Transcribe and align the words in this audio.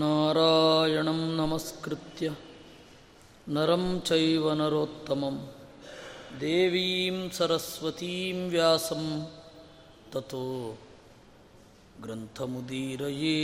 नारायणं 0.00 1.20
नमस्कृत्य 1.38 2.26
नरं 3.54 3.84
चैव 4.08 4.44
नरोत्तमं 4.60 5.36
देवीं 6.40 7.16
सरस्वतीं 7.38 8.36
व्यासं 8.50 9.04
ततो 10.14 10.44
ग्रन्थमुदीरये 12.04 13.40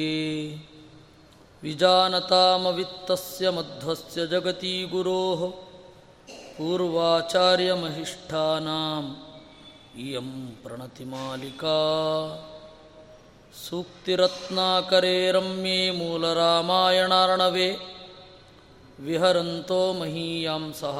विजानतामवित्तस्य 1.63 3.51
मध्वस्य 3.57 4.27
जगती 4.33 4.75
गुरोः 4.93 5.41
पूर्वाचार्यमहिष्ठानाम् 6.59 9.11
इयं 10.05 10.31
प्रणतिमालिका 10.63 11.75
सूक्तिरत्नाकरे 13.55 15.17
रम्ये 15.37 15.81
मूलरामायणार्णवे 15.99 17.69
विहरन्तो 19.07 19.81
महीयां 20.01 20.63
सह 20.81 20.99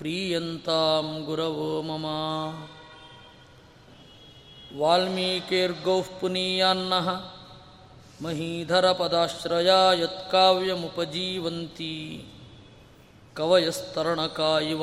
प्रीयन्तां 0.00 1.06
गुरवो 1.28 1.70
मम 1.88 2.06
वाल्मीकिर्गौः 4.80 6.06
पुनीयान्नः 6.20 7.08
महीधरपदाश्रया 8.24 9.80
यत्काव्यमुपजीवन्ती 10.04 11.92
ಕವಯಸ್ತರಣಕ 13.36 14.40
ಇವ 14.72 14.82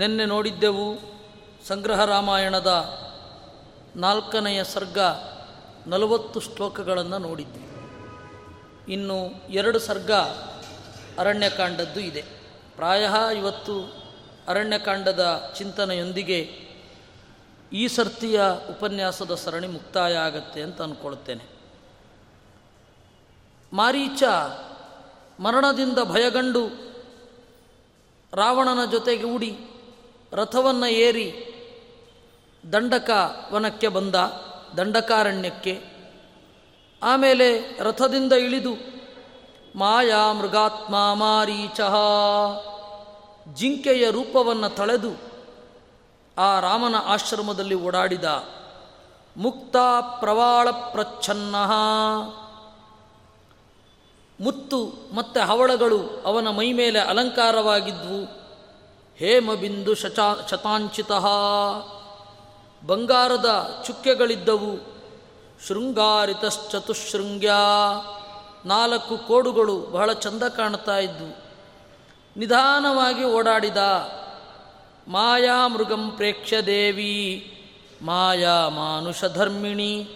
ನಿನ್ನೆ 0.00 0.24
ನೋಡಿದ್ದೆವು 0.32 0.86
ಸಂಗ್ರಹ 1.70 2.00
ರಾಮಾಯಣದ 2.10 2.70
ನಾಲ್ಕನೆಯ 3.95 4.63
ಸರ್ಗ 4.63 4.99
ನಲವತ್ತು 5.87 6.39
ಶ್ಲೋಕಗಳನ್ನು 6.39 7.17
ನೋಡಿದ್ವಿ. 7.17 7.67
ಇನ್ನು 8.93 9.49
ಎರಡು 9.49 9.79
ಸರ್ಗ 9.79 10.11
ಅರಣ್ಯಕಾಂಡದ್ದು 11.19 11.99
ಇದೆ. 11.99 12.21
ಪ್ರಾಯ 12.75 13.09
ಇವತ್ತು 13.37 14.03
ಅರಣ್ಯಕಾಂಡದ 14.47 15.53
ಚಿಂತನೆಯೊಂದಿಗೆ 15.57 16.71
ಈ 17.73 17.87
ಸರ್ತಿಯ 17.87 18.41
ಉಪನ್ಯಾಸದ 18.69 19.35
ಸರಣಿ 19.35 19.67
ಮುಕ್ತಾಯ 19.67 20.15
ಆಗತ್ತೆ 20.15 20.61
ಅಂತ 20.61 20.81
ಅಂದ್ಕೊಳ್ತೇನೆ 20.81 21.43
ಮಾರೀಚ 23.73 24.23
ಮರಣದಿಂದ 25.39 25.97
ಭಯಗಂಡು 26.03 26.67
ರಾವಣನ 28.33 28.91
ಜೊತೆಗೆ 28.91 29.23
ಉಡಿ 29.23 29.57
ರಥವನ್ನು 30.31 30.87
ಏರಿ 30.87 31.50
ದಂಡಕ 32.73 33.35
ವನಕ್ಕೆ 33.51 33.87
ಬಂದ 33.87 34.15
ದಂಡಕಾರಣ್ಯಕ್ಕೆ. 34.77 35.83
ಆಮೇಲೆ 37.03 37.77
ರಥದಿಂದ 37.79 38.33
ಇಳಿದು, 38.33 38.73
ಮಾಯಾ 39.75 40.33
ಮೃಗಾತ್ಮ 40.33 40.95
ಮಾರೀಚಹ 41.13 41.95
ಜಿಂಕೆಯ 43.53 44.11
ರೂಪವನ್ನು 44.11 44.69
ತಳೆದು, 44.69 45.11
ಆ 46.37 46.59
ರಾಮನ 46.59 46.95
ಆಶ್ರಮದಲ್ಲಿ 46.95 47.75
ಓಡಾಡಿದ 47.75 48.43
ಮುಕ್ತ 49.37 49.75
ಪ್ರವಾಳ 50.19 50.71
ಪ್ರಚ್ಛನ್ನ. 50.71 51.55
ಮುತ್ತು 54.43 55.09
ಮತ್ತೆ 55.15 55.39
ಹವಳಗಳು 55.39 56.23
ಅವನ 56.25 56.49
ಮೈಮೇಲೆ 56.49 56.99
ಅಲಂಕಾರವಾಗಿದ್ವು. 56.99 58.25
ಹೇಮಬಿಂದು 59.15 59.95
ಶಚಾ 59.95 60.47
ಶತಾಂಚಿತ. 60.49 61.11
ಬಂಗಾರದ 62.85 63.81
ಚುಕ್ಕೆಗಳಿದ್ದವು. 63.87 64.91
ಶೃಂಗಾರಿತಶ್ಚತುಶೃಂಗ್ಯ. 65.67 67.51
ನಾಲ್ಕು 68.65 69.17
ಕೋಡುಗಳು 69.17 69.79
ಬಹಳ 69.79 70.13
ಚಂದ 70.13 70.43
ಕಾಣ್ತಾ 70.43 70.97
ಇದ್ದವು 70.97 71.37
ನಿಧಾನವಾಗಿ 72.37 73.23
ಓಡಾಡಿದ, 73.23 73.77
ಮಾಯಾ 75.07 75.67
ಮೃಗಂ 75.67 76.11
ಪ್ರೇಕ್ಷ್ಯ 76.11 76.61
ದೇವಿ, 76.61 77.47
ಮಾಯಾ 78.01 78.69
ಮಾನುಷಧರ್ಮಿಣಿ 78.69 80.09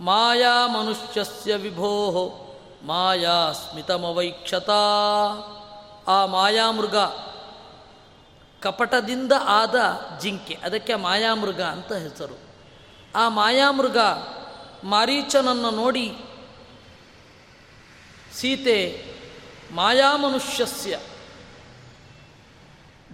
ಮಾಯಾ 0.00 0.66
ಮನುಷ್ಯಸ್ಯ 0.66 1.56
ವಿಭೋ, 1.56 2.30
ಮಾಯಾ 2.86 3.52
ಸ್ಮಿತಮವೈಕ್ಷತಾ. 3.52 4.82
ಆ 6.08 6.26
ಮಾಯಾಮೃಗ 6.26 6.96
ಕಪಟದಿಂದ 8.62 9.32
ಆದ 9.46 9.76
ಜಿಂಕೆ, 10.20 10.54
ಅದಕ್ಕೆ 10.54 10.94
ಮಾಯಾಮೃಗ 10.94 11.60
ಅಂತ 11.62 11.92
ಹೆಸರು. 11.92 12.36
ಆ 13.14 13.28
ಮಾಯಾಮೃಗ 13.28 13.98
ಮಾರೀಚನನ್ನು 14.84 15.70
ನೋಡಿ 15.70 16.06
ಸೀತೆ 18.34 18.78
ಮಾಯಾಮನುಷ್ಯಸ್ಯ, 19.72 20.98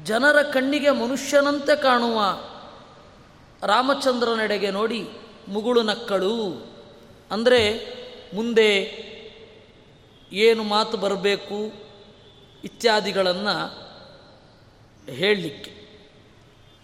ಜನರ 0.04 0.42
ಕಣ್ಣಿಗೆ 0.42 0.90
ಮನುಷ್ಯನಂತೆ 0.90 1.76
ಕಾಣುವ 1.82 2.18
ರಾಮಚಂದ್ರನೆಡೆಗೆ 3.66 4.70
ನೋಡಿ 4.70 5.00
ಮುಗುಳು 5.48 5.82
ನಕ್ಕಳು. 5.82 6.34
ಅಂದರೆ 7.30 7.60
ಮುಂದೆ 8.34 8.70
ಏನು 10.32 10.62
ಮಾತು 10.64 10.96
ಬರಬೇಕು 10.96 11.58
ಇತ್ಯಾದಿಗಳನ್ನು 12.64 13.83
ಹೇಳಲಿಕ್ಕೆ. 15.10 15.84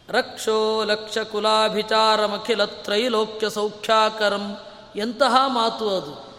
ರಕ್ಷೋ 0.09 0.85
ಲಕ್ಷ 0.85 1.19
ಕುಲಾಭಿಚಾರಮಖಿಲ 1.19 2.65
ತ್ರೈಲೋಕ್ಯ 2.65 3.51
ಸೌಖ್ಯಾಕರಂ 3.51 4.57
ಎಂತಹ 4.97 5.47
ಮಾತು 5.47 5.97
ಅದು? 5.97 6.31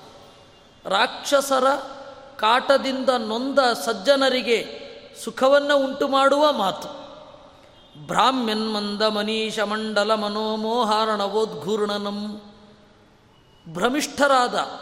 ರಾಕ್ಷಸರ 0.86 1.64
ಕಾಟದಿಂದ 2.38 3.10
ನೊಂದ 3.10 3.60
ಸಜ್ಜನರಿಗೆ 3.60 4.82
ಸುಖವನ್ನು 5.24 5.78
ಉಂಟು 5.78 6.08
ಮಾಡುವ 6.08 6.52
ಮಾತು 6.52 7.02
ಬ್ರಾಹ್ಮ್ಯನ್ಮಂದ 8.08 9.02
ಮನೀಷ 9.02 9.60
ಮಂಡಲ 9.60 10.16
ಮನೋಮೋಹಾರಣವೋದ್ಘೂರ್ಣನಂ. 10.16 12.42
ಭ್ರಮಿಷ್ಠರಾದ 13.74 14.82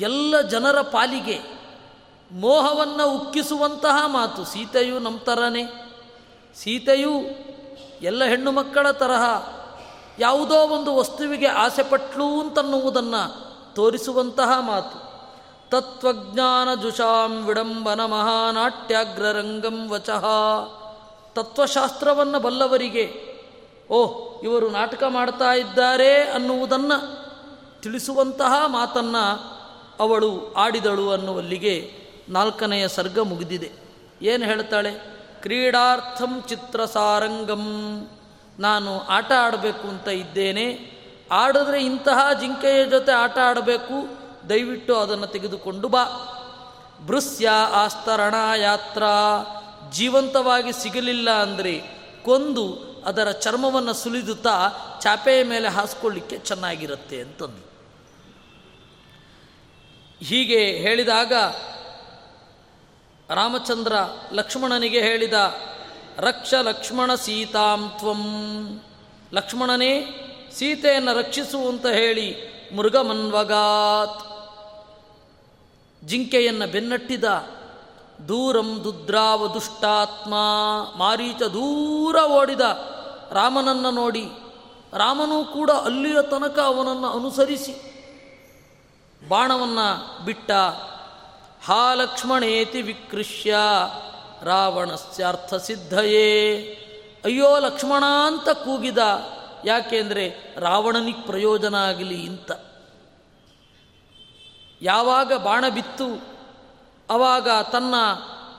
ಎಲ್ಲ 0.00 0.40
ಜನರ 0.40 0.80
ಪಾಲಿಗೆ 0.80 1.40
ಮೋಹವನ್ನು 2.32 3.10
ಉಕ್ಕಿಸುವಂತಹ 3.10 4.06
ಮಾತು. 4.06 4.44
ಸೀತೆಯು 4.44 4.98
ನಮ್ಮ 4.98 5.18
ಥರನೇ 5.18 5.81
ಸೀತೆಯು 6.56 7.12
ಎಲ್ಲ 8.02 8.24
ಹೆಣ್ಣು 8.24 8.52
ಮಕ್ಕಳ 8.52 8.90
ತರಹ 8.90 9.48
ಯಾವುದೋ 10.18 10.54
ಒಂದು 10.54 10.96
ವಸ್ತುವಿಗೆ 10.96 11.46
ಆಸೆಪಟ್ಲು 11.46 12.40
ಅಂತನ್ನುವುದನ್ನು 12.40 13.52
ತೋರಿಸುವಂತಹ 13.74 14.60
ಮಾತು. 14.60 15.12
ತತ್ವಜ್ಞಾನ 15.70 16.80
ಜುಷಾಂ 16.80 17.46
ವಿಡಂಬನ 17.46 18.04
ಮಹಾನಾಟ್ಯಾಗ್ರರಂಗಂ 18.04 19.88
ವಚಃ. 19.88 20.24
ತತ್ವಶಾಸ್ತ್ರವನ್ನು 21.34 22.40
ಬಲ್ಲವರಿಗೆ 22.40 23.34
ಓಹ್ 23.90 24.44
ಇವರು 24.44 24.68
ನಾಟಕ 24.68 25.04
ಮಾಡ್ತಾ 25.08 25.52
ಇದ್ದಾರೆ 25.52 26.30
ಅನ್ನುವುದನ್ನು 26.30 27.22
ತಿಳಿಸುವಂತಹ 27.80 28.66
ಮಾತನ್ನು 28.66 29.52
ಅವಳು 30.00 30.52
ಆಡಿದಳು 30.52 31.10
ಅನ್ನುವಲ್ಲಿಗೆ 31.10 31.92
ನಾಲ್ಕನೆಯ 32.28 32.88
ಸರ್ಗ 32.88 33.18
ಮುಗಿದಿದೆ. 33.18 33.72
ಏನು 34.22 34.44
ಹೇಳ್ತಾಳೆ? 34.44 35.11
ಕ್ರೀಡಾರ್ಥಂ 35.42 36.42
ಚಿತ್ರಸಾರಂಗಂ. 36.48 37.62
ನಾನು 38.58 39.00
ಆಟ 39.00 39.32
ಆಡಬೇಕು 39.32 39.88
ಅಂತ 39.88 40.08
ಇದ್ದೇನೆ. 40.08 40.92
ಆಡಿದ್ರೆ 41.30 41.84
ಇಂತಹ 41.84 42.32
ಜಿಂಕೆಯ 42.40 42.84
ಜೊತೆ 42.84 43.12
ಆಟ 43.12 43.38
ಆಡಬೇಕು. 43.38 44.22
ದಯವಿಟ್ಟು 44.48 44.96
ಅದನ್ನು 44.96 45.26
ತೆಗೆದುಕೊಂಡು 45.26 45.88
ಬಾ. 45.88 46.04
ಭೃಸ್ಯ 47.06 47.48
ಆಸ್ತರಣ 47.72 48.34
ಯಾತ್ರಾ 48.56 49.10
ಜೀವಂತವಾಗಿ 49.92 50.72
ಸಿಗಲಿಲ್ಲ 50.72 51.30
ಅಂದರೆ 51.30 51.82
ಕೊಂದು 52.24 52.92
ಅದರ 53.06 53.30
ಚರ್ಮವನ್ನು 53.30 53.92
ಸುಲಿದುತ್ತಾ 53.92 54.68
ಚಾಪೆಯ 55.02 55.44
ಮೇಲೆ 55.44 55.68
ಹಾಸ್ಕೊಳ್ಳಿಕ್ಕೆ 55.68 56.38
ಚೆನ್ನಾಗಿರುತ್ತೆ 56.38 57.20
ಅಂತಂದು. 57.20 57.72
ಹೀಗೆ 60.24 60.66
ಹೇಳಿದಾಗ 60.66 61.32
ರಾಮಚಂದ್ರ 63.34 63.92
ಲಕ್ಷ್ಮಣನಿಗೆ 64.32 65.00
ಹೇಳಿದ, 65.00 65.32
ರಕ್ಷ 66.18 66.54
ಲಕ್ಷ್ಮಣ 66.54 67.14
ಸೀತಾಂ 67.14 67.92
ತ್ವಂ. 67.98 68.22
ಲಕ್ಷ್ಮಣನೇ, 69.32 69.92
ಸೀತೆಯನ್ನು 70.56 71.18
ರಕ್ಷಿಸು 71.18 71.68
ಅಂತ 71.68 71.86
ಹೇಳಿ 71.86 72.52
ಮೃಗಮನ್ವಗಾತ್. 72.76 74.32
ಜಿಂಕೆಯನ್ನು 76.06 76.72
ಬೆನ್ನಟ್ಟಿದ, 76.72 77.24
ದೂರಂ 78.28 78.80
ದುದ್ರಾವ 78.84 79.46
ದುಷ್ಟಾತ್ಮ 79.46 80.34
ಮಾರೀಚ 80.98 81.42
ದೂರ 81.42 82.16
ಓಡಿದ, 82.16 82.60
ರಾಮನನ್ನು 83.30 83.90
ನೋಡಿ, 83.90 84.24
ರಾಮನೂ 84.92 85.44
ಕೂಡ 85.44 85.70
ಅಲ್ಲಿಯ 85.70 86.22
ತನಕ 86.22 86.58
ಅವನನ್ನು 86.58 87.08
ಅನುಸರಿಸಿ. 87.08 87.92
ಬಾಣವನ್ನು 89.28 90.24
ಬಿಟ್ಟ 90.24 90.50
ಹಾ 91.64 91.94
ಲಕ್ಷ್ಮಣೇತಿ 91.94 92.82
ವಿಕೃಷ್ಯ 92.82 93.56
ರಾವಣಸ್ಯಾರ್ಥ 94.42 95.54
ಸಿದ್ಧಯೇ 95.54 96.62
ಅಯ್ಯೋ 97.24 97.58
ಲಕ್ಷ್ಮಣ 97.58 98.04
ಅಂತ 98.26 98.48
ಕೂಗಿದ. 98.48 98.98
ಯಾಕೆಂದರೆ 99.64 100.54
ರಾವಣನಿಗೆ 100.58 101.22
ಪ್ರಯೋಜನ 101.22 101.74
ಆಗಲಿ 101.74 102.26
ಅಂತ. 102.26 102.52
ಯಾವಾಗ 104.82 105.32
ಬಾಣ 105.36 105.68
ಬಿತ್ತು, 105.68 106.22
ಅವಾಗ 107.10 107.48
ತನ್ನ 107.72 107.94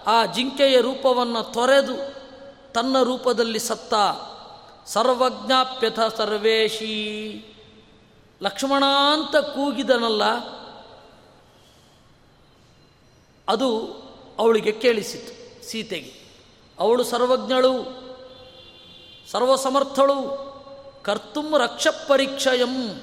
ಆ 0.07 0.25
ಜಿಂಕೆಯ 0.25 0.81
ರೂಪವನ್ನು 0.81 1.53
ತೊರೆದು 1.53 1.95
ತನ್ನ 2.73 3.01
ರೂಪದಲ್ಲಿ 3.03 3.59
ಸತ್ತ 3.59 3.93
ಸರ್ವಜ್ಞಾಪ್ಯಥ 4.87 5.99
ಸರ್ವೇಶಿ. 6.17 7.45
ಲಕ್ಷ್ಮಣ 8.41 8.83
ಅಂತ 9.13 9.35
ಕೂಗಿದನಲ್ಲ 9.35 10.23
ಅದು 13.47 13.87
ಅವಳಿಗೆ 14.39 14.71
ಕೇಳಿಸಿತು 14.71 15.67
ಸೀತೆಗೆ. 15.67 16.13
ಅವಳು 16.79 17.03
ಸರ್ವಜ್ಞಳು, 17.03 18.03
ಸರ್ವಸಮರ್ಥಳು, 19.31 20.43
ಕರ್ತುಂ 21.03 21.57
ರಕ್ಷ 21.57 21.87
ಪರೀಕ್ಷಯಂ 22.07 23.01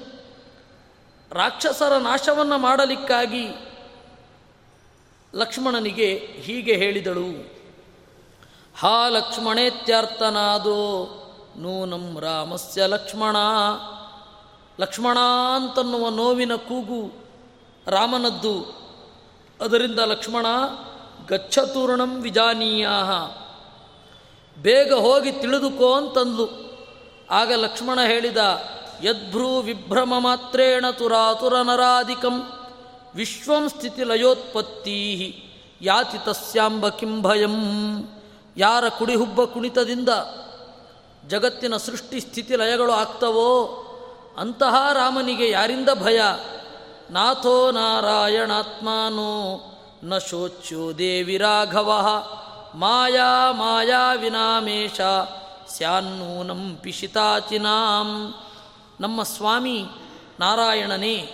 ರಾಕ್ಷಸರ 1.32 1.96
ನಾಶವನ್ನು 1.96 2.58
ಮಾಡಲಿಕ್ಕಾಗಿ 2.58 3.48
ಲಕ್ಷ್ಮಣನಿಗೆ 5.34 6.16
ಹೀಗೆ 6.16 6.76
ಹೇಳಿದಳು. 6.76 7.60
ಹಾ 8.78 9.08
ಲಕ್ಷ್ಮಣೇತ್ಯರ್ಥನಾದೋ 9.08 11.16
ನೂನಂ 11.56 12.20
ರಾಮಸ್ಯ 12.20 12.86
ಲಕ್ಷ್ಮಣ 12.86 13.36
ಲಕ್ಷ್ಮಣ 14.80 15.18
ಅಂತನ್ನುವ 15.54 16.08
ನೋವಿನ 16.08 16.54
ಕೂಗು 16.54 17.12
ರಾಮನದ್ದು 17.86 18.79
ಅದರಿಂದ 19.60 19.98
ಲಕ್ಷ್ಮಣ, 19.98 20.46
ಗಚ್ಚತೂರ್ಣಂ 21.28 22.22
ವಿಜಾನೀಯ 22.22 22.88
ಬೇಗ 24.58 24.92
ಹೋಗಿ 24.92 25.32
ತಿಳಿದುಕೋ 25.32 25.92
ಅಂತಂದ್ಲು. 25.94 26.46
ಆಗ 27.30 27.52
ಲಕ್ಷ್ಮಣ 27.52 27.98
ಹೇಳಿದ, 28.06 28.36
ಯದ್ಭ್ರೂ 29.02 29.60
ವಿಭ್ರಮ 29.60 30.14
ಮಾತ್ರೇಣ 30.18 30.84
ತುರಾತುರ 30.90 31.60
ನರಾಧಿಕಂ, 31.62 32.36
ವಿಶ್ವಂ 33.14 33.68
ಸ್ಥಿತಿ 33.68 34.04
ಲಯೋತ್ಪತ್ತಿ 34.04 34.98
ಯಾತಿ 35.82 36.18
ತಸ್ಯಾಂಬ 36.18 36.88
ಕಿಂ 36.88 37.22
ಭಯಂ, 37.22 37.56
ಯಾರ 38.56 38.88
ಕುಡಿಹುಬ್ಬ 38.88 39.44
ಕುಣಿತದಿಂದ 39.44 40.08
ಜಗತ್ತಿನ 41.28 41.76
ಸೃಷ್ಟಿ 41.76 42.20
ಸ್ಥಿತಿ 42.20 42.56
ಲಯಗಳು 42.56 42.92
ಆಗ್ತವೋ, 42.92 43.50
ಅಂತಹ 44.38 44.74
ರಾಮನಿಗೆ 44.92 45.50
ಯಾರಿಂದ 45.50 45.88
ಭಯ? 46.02 46.20
ನಾಥೋ 47.10 47.70
ನಾರಾಯಣಾತ್ಮಾನೋ 47.70 49.60
ನ 50.04 50.18
ಶೋಚ್ಯೋ 50.18 50.92
ದೇವಿ 50.92 51.36
ರಾಘವ. 51.36 51.92
ಮಾಯಾ 52.74 53.52
ಮಾಯಾ 53.52 54.14
ವಿನಾಮೇಶ 54.14 55.00
ಸ್ಯಾನ್ನೂನಂ 55.68 56.76
ಪಿಶಿತಾಚಿನಾಂ. 56.76 58.34
ನಮ್ಮ 59.00 59.22
ಸ್ವಾಮಿ 59.22 59.84
ನಾರಾಯಣನೇ, 60.40 61.28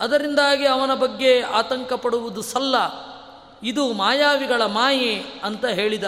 ಅದರಿಂದಾಗಿ 0.00 0.66
ಅವನ 0.66 0.94
ಬಗ್ಗೆ 0.94 1.40
ಆತಂಕ 1.40 1.92
ಪಡುವುದು 1.92 2.42
ಸಲ್ಲ. 2.42 2.74
ಇದು 3.62 3.92
ಮಾಯಾವಿಗಳ 3.92 4.62
ಮಾಯೆ 4.62 5.22
ಅಂತ 5.42 5.66
ಹೇಳಿದ. 5.66 6.04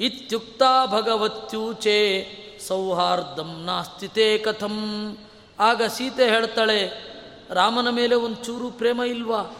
ಇತ್ಯುಕ್ತ 0.00 0.62
ಭಗವತ್ಯೂಚೆ 0.86 2.26
ಸೌಹಾರ್ದಂ 2.68 3.62
ನಾಸ್ತಿತೆ 3.64 4.38
ಕಥಂ. 4.38 5.16
ಆಗ 5.60 5.82
ಸೀತೆ 5.82 6.28
ಹೇಳ್ತಾಳೆ 6.28 7.08
ರಾಮನ 7.50 7.88
ಮೇಲೆ 7.90 8.14
ಒಂದು 8.14 8.44
ಚೂರು 8.44 8.70
ಪ್ರೇಮ 8.70 9.02
ಇಲ್ವಾ? 9.02 9.56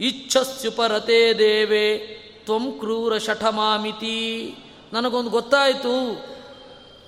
ಇಚ್ಛಸ್ಯುಪರತೆ 0.00 1.38
ದೇವೆ, 1.38 1.98
ತ್ವಂ 2.44 2.78
ಕ್ರೂರ 2.78 3.18
ಶಠಮಾಮಿತಿ. 3.18 4.54
ನನಗೊಂದು 4.92 5.30
ಗೊತ್ತಾಯಿತು. 5.30 6.24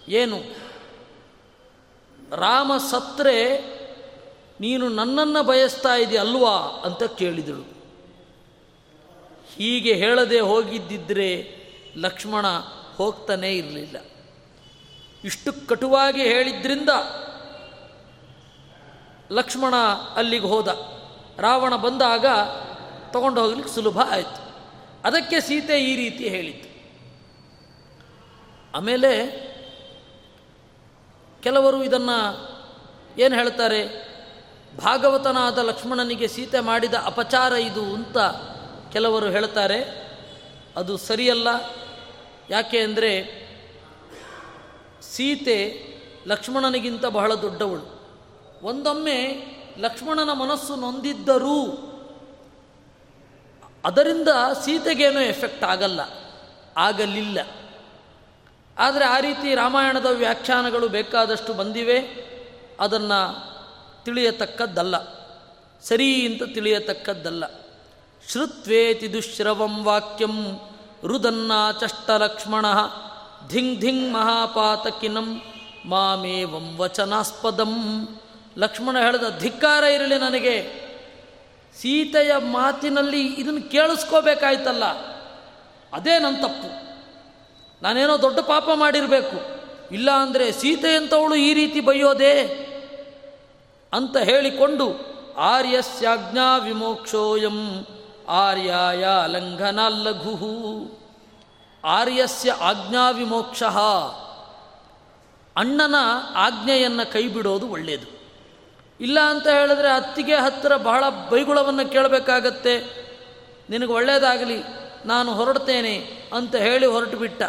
ಏನು? 0.08 0.38
ರಾಮ 2.36 2.72
ಸತ್ರೆ, 2.90 3.60
ನೀನು 4.60 4.88
ನನ್ನನ್ನು 4.88 5.42
ಬಯಸ್ತಾ 5.42 5.94
ಇದ್ದೀಯ 5.94 6.18
ಅಲ್ವಾ 6.18 6.56
ಅಂತ 6.56 7.02
ಕೇಳಿದಳು. 7.02 7.74
ಹೀಗೆ 9.56 9.92
ಹೇಳದೆ 9.92 10.40
ಹೋಗಿದ್ದಿದ್ರೆ 10.40 11.56
ಲಕ್ಷ್ಮಣ 11.96 12.46
ಹೋಗ್ತಾನೇ 12.96 13.52
ಇರಲಿಲ್ಲ. 13.52 13.96
ಇಷ್ಟು 15.24 15.66
ಕಟುವಾಗಿ 15.66 16.22
ಹೇಳಿದ್ರಿಂದ 16.22 16.88
ಲಕ್ಷ್ಮಣ 19.32 19.74
ಅಲ್ಲಿಗೆ 20.16 20.46
ಹೋದ. 20.46 20.68
ರಾವಣ 21.38 21.76
ಬಂದಾಗ 21.76 22.26
ತಗೊಂಡು 23.10 23.40
ಹೋಗ್ಲಿಕ್ಕೆ 23.40 23.74
ಸುಲಭ 23.74 23.98
ಆಯಿತು. 24.10 24.44
ಅದಕ್ಕೆ 25.04 25.40
ಸೀತೆ 25.40 25.80
ಈ 25.80 25.96
ರೀತಿ 25.96 26.28
ಹೇಳಿತ್ತು. 26.28 26.74
ಆಮೇಲೆ 28.74 29.44
ಕೆಲವರು 31.42 31.84
ಇದನ್ನು 31.84 32.54
ಏನು 33.18 33.34
ಹೇಳ್ತಾರೆ? 33.34 34.14
ಭಾಗವತನಾದ 34.78 35.58
ಲಕ್ಷ್ಮಣನಿಗೆ 35.58 36.28
ಸೀತೆ 36.28 36.60
ಮಾಡಿದ 36.60 36.94
ಅಪಚಾರ 36.94 37.52
ಇದು 37.52 37.82
ಅಂತ 37.82 38.18
ಕೆಲವರು 38.92 39.30
ಹೇಳ್ತಾರೆ. 39.30 40.04
ಅದು 40.76 40.96
ಸರಿಯಲ್ಲ. 40.96 41.48
ಯಾಕೆ 42.50 42.78
ಅಂದರೆ 42.78 43.44
ಸೀತೆ 45.02 45.84
ಲಕ್ಷ್ಮಣನಿಗಿಂತ 46.26 47.06
ಬಹಳ 47.06 47.34
ದೊಡ್ಡವಳು. 47.34 47.93
ಒಂದೊಮ್ಮೆ 48.64 49.18
ಲಕ್ಷ್ಮಣನ 49.78 50.32
ಮನಸ್ಸು 50.32 50.76
ನೊಂದಿದ್ದರೂ 50.76 51.90
ಅದರಿಂದ 53.84 54.28
ಸೀತೆಗೇನೂ 54.64 55.20
ಎಫೆಕ್ಟ್ 55.20 55.64
ಆಗಲ್ಲ, 55.64 56.00
ಆಗಲಿಲ್ಲ. 56.76 57.38
ಆದರೆ 58.78 59.04
ಆ 59.04 59.20
ರೀತಿ 59.20 59.54
ರಾಮಾಯಣದ 59.54 60.06
ವ್ಯಾಖ್ಯಾನಗಳು 60.06 60.88
ಬೇಕಾದಷ್ಟು 60.88 61.52
ಬಂದಿವೆ. 61.52 61.98
ಅದನ್ನು 62.80 63.20
ತಿಳಿಯತಕ್ಕದ್ದಲ್ಲ. 64.04 64.96
ಸರಿ 65.82 66.26
ಅಂತ 66.26 66.42
ತಿಳಿಯತಕ್ಕದ್ದಲ್ಲ. 66.54 67.44
ಶ್ರುತ್ವೇತಿ 68.30 69.12
ದುಶ್ರವಂ 69.12 69.84
ವಾಕ್ಯಂ 69.84 70.60
ರುದನ್ನಾಚಷ್ಟ 71.04 72.10
ಲಕ್ಷ್ಮಣ 72.10 72.66
ಧಿಂಗ್ 73.48 73.80
ಧಿಂಗ್ 73.80 74.12
ಮಹಾಪಾತಕಿನಂ 74.12 75.42
ಮಾಮೇವಂ 75.86 76.76
ವಚನಾಸ್ಪದಂ. 76.76 77.74
ಲಕ್ಷ್ಮಣ 78.56 78.98
ಹೇಳಿದ 78.98 79.38
ಧಿಕ್ಕಾರ 79.38 79.84
ಇರಲಿ 79.84 80.18
ನನಗೆ. 80.18 80.84
ಸೀತೆಯ 81.80 82.32
ಮಾತಿನಲ್ಲಿ 82.36 83.26
ಇದನ್ನು 83.26 83.70
ಕೇಳಿಸ್ಕೋಬೇಕಾಯ್ತಲ್ಲ. 83.70 84.84
ಅದೇ 85.92 86.18
ನನ್ನ 86.18 86.36
ತಪ್ಪು. 86.36 86.84
ನಾನೇನೋ 87.82 88.22
ದೊಡ್ಡ 88.22 88.38
ಪಾಪ 88.38 88.68
ಮಾಡಿರಬೇಕು. 88.74 89.64
ಇಲ್ಲ 89.94 90.10
ಅಂದರೆ 90.10 90.52
ಸೀತೆಯಂಥವಳು 90.52 91.34
ಈ 91.34 91.54
ರೀತಿ 91.54 91.80
ಬೈಯೋದೇ 91.80 92.60
ಅಂತ 93.92 94.16
ಹೇಳಿಕೊಂಡು 94.16 95.14
ಆರ್ಯಸ್ಯಾಜ್ಞಾ 95.38 96.56
ವಿಮೋಕ್ಷೋಯಂ 96.56 97.86
ಆರ್ಯಾಯ 98.28 99.04
ಲಂಘನ 99.26 99.88
ಲಘು 99.88 101.04
ಆರ್ಯಸ್ಯ 101.84 102.52
ಆಜ್ಞಾ 102.52 103.10
ವಿಮೋಕ್ಷ. 103.10 103.62
ಅಣ್ಣನ 105.56 105.94
ಆಜ್ಞೆಯನ್ನು 106.34 107.12
ಕೈಬಿಡೋದು 107.12 107.68
ಒಳ್ಳೆಯದು 107.68 108.13
ಇಲ್ಲ 109.00 109.20
ಅಂತ 109.20 109.46
ಹೇಳಿದ್ರೆ 109.46 109.88
ಅತ್ತಿಗೆ 109.88 110.34
ಹತ್ತಿರ 110.34 110.76
ಬಹಳ 110.76 111.04
ಬೈಗುಳವನ್ನು 111.30 111.92
ಕೇಳಬೇಕಾಗತ್ತೆ. 111.92 113.04
ನಿನಗೆ 113.70 113.92
ಒಳ್ಳೆಯದಾಗಲಿ 113.92 114.62
ನಾನು 115.04 115.34
ಹೊರಡ್ತೇನೆ 115.34 115.96
ಅಂತ 116.34 116.54
ಹೇಳಿ 116.54 116.86
ಹೊರಟು 116.86 117.16
ಬಿಟ್ಟ 117.16 117.42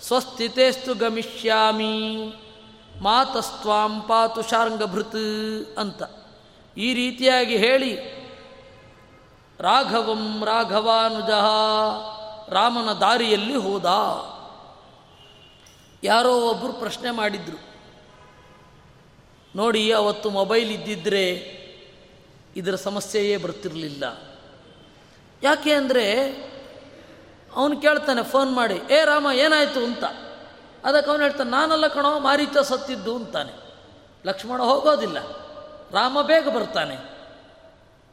ಸ್ವಸ್ಥಿತೇಸ್ತು 0.00 0.94
ಗಮಿಷ್ಯಾಮಿ, 0.94 2.34
ಮಾತಸ್ತ್ವಾಂ 3.02 4.00
ಪಾತು 4.00 4.42
ಶಾರ್ಂಗಭೃತ್ 4.42 5.78
ಅಂತ. 5.78 6.02
ಈ 6.76 6.94
ರೀತಿಯಾಗಿ 6.94 7.56
ಹೇಳಿ, 7.56 8.22
ರಾಘವಂ 9.60 10.44
ರಾಘವಾನುಜ 10.44 11.30
ರಾಮನ 12.52 12.92
ದಾರಿಯಲ್ಲಿ 12.92 13.56
ಹೋದ. 13.56 13.84
ಯಾರೋ 16.04 16.40
ಒಬ್ಬರು 16.40 16.72
ಪ್ರಶ್ನೆ 16.72 17.10
ಮಾಡಿದ್ರು. 17.10 17.71
ನೋಡಿ, 19.56 19.92
ಅವತ್ತು 19.92 20.30
ಮೊಬೈಲ್ 20.30 20.70
ಇದ್ದಿದ್ದರೆ 20.70 21.52
ಇದರ 22.56 22.74
ಸಮಸ್ಯೆಯೇ 22.74 23.36
ಬರ್ತಿರಲಿಲ್ಲ. 23.36 24.04
ಯಾಕೆ 25.42 25.72
ಅಂದರೆ 25.72 26.28
ಅವನು 27.56 27.80
ಕೇಳ್ತಾನೆ, 27.80 28.22
ಫೋನ್ 28.22 28.54
ಮಾಡಿ. 28.54 28.74
ಏ 28.74 29.04
ರಾಮ, 29.04 29.26
ಏನಾಯಿತು? 29.34 29.84
ಅಂತ. 29.84 30.04
ಅದಕ್ಕೆ 30.84 31.10
ಅವನು 31.10 31.22
ಹೇಳ್ತಾನೆ, 31.22 31.50
ನಾನಲ್ಲ 31.50 31.86
ಕಣೋ 31.86 32.18
ಮಾರೀಚ 32.18 32.58
ಸತ್ತಿದ್ದು 32.58 33.16
ಅಂತಾನೆ. 33.16 33.52
ಲಕ್ಷ್ಮಣ 34.26 34.62
ಹೋಗೋದಿಲ್ಲ. 34.62 35.18
ರಾಮ 35.90 36.22
ಬೇಗ 36.22 36.48
ಬರ್ತಾನೆ. 36.48 36.96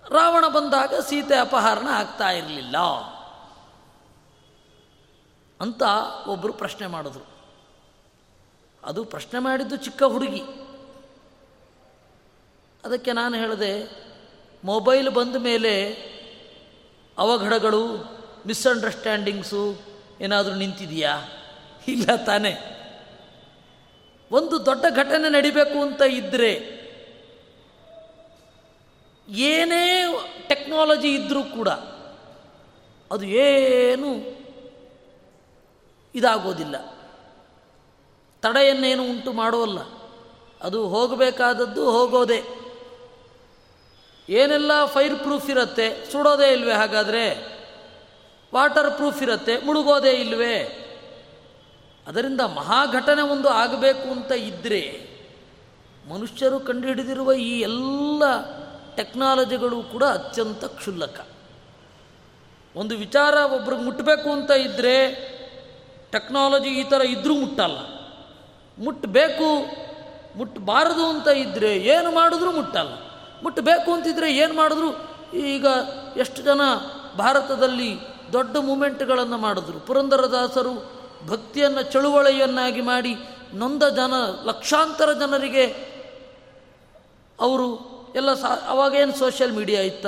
ರಾವಣ 0.10 0.48
ಬಂದಾಗ 0.48 0.94
ಸೀತೆ 0.94 1.36
ಅಪಹರಣ 1.36 1.88
ಆಗ್ತಾ 1.88 2.32
ಇರಲಿಲ್ಲ. 2.32 2.78
ಅಂತ 5.62 5.84
ಒಬ್ಬರು 6.28 6.54
ಪ್ರಶ್ನೆ 6.54 6.88
ಮಾಡಿದ್ರು. 6.88 7.28
ಅದು 8.84 9.06
ಪ್ರಶ್ನೆ 9.06 9.40
ಮಾಡಿದ್ದು 9.40 9.76
ಚಿಕ್ಕ 9.76 10.04
ಹುಡುಗಿ. 10.04 10.44
ಅದಕ್ಕೆ 12.86 13.14
ನಾನು 13.14 13.38
ಹೇಳಿದೆ, 13.38 13.92
ಮೊಬೈಲ್ 14.64 15.10
ಬಂದ 15.10 15.36
ಮೇಲೆ 15.36 15.92
ಅವಘಡಗಳು 17.18 17.88
ಮಿಸ್ಅಂಡರ್ಸ್ಟ್ಯಾಂಡಿಂಗ್ಸು 18.48 19.82
ಏನಾದರೂ 20.22 20.56
ನಿಂತಿದೆಯಾ? 20.56 21.18
ಇಲ್ಲ 21.88 22.16
ತಾನೇ. 22.26 22.76
ಒಂದು 24.32 24.66
ದೊಡ್ಡ 24.66 24.86
ಘಟನೆ 24.96 25.30
ನಡಿಬೇಕು 25.30 25.82
ಅಂತ 25.82 26.02
ಇದ್ದರೆ 26.02 26.80
ಏನೇ 29.30 30.08
ಟೆಕ್ನಾಲಜಿ 30.48 31.16
ಇದ್ದರೂ 31.16 31.44
ಕೂಡ 31.44 31.70
ಅದು 33.12 33.26
ಏನು 33.26 34.40
ಇದಾಗೋದಿಲ್ಲ. 36.16 36.76
ತಡೆಯನ್ನೇನು 38.42 39.04
ಉಂಟು 39.04 39.34
ಮಾಡೋಲ್ಲ 39.34 39.80
ಅದು 40.62 40.88
ಹೋಗಬೇಕಾದದ್ದು 40.88 41.92
ಹೋಗೋದೆ. 41.92 42.59
ಏನೆಲ್ಲ 44.30 44.86
ಫೈರ್ 44.86 45.16
ಪ್ರೂಫ್ 45.16 45.50
ಇರುತ್ತೆ? 45.50 46.12
ಸುಡೋದೇ 46.12 46.52
ಇಲ್ವೇ 46.52 46.74
ಹಾಗಾದರೆ? 46.74 47.60
ವಾಟರ್ 48.54 48.92
ಪ್ರೂಫ್ 48.92 49.24
ಇರುತ್ತೆ, 49.24 49.58
ಮುಳುಗೋದೇ 49.58 50.12
ಇಲ್ವೇ? 50.12 50.86
ಅದರಿಂದ 52.08 52.42
ಮಹಾಘಟನೆ 52.42 53.22
ಒಂದು 53.22 53.48
ಆಗಬೇಕು 53.48 54.12
ಅಂತ 54.12 54.32
ಇದ್ದರೆ 54.32 55.10
ಮನುಷ್ಯರು 56.08 56.60
ಕಂಡುಹಿಡಿದಿರುವ 56.60 57.34
ಈ 57.34 57.62
ಎಲ್ಲ 57.62 58.24
ಟೆಕ್ನಾಲಜಿಗಳು 58.96 59.84
ಕೂಡ 59.84 60.04
ಅತ್ಯಂತ 60.04 60.66
ಕ್ಷುಲ್ಲಕ. 60.66 61.28
ಒಂದು 62.76 62.98
ವಿಚಾರ 62.98 63.34
ಒಬ್ರಿಗೆ 63.34 63.82
ಮುಟ್ಟಬೇಕು 63.82 64.32
ಅಂತ 64.32 64.52
ಇದ್ದರೆ 64.52 65.16
ಟೆಕ್ನಾಲಜಿ 66.12 66.70
ಈ 66.70 66.84
ಥರ 66.84 67.02
ಇದ್ದರೂ 67.02 67.34
ಮುಟ್ಟಲ್ಲ. 67.34 67.78
ಮುಟ್ಟಬೇಕು 68.84 69.66
ಮುಟ್ಟಬಾರದು 70.38 71.06
ಅಂತ 71.06 71.28
ಇದ್ದರೆ 71.28 71.78
ಏನು 71.78 72.12
ಮಾಡಿದ್ರೂ 72.12 72.52
ಮುಟ್ಟಲ್ಲ. 72.52 73.09
ಮುಟ್ಟಬೇಕು 73.44 73.94
ಅಂತಿದ್ರೆ 73.94 74.38
ಏನು 74.38 74.54
ಮಾಡಿದ್ರು? 74.54 75.10
ಈಗ 75.38 75.66
ಎಷ್ಟು 76.18 76.42
ಜನ 76.42 76.62
ಭಾರತದಲ್ಲಿ 77.18 78.00
ದೊಡ್ಡ 78.34 78.58
ಮೂಮೆಂಟ್ಗಳನ್ನು 78.58 79.38
ಮಾಡಿದ್ರು. 79.38 79.80
ಪುರಂದರದಾಸರು 79.80 80.92
ಭಕ್ತಿಯನ್ನು 81.28 81.82
ಚಳುವಳಿಯನ್ನಾಗಿ 81.82 82.82
ಮಾಡಿ 82.82 83.16
ನೊಂದ 83.54 83.84
ಜನ, 83.84 84.14
ಲಕ್ಷಾಂತರ 84.44 85.14
ಜನರಿಗೆ 85.14 85.66
ಅವರು 87.40 88.00
ಎಲ್ಲ 88.16 88.34
ಸಾ, 88.34 88.48
ಅವಾಗೇನು 88.68 89.18
ಸೋಷಿಯಲ್ 89.18 89.54
ಮೀಡಿಯಾ 89.54 89.82
ಇತ್ತ? 89.82 90.06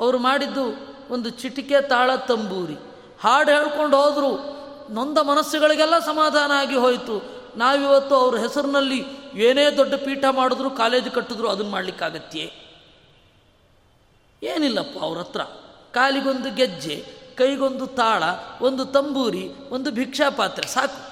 ಅವರು 0.00 0.18
ಮಾಡಿದ್ದು 0.18 0.96
ಒಂದು 1.10 1.30
ಚಿಟಿಕೆ 1.30 1.80
ತಾಳ 1.80 2.14
ತಂಬೂರಿ. 2.14 2.74
ಹಾಡು 3.20 3.50
ಹೇಳ್ಕೊಂಡು 3.50 3.96
ಹೋದರು. 3.96 4.60
ನೊಂದ 4.94 5.18
ಮನಸ್ಸುಗಳಿಗೆಲ್ಲ 5.18 5.98
ಸಮಾಧಾನ 5.98 6.52
ಆಗಿ 6.54 6.74
ಹೋಯಿತು. 6.74 7.39
ನಾವಿವತ್ತು 7.56 8.14
ಅವ್ರ 8.14 8.38
ಹೆಸರಿನಲ್ಲಿ 8.38 9.04
ಏನೇ 9.34 9.70
ದೊಡ್ಡ 9.70 9.94
ಪೀಠ 9.94 10.24
ಮಾಡಿದ್ರು 10.30 10.70
ಕಾಲೇಜು 10.70 11.10
ಕಟ್ಟಿದ್ರು 11.10 11.48
ಅದನ್ನು 11.48 11.70
ಮಾಡಲಿಕ್ಕಾಗತ್ತೆ 11.70 12.70
ಏನಿಲ್ಲಪ್ಪ 14.42 14.98
ಅವ್ರ 15.00 15.18
ಹತ್ರ. 15.18 15.40
ಕಾಲಿಗೊಂದು 15.92 16.54
ಗೆಜ್ಜೆ, 16.54 17.04
ಕೈಗೊಂದು 17.36 17.86
ತಾಳ, 17.86 18.22
ಒಂದು 18.60 18.84
ತಂಬೂರಿ, 18.84 19.48
ಒಂದು 19.70 19.90
ಭಿಕ್ಷಾ 19.90 20.30
ಪಾತ್ರೆ, 20.30 20.68
ಸಾಕು. 20.68 21.10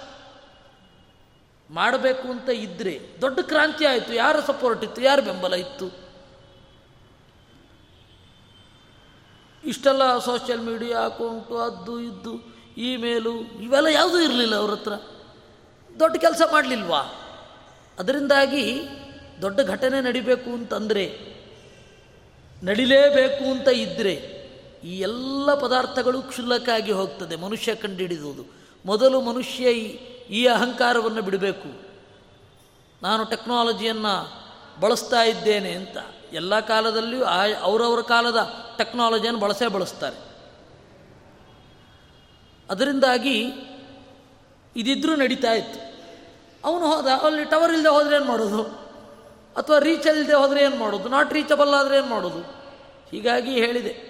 ಮಾಡಬೇಕು 1.75 2.29
ಅಂತ 2.29 2.49
ಇದ್ದರೆ 2.49 3.01
ದೊಡ್ಡ 3.21 3.39
ಕ್ರಾಂತಿ 3.41 3.87
ಆಯಿತು. 3.87 4.15
ಯಾರ 4.15 4.41
ಸಪೋರ್ಟ್ 4.41 4.85
ಇತ್ತು? 4.85 5.03
ಯಾರ 5.03 5.21
ಬೆಂಬಲ 5.21 5.55
ಇತ್ತು? 5.55 6.09
ಇಷ್ಟೆಲ್ಲ 9.65 10.19
ಸೋಷಿಯಲ್ 10.19 10.61
ಮೀಡಿಯಾ 10.61 10.99
ಅಕೌಂಟು 10.99 11.59
ಅದು 11.59 12.01
ಇದ್ದು 12.01 12.55
ಇಮೇಲು 12.77 13.33
ಇವೆಲ್ಲ 13.41 13.87
ಯಾವುದೂ 13.87 14.21
ಇರಲಿಲ್ಲ 14.21 14.57
ಅವ್ರ 14.57 14.71
ಹತ್ರ. 14.71 14.93
ದೊಡ್ಡ 16.01 16.17
ಕೆಲಸ 16.17 16.43
ಮಾಡಲಿಲ್ವಾ? 16.53 17.03
ಅದರಿಂದಾಗಿ 17.99 18.81
ದೊಡ್ಡ 19.43 19.61
ಘಟನೆ 19.61 20.01
ನಡಿಬೇಕು 20.01 20.51
ಅಂತಂದರೆ, 20.51 21.19
ನಡಿಲೇಬೇಕು 22.63 23.51
ಅಂತ 23.51 23.69
ಇದ್ದರೆ 23.69 24.39
ಈ 24.85 24.99
ಎಲ್ಲ 24.99 25.55
ಪದಾರ್ಥಗಳು 25.55 26.23
ಕ್ಷುಲ್ಲಕ್ಕಾಗಿ 26.23 26.93
ಹೋಗ್ತದೆ, 26.93 27.37
ಮನುಷ್ಯ 27.37 27.75
ಕಂಡುಹಿಡಿದುವುದು 27.75 28.45
ಮೊದಲು 28.87 29.21
ಮನುಷ್ಯ 29.21 29.73
ಈ 29.73 29.85
ಈ 30.31 30.47
ಅಹಂಕಾರವನ್ನು 30.47 31.23
ಬಿಡಬೇಕು. 31.23 31.89
ನಾನು 33.03 33.25
ಟೆಕ್ನಾಲಜಿಯನ್ನು 33.25 34.43
ಬಳಸ್ತಾ 34.81 35.23
ಇದ್ದೇನೆ 35.23 35.71
ಅಂತ. 35.71 35.97
ಎಲ್ಲ 36.33 36.61
ಕಾಲದಲ್ಲಿಯೂ 36.61 37.25
ಆ, 37.25 37.47
ಅವರವರ 37.63 38.01
ಕಾಲದ 38.01 38.55
ಟೆಕ್ನಾಲಜಿಯನ್ನು 38.79 39.41
ಬಳಸೇ 39.41 39.67
ಬಳಸ್ತಾರೆ. 39.67 40.17
ಅದರಿಂದಾಗಿ 42.71 43.45
ಇದಿದ್ರೂ 44.77 45.17
ನಡೀತಾ 45.17 45.53
ಇತ್ತು. 45.53 45.88
ಅವನು 46.65 46.87
ಹೋದ, 46.87 47.07
ಅಲ್ಲಿ 47.07 47.45
ಟವರ್ 47.45 47.73
ಇಲ್ಲದೆ 47.73 47.89
ಹೋದರೆ 47.89 48.17
ಏನು 48.17 48.25
ಮಾಡೋದು? 48.25 48.63
ಅಥವಾ 49.57 49.79
ರೀಚ್ 49.79 50.07
ಇಲ್ಲದೆ 50.07 50.35
ಹೋದರೆ 50.35 50.65
ಏನು 50.65 50.77
ಮಾಡೋದು? 50.77 51.09
ನಾಟ್ 51.09 51.33
ರೀಚಬಲ್ 51.33 51.75
ಆದರೆ 51.75 51.97
ಏನು 51.97 52.07
ಮಾಡೋದು? 52.07 52.39
ಹೀಗಾಗಿ 53.11 53.53
ಹೇಳಿದೆ. 53.53 54.09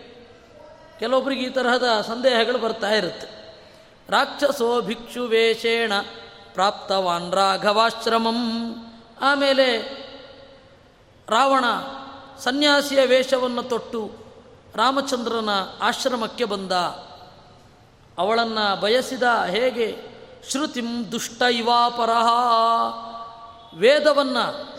ಕೆಲವೊಬ್ರಿಗೆ 0.99 1.47
ಈ 1.47 1.51
ತರಹದ 1.51 2.05
ಸಂದೇಹಗಳು 2.09 2.59
ಬರ್ತಾ 2.59 2.91
ಇರುತ್ತೆ. 2.91 3.39
ರಾಕ್ಷಸೋ 4.09 4.81
ಭಿಕ್ಷು 4.81 5.25
ವೇಷೇಣ 5.25 5.93
ಪ್ರಾಪ್ತವಾನ್ 6.55 7.33
ರಾಘವಾಶ್ರಮಂ. 7.33 8.75
ಆಮೇಲೆ 9.21 9.79
ರಾವಣ 11.29 11.65
ಸನ್ಯಾಸಿಯ 12.39 13.07
ವೇಷವನ್ನು 13.07 13.63
ತೊಟ್ಟು 13.63 14.11
ರಾಮಚಂದ್ರನ 14.75 15.49
ಆಶ್ರಮಕ್ಕೆ 15.83 16.45
ಬಂದ. 16.45 16.73
ಅವಳನ್ನು 18.19 18.81
ಬಯಸಿದ 18.81 19.23
ಹೇಗೆ? 19.47 20.08
ಶ್ರುತಿಂ 20.47 21.13
ದುಷ್ಟ 21.13 21.43
ಇವಾಪರಹ 21.43 22.29
ವೇದವನ್ನು 23.79 24.79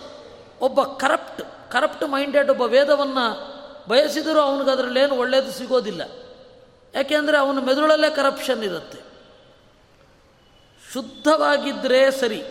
ಒಬ್ಬ 0.61 0.83
ಕರಪ್ಟ್ 0.83 1.71
ಕರಪ್ಟ್ 1.71 2.03
ಮೈಂಡೆಡ್ 2.09 2.49
ಒಬ್ಬ 2.49 2.61
ವೇದವನ್ನು 2.61 3.59
ಬಯಸಿದರೂ 3.89 4.39
ಅವನಿಗೆ 4.39 4.71
ಅದರಲ್ಲೇನು 4.71 5.15
ಒಳ್ಳೆಯದು 5.15 5.51
ಸಿಗೋದಿಲ್ಲ. 5.51 6.01
ಯಾಕೆಂದರೆ 6.93 7.37
ಅವನ 7.37 7.59
ಮೆದುಳಲ್ಲೇ 7.59 8.09
ಕರಪ್ಷನ್ 8.09 8.63
ಇರುತ್ತೆ. 8.63 8.99
ಶುದ್ಧವಾಗಿದ್ದರೆ 10.93 12.11
ಸರಿ, 12.11 12.43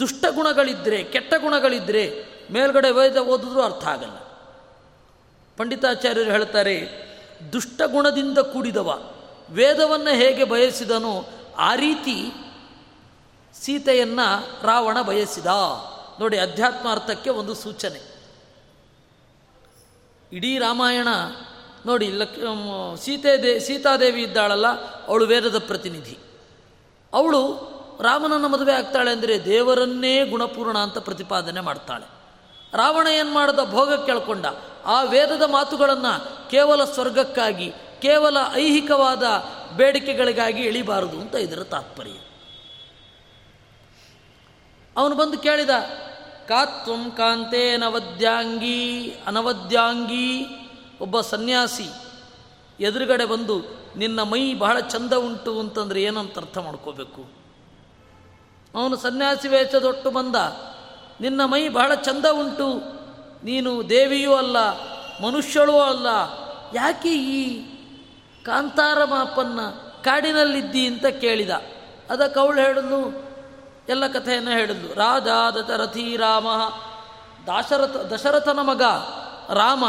ದುಷ್ಟ 0.00 0.24
ಗುಣಗಳಿದ್ದರೆ 0.30 1.04
ಕೆಟ್ಟ 1.04 1.34
ಗುಣಗಳಿದ್ದರೆ 1.34 2.24
ಮೇಲ್ಗಡೆ 2.52 2.90
ವೇದ 2.90 3.16
ಓದಿದ್ರೂ 3.16 3.62
ಅರ್ಥ 3.62 3.84
ಆಗಲ್ಲ. 3.84 4.18
ಪಂಡಿತಾಚಾರ್ಯರು 5.56 6.30
ಹೇಳ್ತಾರೆ, 6.30 6.88
ದುಷ್ಟ 7.52 7.82
ಗುಣದಿಂದ 7.86 8.38
ಕೂಡಿದವ, 8.38 9.12
ವೇದವನ್ನು 9.50 10.10
ಹೇಗೆ 10.10 10.44
ಬಯಸಿದನೋ 10.44 11.28
ಆ 11.58 11.74
ರೀತಿ 11.74 12.32
ಸೀತೆಯನ್ನು 13.60 14.62
ರಾವಣ 14.66 15.02
ಬಯಸಿದ. 15.02 15.46
ನೋಡಿ 16.20 16.38
ಅಧ್ಯಾತ್ಮ 16.38 16.92
ಅರ್ಥಕ್ಕೆ 16.92 17.30
ಒಂದು 17.30 17.54
ಸೂಚನೆ. 17.54 18.18
ಇಡೀ 20.32 20.58
ರಾಮಾಯಣ, 20.58 21.08
ನೋಡಿ, 21.86 22.08
ಲಕ್ 22.08 22.38
ಸೀತೆ 22.96 23.42
ದೇ 23.42 23.60
ಸೀತಾದೇವಿ 23.60 24.22
ಇದ್ದಾಳಲ್ಲ, 24.22 24.66
ಅವಳು 25.06 25.26
ವೇದದ 25.26 25.58
ಪ್ರತಿನಿಧಿ. 25.58 26.18
ಅವಳು 27.12 27.42
ರಾಮನನ್ನು 28.00 28.48
ಮದುವೆ 28.48 28.72
ಆಗ್ತಾಳೆ 28.72 29.10
ಅಂದರೆ 29.10 29.44
ದೇವರನ್ನೇ 29.44 30.26
ಗುಣಪೂರ್ಣ 30.26 30.78
ಅಂತ 30.78 30.98
ಪ್ರತಿಪಾದನೆ 30.98 31.60
ಮಾಡ್ತಾಳೆ. 31.60 32.06
ರಾವಣ 32.76 33.06
ಏನು 33.06 33.32
ಮಾಡಿದ? 33.34 33.70
ಭೋಗ 33.70 34.04
ಕೇಳ್ಕೊಂಡ. 34.06 34.46
ಆ 34.84 35.02
ವೇದದ 35.02 35.42
ಮಾತುಗಳನ್ನು 35.42 36.50
ಕೇವಲ 36.50 36.84
ಸ್ವರ್ಗಕ್ಕಾಗಿ 36.84 37.72
ಕೇವಲ 38.00 38.36
ಐಹಿಕವಾದ 38.54 39.22
ಬೇಡಿಕೆಗಳಿಗಾಗಿ 39.76 40.62
ಎಳಿಬಾರದು 40.62 41.20
ಅಂತ 41.20 41.34
ಇದರ 41.34 41.62
ತಾತ್ಪರ್ಯ. 41.62 42.10
ಅವನು 44.96 45.14
ಬಂದು 45.14 45.38
ಕೇಳಿದ, 45.38 45.70
ಕಾತ್ವಂ 46.48 47.10
ಕಾಂತೆ 47.10 47.76
ನವದ್ಯಾಂಗಿ, 47.76 49.10
ಅನವದ್ಯಾಂಗಿ, 49.26 50.46
ಒಬ್ಬ 51.00 51.20
ಸನ್ಯಾಸಿ 51.20 51.88
ಎದುರುಗಡೆ 52.80 53.24
ಬಂದು, 53.24 53.62
ನಿನ್ನ 53.96 54.22
ಮೈ 54.22 54.54
ಬಹಳ 54.54 54.80
ಚಂದ 54.80 55.12
ಉಂಟು 55.12 55.60
ಅಂತಂದ್ರೆ 55.60 56.02
ಏನಂತ 56.02 56.38
ಅರ್ಥ 56.38 56.58
ಮಾಡ್ಕೋಬೇಕು? 56.58 57.28
ಅವನು 58.74 58.96
ಸನ್ಯಾಸಿ 58.96 59.48
ವೇಷದೊಟ್ಟು 59.48 60.10
ಬಂದ, 60.10 60.36
ನಿನ್ನ 61.20 61.44
ಮೈ 61.44 61.68
ಬಹಳ 61.68 61.94
ಚಂದ 61.94 62.24
ಉಂಟು, 62.32 62.78
ನೀನು 63.44 63.90
ದೇವಿಯೂ 63.90 64.34
ಅಲ್ಲ, 64.34 64.56
ಮನುಷ್ಯಳೂ 65.26 65.78
ಅಲ್ಲ, 65.80 66.06
ಯಾಕೆ 66.74 67.08
ಈ 67.08 67.67
ಕಾಂತಾರ 68.48 69.04
ಮಾಪನ್ನ 69.04 69.60
ಕಾಡಿನಲ್ಲಿದ್ದಿ 70.04 70.86
ಅಂತ 70.86 71.06
ಕೇಳಿದ. 71.06 71.50
ಅದಕ್ಕೆ 72.10 72.40
ಅವಳು 72.40 72.60
ಹೇಳಿದ್ಲು, 72.60 73.28
ಎಲ್ಲ 73.88 74.06
ಕಥೆಯನ್ನು 74.06 74.50
ಹೇಳಿದ್ಲು. 74.50 74.94
ರಾಜ, 74.94 75.54
ದಶರಥಿ, 75.54 76.16
ರಾಮ, 76.16 76.46
ದಾಶರಥ, 77.46 77.90
ದಶರಥನ 77.90 78.58
ಮಗ 78.62 78.82
ರಾಮ 79.52 79.84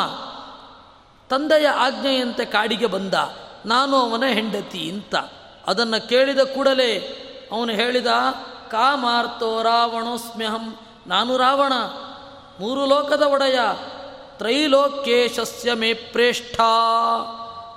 ತಂದೆಯ 1.29 1.67
ಆಜ್ಞೆಯಂತೆ 1.67 2.45
ಕಾಡಿಗೆ 2.45 2.85
ಬಂದ. 2.85 3.13
ನಾನು 3.65 3.95
ಅವನ 3.97 4.23
ಹೆಂಡತಿ 4.25 4.91
ಅಂತ. 4.91 5.15
ಅದನ್ನು 5.67 6.09
ಕೇಳಿದ 6.09 6.39
ಕೂಡಲೇ 6.39 6.97
ಅವನು 7.51 7.71
ಹೇಳಿದ 7.71 8.07
ಕಾಮಾರ್ತೋ 8.71 9.63
ರಾವಣೋಸ್ಮ್ಯಹಂ, 9.63 10.75
ನಾನು 11.07 11.37
ರಾವಣ. 11.37 11.73
ಮೂರು 12.59 12.85
ಲೋಕದ 12.85 13.21
ಒಡೆಯ, 13.21 13.59
ತ್ರೈಲೋಕ್ಯೇಶಸ್ಯ 14.37 15.73
ಮೇ 15.73 15.93
ಪ್ರೇಷ್ಠ. 15.93 16.59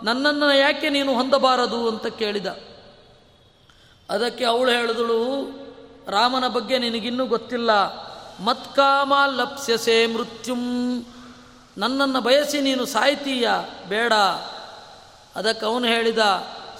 ನನ್ನನ್ನು 0.03 0.57
ಯಾಕೆ 0.57 0.91
ನೀನು 0.91 1.15
ಹೊಂದಬಾರದು 1.15 1.89
ಅಂತ 1.89 2.07
ಕೇಳಿದ. 2.07 2.47
ಅದಕ್ಕೆ 4.11 4.45
ಅವಳು 4.45 4.71
ಹೇಳಿದಳು, 4.71 5.51
ರಾಮನ 6.11 6.49
ಬಗ್ಗೆ 6.49 6.79
ನಿನಗಿನ್ನೂ 6.79 7.27
ಗೊತ್ತಿಲ್ಲ. 7.27 7.71
ಮತ್ಕಾಮ 8.41 9.15
ಲಪ್ಸ್ಯಸೆ 9.27 10.07
ಮೃತ್ಯುಂ. 10.07 10.61
ನನ್ನನ್ನು 11.79 12.21
ಬಯಸಿ 12.21 12.61
ನೀನು 12.61 12.85
ಸಾಯ್ತೀಯ, 12.85 13.49
ಬೇಡ. 13.89 14.13
ಅದಕ್ಕೆ 15.37 15.67
ಅವನು 15.67 15.87
ಹೇಳಿದ 15.87 16.19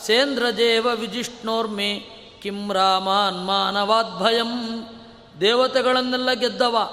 ಸೇಂದ್ರಜೇವ 0.07 0.87
ವಿಜಿಷ್ಣೋರ್ಮೆ, 0.95 2.03
ಕಿಂ 2.43 2.73
ರಾಮಾನ್ 2.73 3.47
ಮಾನವಾದ್ಭಯಂ 3.47 4.83
ದೇವತೆಗಳನ್ನೆಲ್ಲ 5.41 6.33
ಗೆದ್ದವ. 6.33 6.91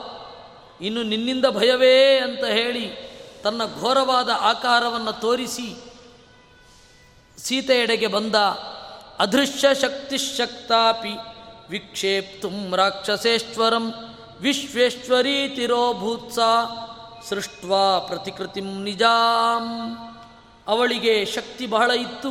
ಇನ್ನು 0.82 1.04
ನಿನ್ನಿಂದ 1.04 1.46
ಭಯವೇ 1.46 2.18
ಅಂತ 2.18 2.44
ಹೇಳಿ 2.44 3.10
ತನ್ನ 3.44 3.62
ಘೋರವಾದ 3.80 4.30
ಆಕಾರವನ್ನು 4.40 5.14
ತೋರಿಸಿ 5.14 5.89
ಸೀತೆಯೆಡೆಗೆ 7.44 8.08
ಬಂದ 8.08 8.36
ಅದೃಶ್ಯ 9.20 9.76
ಶಕ್ತಿಶಕ್ತಾಪಿ 9.76 11.10
ವಿಕ್ಷೇಪ್ತು 11.70 12.76
ರಾಕ್ಷಸೇಶ್ವರಂ 12.76 13.94
ವಿಶ್ವೇಶ್ವರೀತಿರೋ 14.42 15.94
ಭೂತ್ಸ 15.94 16.40
ಸೃಷ್ಟ್ವಾ 17.30 18.00
ಪ್ರತಿಕೃತಿಂ 18.00 18.84
ನಿಜಾಂ. 18.84 19.96
ಅವಳಿಗೆ 20.68 21.26
ಶಕ್ತಿ 21.26 21.68
ಬಹಳ 21.68 21.92
ಇತ್ತು. 21.92 22.30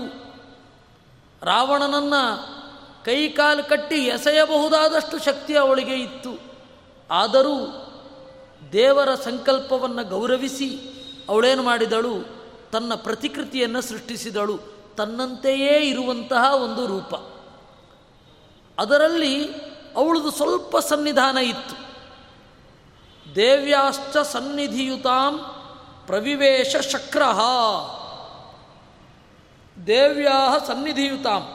ರಾವಣನನ್ನು 1.43 2.47
ಕೈಕಾಲು 3.05 3.69
ಕಟ್ಟಿ 3.69 3.95
ಎಸೆಯಬಹುದಾದಷ್ಟು 3.95 5.25
ಶಕ್ತಿ 5.25 5.57
ಅವಳಿಗೆ 5.57 5.95
ಇತ್ತು. 5.95 6.41
ಆದರೂ 7.11 7.85
ದೇವರ 8.73 9.15
ಸಂಕಲ್ಪವನ್ನು 9.15 10.05
ಗೌರವಿಸಿ 10.05 10.79
ಅವಳೇನು 11.29 11.62
ಮಾಡಿದಳು? 11.62 12.15
ತನ್ನ 12.73 12.95
ಪ್ರತಿಕೃತಿಯನ್ನು 12.95 13.81
ಸೃಷ್ಟಿಸಿದಳು. 13.81 14.77
ತನ್ನಂತೆಯೇ 14.99 15.88
ಇರುವಂತಹ 15.90 16.55
ಒಂದು 16.55 16.87
ರೂಪ. 16.87 17.14
ಅದರಲ್ಲಿ 18.78 19.52
ಅವಳದು 19.97 20.31
ಸ್ವಲ್ಪ 20.31 20.78
ಸನ್ನಿಧಾನ 20.78 21.38
ಇತ್ತು. 21.38 21.88
ದೇವ್ಯಾಶ್ಚ 23.35 24.17
ಸನ್ನಿಧಿಯುತಾಂ 24.17 25.38
ಪ್ರವಿವೇಶ 26.07 26.76
ಶಕ್ರಹ. 26.76 27.40
ದೇವ್ಯಾ 29.87 30.59
ಸನ್ನಿಧಿಯುತಾಂ. 30.67 31.49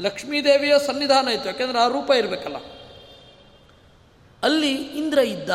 ಲಕ್ಷ್ಮೀದೇವಿಯ 0.00 0.78
ಸನ್ನಿಧಾನ 0.86 1.28
ಇತ್ತು, 1.28 1.48
ಯಾಕೆಂದರೆ 1.48 1.78
ಆ 1.78 1.86
ರೂಪ 1.86 2.10
ಇರಬೇಕಲ್ಲ. 2.10 2.56
ಅಲ್ಲಿ 4.42 4.74
ಇಂದ್ರ 4.74 5.18
ಇದ್ದ. 5.18 5.50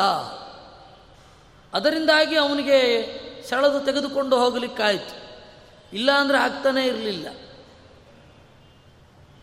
ಅದರಿಂದಾಗಿ 1.74 2.36
ಅವನಿಗೆ 2.38 3.08
ಸೆಳೆದು 3.50 3.86
ತೆಗೆದುಕೊಂಡು 3.86 4.40
ಹೋಗಲಿಕ್ಕಾಯಿತು. 4.40 5.23
ಇಲ್ಲ 5.94 6.12
ಅಂದರೆ 6.12 6.38
ಆಗ್ತಾನೇ 6.38 6.86
ಇರಲಿಲ್ಲ. 6.86 7.28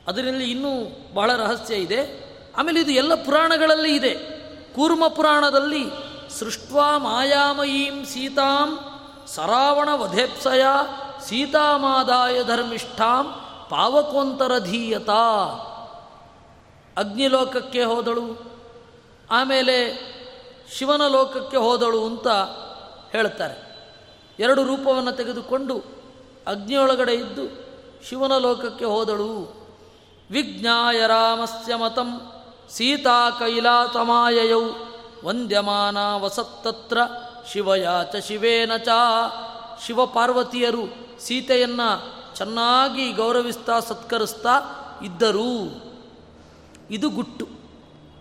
ಅದರಲ್ಲಿ 0.07 0.51
ಇನ್ನೂ 0.51 0.71
ಬಹಳ 1.15 1.37
ರಹಸ್ಯ 1.37 1.75
ಇದೆ. 1.75 2.31
ಆಮೇಲೆ 2.57 2.81
ಇದು 2.81 2.93
ಎಲ್ಲ 2.93 3.15
ಪುರಾಣಗಳಲ್ಲಿ 3.15 3.97
ಇದೆ. 3.97 4.15
ಕೂರ್ಮ 4.75 5.09
ಪುರಾಣದಲ್ಲಿ 5.09 5.85
ಸೃಷ್ಟ್ವಾ 6.39 6.99
ಮಾಯಾಮಯೀಂ 6.99 8.05
ಸೀತಾಂ 8.05 8.79
ಸರಾವಣ 9.27 9.89
ವಧೇಪ್ಸಯ 9.95 10.63
ಸೀತಾಮಾದಾಯ 11.25 12.45
ಧರ್ಮಿಷ್ಠಾಂ 12.45 13.25
ಪಾವಕೋಂತರಧೀಯತ. 13.71 15.11
ಅಗ್ನಿಲೋಕಕ್ಕೆ 16.97 17.85
ಹೋದಳು. 17.85 18.53
ಆಮೇಲೆ 19.31 20.11
ಶಿವನ 20.79 21.07
ಲೋಕಕ್ಕೆ 21.07 21.57
ಹೋದಳು 21.57 22.07
ಅಂತ 22.07 22.29
ಹೇಳ್ತಾರೆ. 23.13 23.71
ಎರಡು 24.39 24.65
ರೂಪವನ್ನು 24.65 25.13
ತೆಗೆದುಕೊಂಡು 25.13 26.00
ಅಗ್ನಿಯೊಳಗಡೆ 26.51 27.15
ಇದ್ದು 27.15 27.71
ಶಿವನ 28.09 28.37
ಲೋಕಕ್ಕೆ 28.39 28.85
ಹೋದಳು. 28.85 29.61
ವಿಜ್ಞಾಯ 30.31 31.07
ರಾಮಸ್ಯ 31.07 31.77
ಮತಂ 31.77 32.33
ಸೀತಾ 32.71 33.31
ಕೈಲಾತಮಾಯಯೌ 33.31 34.61
ವಂದ್ಯಮಾನ 35.25 35.97
ವಸತ್ತತ್ರ 36.15 36.99
ಶಿವಯಾಚ 37.53 38.17
ಶಿವೇನ 38.17 38.77
ಚ. 38.77 38.89
ಶಿವಪಾರ್ವತಿಯರು 39.87 40.83
ಸೀತೆಯನ್ನು 41.21 42.21
ಚೆನ್ನಾಗಿ 42.37 43.13
ಗೌರವಿಸ್ತಾ 43.13 43.81
ಸತ್ಕರಿಸ್ತಾ 43.81 44.51
ಇದ್ದರು. 45.03 45.91
ಇದು 46.91 47.11
ಗುಟ್ಟು. 47.11 47.49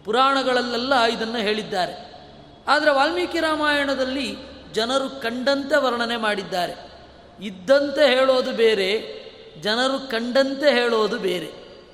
ಪುರಾಣಗಳಲ್ಲೆಲ್ಲ 0.05 1.03
ಇದನ್ನು 1.03 1.37
ಹೇಳಿದ್ದಾರೆ. 1.37 2.09
ಆದರೆ 2.67 2.91
ವಾಲ್ಮೀಕಿ 2.91 3.39
ರಾಮಾಯಣದಲ್ಲಿ 3.39 4.37
ಜನರು 4.73 5.21
ಕಂಡಂತೆ 5.21 5.77
ವರ್ಣನೆ 5.77 6.17
ಮಾಡಿದ್ದಾರೆ. 6.17 6.88
ಇದ್ದಂತೆ 7.41 8.15
ಹೇಳೋದು 8.15 8.51
ಬೇರೆ, 8.51 9.19
ಜನರು 9.61 10.09
ಕಂಡಂತೆ 10.09 10.71
ಹೇಳೋದು 10.71 11.19
ಬೇರೆ. 11.19 11.51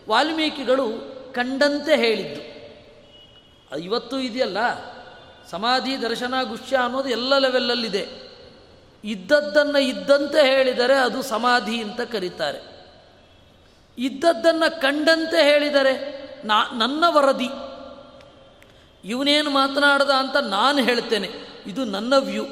ವಾಲ್ಮೀಕಿಗಳು 0.10 1.16
ಕಂಡಂತೆ 1.34 1.96
ಹೇಳಿದ್ದು. 1.96 2.56
ಇವತ್ತು 3.82 4.20
ಇದೆಯಲ್ಲ? 4.20 4.58
ಸಮಾಧಿ, 5.52 6.02
ದರ್ಶನ 6.02 6.34
ಗುಶ್ಯ 6.44 6.78
ಅನ್ನೋದು 6.78 7.10
ಎಲ್ಲ 7.10 7.38
ಲೆವೆಲ್ಲಲ್ಲಿದೆ 7.38 8.26
ಇದ್ದದ್ದನ್ನು 9.06 9.80
ಇದ್ದಂತೆ 9.80 10.46
ಹೇಳಿದರೆ 10.46 10.96
ಅದು 10.96 11.22
ಸಮಾಧಿ 11.22 11.82
ಅಂತ 11.82 12.02
ಕರೀತಾರೆ. 12.02 12.76
ಇದ್ದದ್ದನ್ನು 13.98 14.82
ಕಂಡಂತೆ 14.82 15.44
ಹೇಳಿದರೆ 15.44 16.26
ನಾ, 16.46 16.64
ನನ್ನ 16.78 17.04
ವರದಿ. 17.08 17.50
ಇವನೇನು 19.10 19.50
ಮಾತನಾಡದ 19.50 20.10
ಅಂತ 20.10 20.36
ನಾನು 20.36 20.84
ಹೇಳ್ತೇನೆ. 20.84 21.30
ಇದು 21.68 21.86
ನನ್ನ 21.86 22.14
ವ್ಯೂ. 22.18 22.44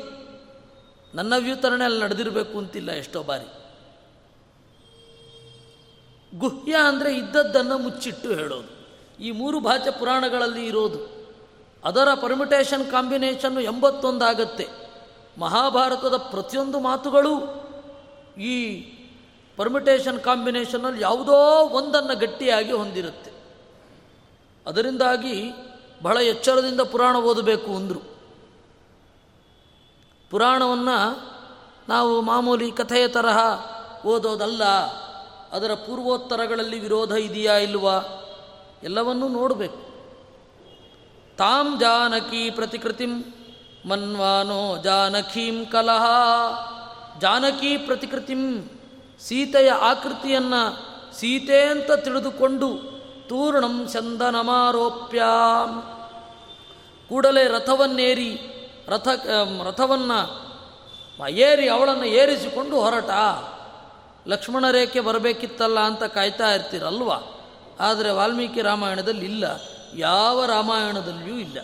ನನ್ನ 1.15 1.33
ವ್ಯೂತರಣೆ 1.37 1.85
ಅಲ್ಲಿ 1.85 2.03
ನಡೆದಿರಬೇಕು 2.03 2.57
ಅಂತಿಲ್ಲ 2.57 2.91
ಎಷ್ಟೋ 2.91 3.23
ಬಾರಿ. 3.23 3.63
ಗುಹ್ಯ 6.37 6.75
ಅಂದರೆ 6.75 7.17
ಇದ್ದದ್ದನ್ನು 7.17 7.77
ಮುಚ್ಚಿಟ್ಟು 7.77 8.29
ಹೇಳೋದು. 8.29 8.83
ಈ 9.23 9.31
ಮೂರು 9.31 9.59
ಭಾಷೆ 9.59 9.99
ಪುರಾಣಗಳಲ್ಲಿ 9.99 10.65
ಇರೋದು. 10.65 11.27
ಅದರ 11.83 12.07
ಪರ್ಮಿಟೇಷನ್ 12.21 12.91
ಕಾಂಬಿನೇಷನ್ನು 12.91 13.61
ಎಂಬತ್ತೊಂದಾಗತ್ತೆ. 13.61 14.67
ಮಹಾಭಾರತದ 15.37 16.17
ಪ್ರತಿಯೊಂದು 16.17 16.79
ಮಾತುಗಳು 16.79 17.63
ಈ 18.41 18.79
ಪರ್ಮಿಟೇಷನ್ 19.57 20.19
ಕಾಂಬಿನೇಷನಲ್ಲಿ 20.19 21.01
ಯಾವುದೋ 21.01 21.69
ಒಂದನ್ನು 21.69 22.19
ಗಟ್ಟಿಯಾಗಿ 22.19 22.71
ಹೊಂದಿರುತ್ತೆ. 22.71 23.31
ಅದರಿಂದಾಗಿ 24.67 25.51
ಬಹಳ 26.01 26.17
ಎಚ್ಚರದಿಂದ 26.17 26.81
ಪುರಾಣ 26.81 27.15
ಓದಬೇಕು 27.15 27.75
ಅಂದರು. 27.75 28.12
ಪುರಾಣವನ್ನು 30.33 31.19
ನಾವು 31.89 32.21
ಮಾಮೂಲಿ 32.21 32.71
ಕಥೆಯ 32.71 33.07
ತರಹ 33.07 33.37
ಓದೋದಲ್ಲ. 34.05 34.63
ಅದರ 35.51 35.73
ಪೂರ್ವೋತ್ತರಗಳಲ್ಲಿ 35.73 36.79
ವಿರೋಧ 36.79 37.11
ಇದೆಯಾ 37.11 37.53
ಇಲ್ವಾ? 37.53 37.99
ಎಲ್ಲವನ್ನೂ 38.83 39.27
ನೋಡಬೇಕು. 39.27 39.77
ತಾಂ 41.37 41.79
ಜಾನಕಿ 41.79 42.49
ಪ್ರತಿಕೃತಿಂ 42.49 43.23
ಮನ್ವಾನೋ 43.85 44.81
ಜಾನಕೀಂ 44.81 45.65
ಕಲಹ. 45.65 46.05
ಜಾನಕಿ 47.19 47.77
ಪ್ರತಿಕೃತಿಂ 47.77 48.69
ಸೀತೆಯ 49.19 49.71
ಆಕೃತಿಯನ್ನು 49.71 50.63
ಸೀತೆ 51.19 51.61
ಅಂತ 51.61 51.91
ತಿಳಿದುಕೊಂಡು 51.91 52.69
ತೂರ್ಣಂ 53.29 53.87
ಚಂದನಮಾರೋಪ್ಯ 53.93 55.23
ಕೂಡಲೇ 57.09 57.47
ರಥವನ್ನೇರಿ 57.47 58.52
ರಥ 58.87 59.07
ರಥವನ್ನು 59.63 60.43
ಏರಿ 61.27 61.69
ಅವಳನ್ನು 61.69 62.05
ಏರಿಸಿಕೊಂಡು 62.05 62.81
ಹೊರಟ. 62.81 63.09
ಲಕ್ಷ್ಮಣ 64.27 64.71
ರೇಖೆ 64.71 64.99
ಬರಬೇಕಿತ್ತಲ್ಲ 64.99 65.79
ಅಂತ 65.79 66.03
ಕಾಯ್ತಾ 66.03 66.51
ಇರ್ತೀರಲ್ವ? 66.51 67.11
ಆದರೆ 67.79 68.11
ವಾಲ್ಮೀಕಿ 68.11 68.61
ರಾಮಾಯಣದಲ್ಲಿ 68.61 69.25
ಇಲ್ಲ. 69.25 69.45
ಯಾವ 69.95 70.45
ರಾಮಾಯಣದಲ್ಲಿಯೂ 70.45 71.37
ಇಲ್ಲ. 71.37 71.57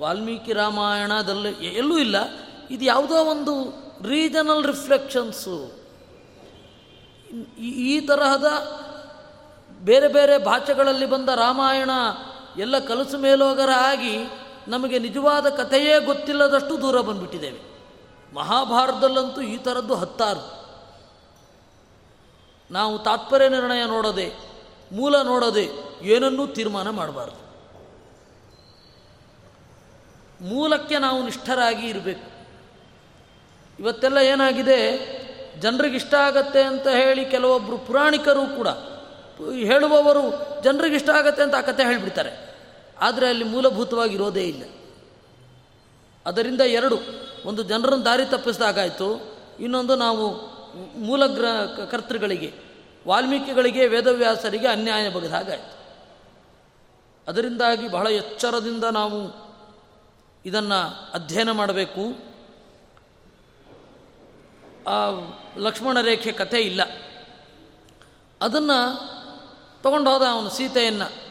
ವಾಲ್ಮೀಕಿ 0.00 0.52
ರಾಮಾಯಣದಲ್ಲಿ 0.52 1.66
ಎಲ್ಲೂ 1.66 1.98
ಇಲ್ಲ. 1.98 2.16
ಇದು 2.70 2.84
ಯಾವುದೋ 2.84 3.24
ಒಂದು 3.24 3.54
ರೀಜನಲ್ 4.08 4.66
ರಿಫ್ಲೆಕ್ಷನ್ಸು. 4.66 5.80
ಈ 7.58 8.00
ತರಹದ 8.00 8.46
ಬೇರೆ 9.80 10.08
ಬೇರೆ 10.08 10.38
ಭಾಷೆಗಳಲ್ಲಿ 10.38 11.06
ಬಂದ 11.06 11.28
ರಾಮಾಯಣ 11.28 11.90
ಎಲ್ಲ 12.58 12.78
ಕಲಸು 12.78 13.18
ಮೇಲೋಗರ 13.18 13.70
ಆಗಿ 13.70 14.16
ನಮಗೆ 14.68 14.98
ನಿಜವಾದ 14.98 15.48
ಕಥೆಯೇ 15.48 16.00
ಗೊತ್ತಿಲ್ಲದಷ್ಟು 16.00 16.82
ದೂರ 16.82 17.00
ಬಂದುಬಿಟ್ಟಿದ್ದೇವೆ. 17.00 17.60
ಮಹಾಭಾರತದಲ್ಲಂತೂ 18.34 19.40
ಈ 19.40 19.56
ಥರದ್ದು 19.56 19.94
ಹತ್ತಾರು. 19.94 20.60
ನಾವು 22.70 22.98
ತಾತ್ಪರ್ಯ 22.98 23.48
ನಿರ್ಣಯ 23.48 23.86
ನೋಡದೆ, 23.86 24.32
ಮೂಲ 24.92 25.22
ನೋಡದೆ 25.22 25.68
ಏನನ್ನೂ 26.02 26.46
ತೀರ್ಮಾನ 26.46 26.90
ಮಾಡಬಾರ್ದು. 26.90 27.50
ಮೂಲಕ್ಕೆ 30.44 30.98
ನಾವು 30.98 31.24
ನಿಷ್ಠರಾಗಿ 31.24 31.86
ಇರಬೇಕು. 31.86 32.30
ಇವತ್ತೆಲ್ಲ 33.80 34.18
ಏನಾಗಿದೆ? 34.18 35.20
ಜನರಿಗಿಷ್ಟ 35.60 36.14
ಆಗತ್ತೆ 36.14 36.62
ಅಂತ 36.62 36.88
ಹೇಳಿ 36.88 37.24
ಕೆಲವೊಬ್ಬರು 37.24 37.78
ಪುರಾಣಿಕರು 37.78 38.56
ಕೂಡ 38.56 38.68
ಹೇಳುವವರು 39.64 40.22
ಜನರಿಗಿಷ್ಟ 40.62 41.10
ಆಗತ್ತೆ 41.10 41.42
ಅಂತ 41.42 41.54
ಆ 41.54 41.60
ಕತೆ 41.60 41.84
ಹೇಳಿಬಿಡ್ತಾರೆ. 41.84 42.49
ಆದರೆ 43.00 43.28
ಅಲ್ಲಿ 43.28 43.44
ಮೂಲಭೂತವಾಗಿ 43.44 44.14
ಇರೋದೇ 44.14 44.42
ಇಲ್ಲ. 44.42 44.62
ಅದರಿಂದ 46.26 46.60
ಎರಡು, 46.60 46.98
ಒಂದು 47.44 47.62
ಜನರನ್ನು 47.62 48.04
ದಾರಿ 48.04 48.24
ತಪ್ಪಿಸಿದಾಗಾಯಿತು 48.24 49.36
ಇನ್ನೊಂದು 49.60 49.96
ನಾವು 49.96 50.50
ಮೂಲ 50.98 51.26
ಗ್ರ 51.26 51.44
ಕರ್ತೃಗಳಿಗೆ, 51.90 52.54
ವಾಲ್ಮೀಕಿಗಳಿಗೆ, 53.08 53.86
ವೇದವ್ಯಾಸರಿಗೆ 53.86 54.66
ಅನ್ಯಾಯ 54.66 55.08
ಬಗೆದಾಗಾಯಿತು 55.08 55.80
ಅದರಿಂದಾಗಿ 57.28 57.88
ಬಹಳ 57.88 58.06
ಎಚ್ಚರದಿಂದ 58.06 58.84
ನಾವು 58.84 59.50
ಇದನ್ನು 60.46 61.10
ಅಧ್ಯಯನ 61.12 61.50
ಮಾಡಬೇಕು. 61.50 62.30
ಆ 64.88 65.10
ಲಕ್ಷ್ಮಣ 65.56 66.00
ರೇಖೆ 66.00 66.32
ಕಥೆ 66.32 66.60
ಇಲ್ಲ. 66.60 66.80
ಅದನ್ನು 68.40 68.98
ತಗೊಂಡು 69.82 70.10
ಹೋದ 70.10 70.22
ಅವನು 70.22 70.50
ಸೀತೆಯನ್ನು. 70.50 71.29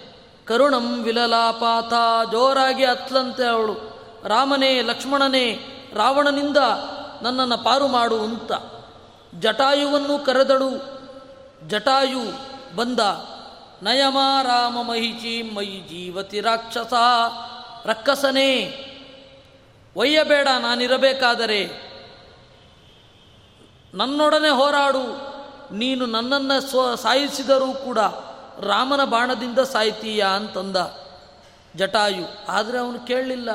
ಕರುಣಂ 0.50 1.04
ವಿಲಲಾಪಾತ, 1.04 1.94
ಜೋರಾಗಿ 2.32 2.86
ಅತ್ಲಂತೆ 2.86 3.46
ಅವಳು. 3.46 3.74
ರಾಮನೇ, 4.26 4.82
ಲಕ್ಷ್ಮಣನೇ, 4.82 5.52
ರಾವಣನಿಂದ 5.94 6.58
ನನ್ನನ್ನು 7.22 7.58
ಪಾರು 7.58 7.88
ಮಾಡು 7.88 8.20
ಅಂತ. 8.24 8.52
ಜಟಾಯುವನ್ನು 9.40 10.26
ಕರೆದಳು. 10.26 10.70
ಜಟಾಯು 11.68 12.20
ಬಂದ. 12.76 13.00
ನಯಮ 13.84 14.18
ರಾಮ 14.44 14.82
ಮಹಿಚಿ 14.82 15.52
ಮೈ 15.56 15.66
ಜೀವತಿ 15.66 16.40
ರಾಕ್ಷಸ, 16.40 16.94
ರಕ್ಕಸನೇ. 17.86 18.86
ಒಯ್ಯಬೇಡ, 19.96 20.48
ನಾನಿರಬೇಕಾದರೆ. 20.60 21.70
ನನ್ನೊಡನೆ 23.94 24.50
ಹೋರಾಡು. 24.50 25.04
ನೀನು 25.74 26.06
ನನ್ನನ್ನು 26.06 26.62
ಸ್ವ, 26.62 26.96
ಸಾಯಿಸಿದರೂ 26.96 27.74
ಕೂಡ. 27.74 28.00
ರಾಮನ 28.62 29.04
ಬಾಣದಿಂದ 29.04 29.60
ಸಾಯ್ತೀಯ 29.60 30.26
ಅಂತಂದ. 30.36 30.78
ಜಟಾಯು, 31.76 32.26
ಆದರೆ 32.48 32.78
ಅವನು 32.78 33.00
ಕೇಳಲಿಲ್ಲ. 33.00 33.50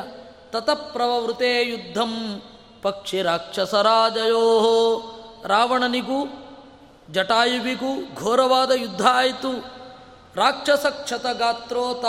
ತತಪ್ರವೃತೆ 0.51 1.63
ಯುದ್ಧಂ, 1.63 2.43
ಪಕ್ಷಿ 2.83 3.23
ರಾಕ್ಷಸರಾಜಯೋ. 3.23 4.45
ರಾವಣನಿಗೂ, 5.47 6.27
ಜಟಾಯುವಿಗೂ 7.11 8.15
ಘೋರವಾದ 8.15 8.71
ಯುದ್ಧ 8.71 9.07
ಆಯಿತು. 9.07 9.65
ರಾಕ್ಷಸ 10.35 10.87
ಕ್ಷತ 10.87 11.27
ಗಾತ್ರೋತ 11.27 12.05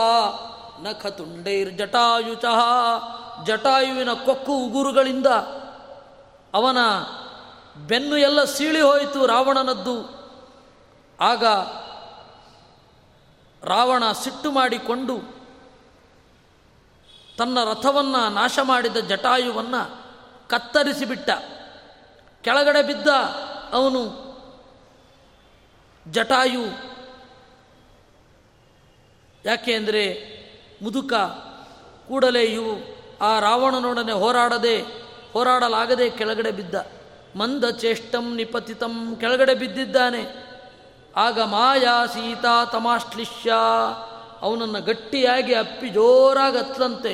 ನಖತುಂಡೈರ್ 0.81 1.77
ಜಟಾಯುಚಃ. 1.77 2.59
ಜಟಾಯುವಿನ 3.43 4.13
ಕೊಕ್ಕು 4.13 4.57
ಉಗುರುಗಳಿಂದ 4.57 5.27
ಅವನ 6.53 6.77
ಬೆನ್ನು 7.87 8.17
ಎಲ್ಲ 8.17 8.43
ಸೀಳಿ 8.43 8.81
ಹೋಯಿತು 8.81 9.25
ರಾವಣನದ್ದು. 9.25 10.25
ಆಗ 11.21 11.45
ರಾವಣ 13.65 14.11
ಸಿಟ್ಟು 14.11 14.51
ಮಾಡಿಕೊಂಡು 14.51 15.35
ತನ್ನ 17.37 17.63
ರಥವನ್ನು 17.63 18.33
ನಾಶ 18.33 18.59
ಮಾಡಿದ 18.63 18.97
ಜಟಾಯುವನ್ನು 18.97 20.05
ಕತ್ತರಿಸಿಬಿಟ್ಟ. 20.47 21.29
ಕೆಳಗಡೆ 22.41 22.87
ಬಿದ್ದ 22.87 23.07
ಅವನು 23.71 24.25
ಜಟಾಯು. 26.11 26.95
ಯಾಕೆ 29.45 29.73
ಅಂದರೆ 29.73 30.35
ಮುದುಕ 30.81 31.13
ಕೂಡಲೇ 32.07 32.43
ಇವು 32.43 32.95
ಆ 33.21 33.39
ರಾವಣನೊಡನೆ 33.39 34.11
ಹೋರಾಡದೆ, 34.11 34.81
ಹೋರಾಡಲಾಗದೆ 35.33 36.09
ಕೆಳಗಡೆ 36.09 36.51
ಬಿದ್ದ. 36.51 36.75
ಮಂದ 37.35 37.65
ಚೇಷ್ಟಂ 37.65 38.35
ನಿಪತಿತಂ 38.35 39.17
ಕೆಳಗಡೆ 39.19 39.53
ಬಿದ್ದಿದ್ದಾನೆ. 39.53 40.44
ಆಗ 41.15 41.41
ಮಾಯಾ 41.41 42.05
ಸೀತಾ 42.05 42.65
ತಮಾಶ್ಲಿಷ್ಯ 42.65 43.53
ಅವನನ್ನು 44.41 44.81
ಗಟ್ಟಿಯಾಗಿ 44.81 45.53
ಅಪ್ಪಿ 45.53 45.89
ಜೋರಾಗಿ 45.89 46.57
ಅತ್ತಂತೆ 46.57 47.13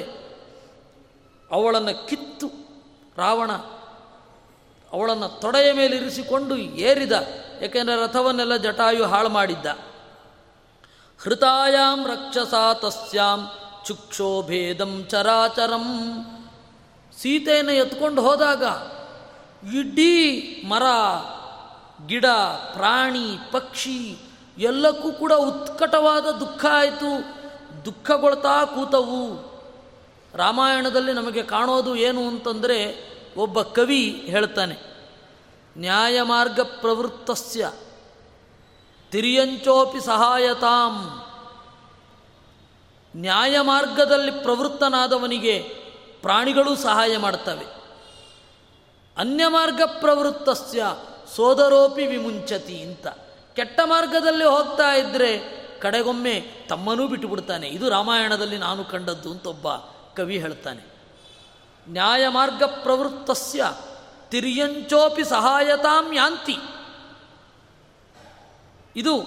ಅವಳನ್ನು 1.52 2.08
ಕಿತ್ತು 2.08 2.48
ರಾವಣ 3.18 3.52
ಅವಳನ್ನು 4.94 5.40
ತೊಡೆಯ 5.42 5.72
ಮೇಲೆ 5.72 5.96
ಇರಿಸಿಕೊಂಡು 5.98 6.56
ಏರಿದ, 6.58 7.12
ಏಕೆಂದರೆ 7.62 7.96
ರಥವನ್ನೆಲ್ಲ 7.96 8.56
ಜಟಾಯು 8.56 9.04
ಹಾಳು 9.04 9.30
ಮಾಡಿದ್ದ. 9.30 9.66
ಹೃತಾಯಾಂ 11.24 12.08
ರಕ್ಷಸಾ 12.08 12.74
ತಸ್ಯಾಂ 12.74 13.50
ಚುಕ್ಷೋಭೇದಂ 13.86 15.06
ಚರಾಚರಂ. 15.10 15.88
ಸೀತೆಯನ್ನು 17.22 17.72
ಎತ್ಕೊಂಡು 17.72 18.22
ಹೋದಾಗ 18.22 18.64
ಇಡೀ 19.76 20.14
ಮರ 20.68 20.84
ಗಿಡ, 22.08 22.26
ಪ್ರಾಣಿ, 22.74 23.38
ಪಕ್ಷಿ 23.52 24.18
ಎಲ್ಲಕ್ಕೂ 24.58 25.12
ಕೂಡ 25.12 25.34
ಉತ್ಕಟವಾದ 25.34 26.24
ದುಃಖ 26.24 26.66
ಆಯಿತು. 26.72 27.42
ದುಃಖಗೊಳ್ತಾ 27.86 28.66
ಕೂತವು. 28.66 29.52
ರಾಮಾಯಣದಲ್ಲಿ 30.36 31.14
ನಮಗೆ 31.14 31.44
ಕಾಣೋದು 31.44 31.96
ಏನು 31.96 32.28
ಅಂತಂದರೆ 32.28 33.12
ಒಬ್ಬ 33.38 33.62
ಕವಿ 33.62 34.24
ಹೇಳ್ತಾನೆ 34.26 34.78
ನ್ಯಾಯಮಾರ್ಗ 35.78 36.60
ಪ್ರವೃತ್ತಸ್ಯ, 36.60 37.72
ತಿರಿಯಂಚೋಪಿ 39.12 40.00
ಸಹಾಯತಾಂ. 40.06 41.22
ನ್ಯಾಯ 43.16 43.60
ಮಾರ್ಗದಲ್ಲಿ 43.62 44.32
ಪ್ರವೃತ್ತನಾದವನಿಗೆ 44.32 45.60
ಪ್ರಾಣಿಗಳು 46.22 46.76
ಸಹಾಯ 46.76 47.18
ಮಾಡ್ತವೆ. 47.18 47.66
ಅನ್ಯ 49.18 49.48
ಮಾರ್ಗ 49.48 49.82
ಪ್ರವೃತ್ತಸ್ಯ 50.00 50.86
ಸೋದರೋಪಿ 51.36 52.08
ವಿಮುಂಚತಿ 52.08 52.82
ಅಂತ. 52.82 53.08
ಕೆಟ್ಟ 53.56 53.80
ಮಾರ್ಗದಲ್ಲಿ 53.84 54.44
ಹೋಗ್ತಾ 54.44 54.94
ಇದ್ದರೆ 54.94 55.62
ಕಡೆಗೊಮ್ಮೆ 55.80 56.42
ತಮ್ಮನೂ 56.70 57.08
ಬಿಟ್ಟುಬಿಡ್ತಾನೆ. 57.08 57.68
ಇದು 57.68 57.90
ರಾಮಾಯಣದಲ್ಲಿ 57.90 58.58
ನಾನು 58.58 58.86
ಕಂಡದ್ದು 58.86 59.32
ಅಂತ 59.32 59.48
ಒಬ್ಬ 59.48 59.68
ಕವಿ 60.16 60.40
ಹೇಳ್ತಾನೆ. 60.40 60.92
ನ್ಯಾಯ 61.90 62.28
ಮಾರ್ಗ 62.28 62.64
ಪ್ರವೃತ್ತಸ್ಯ 62.64 63.74
ತಿರ್ಯಂಚೋಪಿ 64.30 65.24
ಸಹಾಯತಾಂ 65.24 66.14
ಯಾಂತಿ. 66.14 66.58
ಇದು 68.96 69.22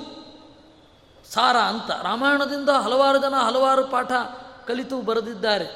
ಸಾರ 1.32 1.56
ಅಂತ. 1.56 1.90
ರಾಮಾಯಣದಿಂದ 1.90 2.68
ಹಲವಾರು 2.68 3.18
ಜನ 3.18 3.34
ಹಲವಾರು 3.34 3.86
ಪಾಠ 3.86 4.12
ಕಲಿತು 4.66 5.00
ಬರೆದಿದ್ದಾರೆ. 5.00 5.66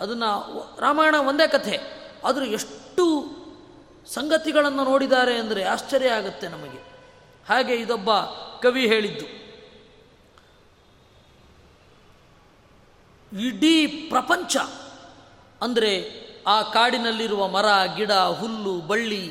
ಅದನ್ನು 0.00 0.76
ರಾಮಾಯಣ 0.80 1.14
ಒಂದೇ 1.14 1.48
ಕಥೆ. 1.48 1.78
ಆದರೂ 2.24 2.44
ಎಷ್ಟು 2.44 3.35
ಸಂಗತಿಗಳನ್ನು 4.14 4.84
ನೋಡಿದ್ದಾರೆ 4.84 5.34
ಅಂದರೆ 5.38 5.62
ಆಶ್ಚರ್ಯ 5.64 6.08
ಆಗುತ್ತೆ 6.08 6.46
ನಮಗೆ. 6.48 6.80
ಹಾಗೆ 7.46 7.74
ಇದೊಬ್ಬ 7.74 8.10
ಕವಿ 8.62 8.84
ಹೇಳಿದ್ದು, 8.86 9.26
ಇಡೀ 13.32 13.86
ಪ್ರಪಂಚ 13.86 14.56
ಅಂದರೆ 15.62 15.92
ಆ 16.46 16.56
ಕಾಡಿನಲ್ಲಿರುವ 16.72 17.42
ಮರ, 17.48 17.68
ಗಿಡ, 17.96 18.12
ಹುಲ್ಲು, 18.12 18.74
ಬಳ್ಳಿ, 18.80 19.24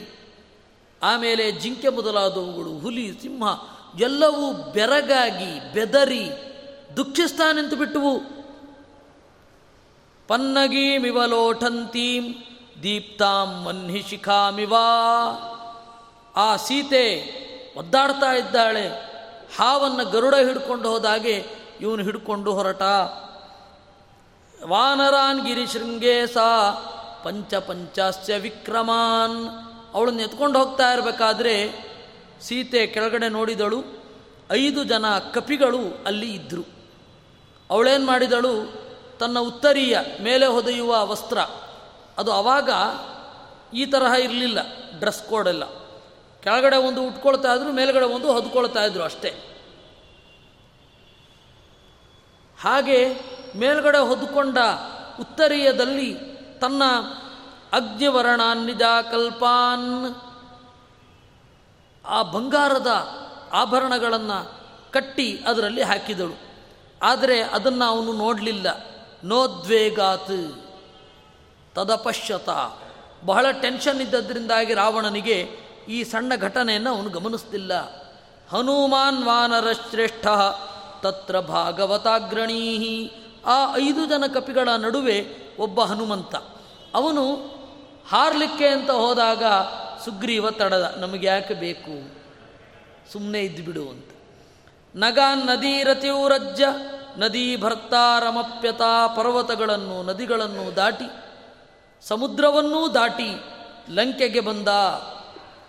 ಆಮೇಲೆ 1.01 1.45
ಜಿಂಕೆ 1.51 1.89
ಮೊದಲಾದವುಗಳು, 1.89 2.73
ಹುಲಿ, 2.79 3.07
ಸಿಂಹ, 3.21 3.43
ಎಲ್ಲವೂ 3.99 4.45
ಬೆರಗಾಗಿ 4.73 5.51
ಬೆದರಿ 5.73 6.25
ದುಃಖಿಸ್ತಾನೆಂತು 6.97 7.75
ಬಿಟ್ಟವು. 7.75 8.13
ಪನ್ನಗೀಮಿವಲೋಠಂತೀಂ 10.29 12.23
ದೀಪ್ತಾಂ 12.85 13.63
ಮನ್ಹಿ 13.63 14.03
ಶಿಖಾಮಿವಾ 14.09 14.87
ಆ 16.35 16.55
ಸೀತೆ 16.55 17.35
ಒದ್ದಾಡ್ತಾ 17.77 18.31
ಇದ್ದಾಳೆ. 18.33 18.87
ಹಾವನ್ನು 19.59 20.09
ಗರುಡ 20.09 20.35
ಹಿಡ್ಕೊಂಡು 20.35 20.89
ಹೋದಾಗೆ 20.89 21.45
ಇವನು 21.81 22.03
ಹಿಡ್ಕೊಂಡು 22.03 22.53
ಹೊರಟ. 22.53 22.81
ವಾನರಾನ್ 24.67 25.45
ಗಿರಿಶೃಂಗೇ 25.45 26.27
ಸಾ 26.27 26.71
ಪಂಚ 27.23 27.53
ಪಂಚಾಸ್ಯ 27.53 28.37
ವಿಕ್ರಮಾನ್. 28.37 29.49
ಅವಳನ್ನು 29.93 30.21
ಎತ್ಕೊಂಡು 30.21 30.59
ಹೋಗ್ತಾ 30.59 30.93
ಇರಬೇಕಾದ್ರೆ 30.93 31.71
ಸೀತೆ 32.41 32.87
ಕೆಳಗಡೆ 32.87 33.29
ನೋಡಿದಳು. 33.29 33.83
ಐದು 34.51 34.83
ಜನ 34.83 35.05
ಕಪಿಗಳು 35.33 36.03
ಅಲ್ಲಿ 36.05 36.33
ಇದ್ದರು 36.33 36.65
ಅವಳೇನು 37.69 38.05
ಮಾಡಿದಳು? 38.05 38.73
ತನ್ನ 39.19 39.39
ಉತ್ತರೀಯ 39.39 39.97
ಮೇಲೆ 40.21 40.45
ಹೊದೆಯುವ 40.45 41.07
ವಸ್ತ್ರ. 41.07 41.37
ಅದು 42.17 42.32
ಆವಾಗ 42.32 42.69
ಈ 43.73 43.86
ತರಹ 43.86 44.13
ಇರಲಿಲ್ಲ. 44.13 44.60
ಡ್ರೆಸ್ 44.99 45.23
ಕೋಡೆಲ್ಲ 45.23 45.63
ಕೆಳಗಡೆ 46.43 46.75
ಒಂದು 46.75 47.08
ಉಟ್ಕೊಳ್ತಾ 47.08 47.54
ಇದ್ರು, 47.54 47.71
ಮೇಲ್ಗಡೆ 47.71 48.06
ಒಂದು 48.06 48.32
ಹೊದ್ಕೊಳ್ತಾ 48.32 48.84
ಇದ್ರು 48.84 49.04
ಅಷ್ಟೇ. 49.04 49.30
ಹಾಗೆ 52.62 53.19
ಮೇಲ್ಗಡೆ 53.56 53.97
ಹೊದ್ಕೊಂಡ 53.97 54.58
ಉತ್ತರೀಯದಲ್ಲಿ 55.19 56.15
ತನ್ನ 56.62 56.84
ಅಗ್ನಿವರ್ಣಾನ್ನಿಜ 57.73 58.82
ಕಲ್ಪಾನ್ 59.12 60.15
ಆ 62.06 62.21
ಬಂಗಾರದ 62.21 63.10
ಆಭರಣಗಳನ್ನು 63.54 64.51
ಕಟ್ಟಿ 64.91 65.43
ಅದರಲ್ಲಿ 65.47 65.82
ಹಾಕಿದಳು. 65.82 66.39
ಆದರೆ 67.04 67.41
ಅದನ್ನು 67.41 67.86
ಅವನು 67.86 68.13
ನೋಡಲಿಲ್ಲ. 68.13 68.67
ನೋದ್ವೇಗಾತ್ 69.23 70.64
ತದಪಶ್ಯತ. 71.75 72.49
ಬಹಳ 73.25 73.45
ಟೆನ್ಷನ್ 73.51 74.01
ಇದ್ದದ್ರಿಂದಾಗಿ 74.01 74.73
ರಾವಣನಿಗೆ 74.73 75.38
ಈ 75.89 76.03
ಸಣ್ಣ 76.03 76.35
ಘಟನೆಯನ್ನು 76.35 76.95
ಅವನು 76.95 77.09
ಗಮನಿಸ್ತಿಲ್ಲ. 77.09 77.73
ಹನುಮಾನ್ 78.49 79.23
ವಾನರ 79.23 79.71
ಶ್ರೇಷ್ಠ, 79.71 80.27
ತತ್ರ 81.01 81.39
ಭಾಗವತಾಗ್ರಣೀ 81.39 83.09
ಆ 83.45 83.75
ಐದು 83.75 84.05
ಜನ 84.05 84.23
ಕಪಿಗಳ 84.33 84.69
ನಡುವೆ 84.77 85.17
ಒಬ್ಬ 85.59 85.81
ಹನುಮಂತ. 85.81 86.35
ಅವನು 86.93 87.35
ಹಾರಲಿಕ್ಕೆ 88.09 88.67
ಅಂತ 88.67 88.91
ಹೋದಾಗ 88.91 89.43
ಸುಗ್ರೀವ 90.05 90.51
ತಡದ, 90.51 90.95
ನಮಗೆ 90.97 91.27
ಯಾಕೆ 91.27 91.53
ಬೇಕು? 91.53 91.95
ಸುಮ್ಮನೆ 93.13 93.39
ಇದ್ದು 93.39 93.63
ಬಿಡು 93.63 93.89
ಅಂತ. 93.89 94.09
ನಗಾನ್ 94.95 95.45
ನದಿ 95.45 95.83
ರತಿಯುರಜ್ಜ 95.83 96.61
ನದಿ 97.17 97.57
ಭರ್ತಾರಮಪ್ಯತಾ 97.57 99.07
ಪರ್ವತಗಳನ್ನು, 99.07 100.03
ನದಿಗಳನ್ನು 100.03 100.75
ದಾಟಿ 100.75 101.07
ಸಮುದ್ರವನ್ನೂ 102.01 102.88
ದಾಟಿ 102.88 103.29
ಲಂಕೆಗೆ 103.89 104.39
ಬಂದ. 104.39 104.67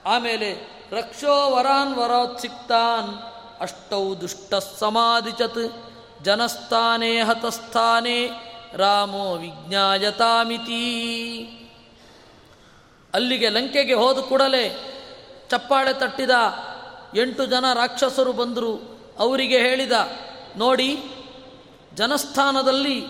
ಆಮೇಲೆ 0.06 0.76
ರಕ್ಷೋ 0.92 1.50
ವರಾನ್ 1.50 1.94
ವರೋತ್ಸಿಕ್ತಾನ್ 1.94 3.18
ಅಷ್ಟೌ 3.60 4.14
ದುಷ್ಟ 4.14 4.54
ಸಮಾಧಿಚತ್ 4.54 5.72
ಜನಸ್ಥಾನೇ 6.24 7.20
ಹತಸ್ಥಾನೇ 7.20 8.30
ರಾಮೋ 8.74 9.34
ವಿಜ್ಞಾಯತಾಮಿತಿ. 9.34 10.82
ಅಲ್ಲಿಗೆ 13.14 13.48
ಲಂಕೆಗೆ 13.48 13.94
ಹೋದ 13.94 14.18
ಕೂಡಲೇ 14.18 14.92
ಚಪ್ಪಾಳೆ 15.50 15.92
ತಟ್ಟಿದ 15.92 16.30
ಎಂಟು 17.16 17.46
ಜನ 17.46 17.72
ರಾಕ್ಷಸರು 17.72 18.32
ಬಂದರು. 18.32 19.00
ಅವರಿಗೆ 19.18 19.58
ಹೇಳಿದ, 19.58 19.92
ನೋಡಿ, 20.56 21.02
ಜನಸ್ಥಾನದಲ್ಲಿ 21.94 23.00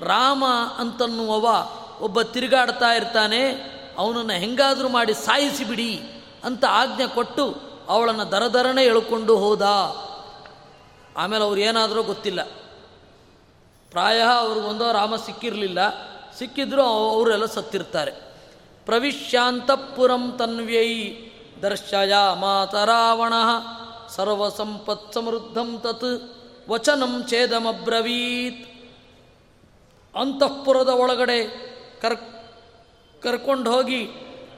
ರಾಮ 0.00 0.44
ಅಂತನ್ನುವವ. 0.78 1.48
ಒಬ್ಬ 2.02 2.22
ತಿರುಗಾಡ್ತಾ 2.22 2.92
ಇರ್ತಾನೆ, 2.92 3.42
ಅವನನ್ನು 3.98 4.32
ಹೆಂಗಾದರೂ 4.32 4.88
ಮಾಡಿ 4.88 5.14
ಸಾಯಿಸಿ 5.14 5.64
ಬಿಡಿ 5.64 6.00
ಅಂತ 6.44 6.64
ಆಜ್ಞೆ 6.68 7.14
ಕೊಟ್ಟು 7.14 7.54
ಅವಳನ್ನು 7.88 8.32
ದರದರನೆ 8.32 8.84
ಎಳ್ಕೊಂಡು 8.84 9.36
ಹೋದ. 9.36 9.62
ಆಮೇಲೆ 11.16 11.44
ಅವ್ರು 11.44 11.60
ಏನಾದರೂ 11.60 12.02
ಗೊತ್ತಿಲ್ಲ. 12.02 12.42
ಪ್ರಾಯ 13.90 14.20
ಅವ್ರಿಗೊಂದೋ 14.20 14.92
ರಾಮ 14.92 15.16
ಸಿಕ್ಕಿರಲಿಲ್ಲ. 15.16 15.78
ಸಿಕ್ಕಿದ್ರು 16.38 16.82
ಅವರೆಲ್ಲ 16.82 17.44
ಸತ್ತಿರ್ತಾರೆ. 17.44 18.10
ಪ್ರವಿಶ್ಯಾಂತಪುರಂ 18.86 20.36
ತನ್ವ್ಯೈ 20.38 21.12
ದರ್ಶಯ 21.62 22.14
ಮಾತರಾವಣ 22.34 23.32
ಸರ್ವಸಂಪತ್ 24.08 25.12
ಸಮೃದ್ಧಂ 25.12 25.78
ತತ್ 25.78 26.36
ವಚನಂ 26.70 27.24
ಛೇದಮಬ್ರವೀತ್. 27.28 28.72
ಅಂತಃಪುರದ 30.16 30.88
ಒಳಗಡೆ 30.88 31.71
ಕರ್, 32.02 32.16
ಕರ್ಕೊಂಡು 33.22 33.72
ಹೋಗಿ 33.72 34.08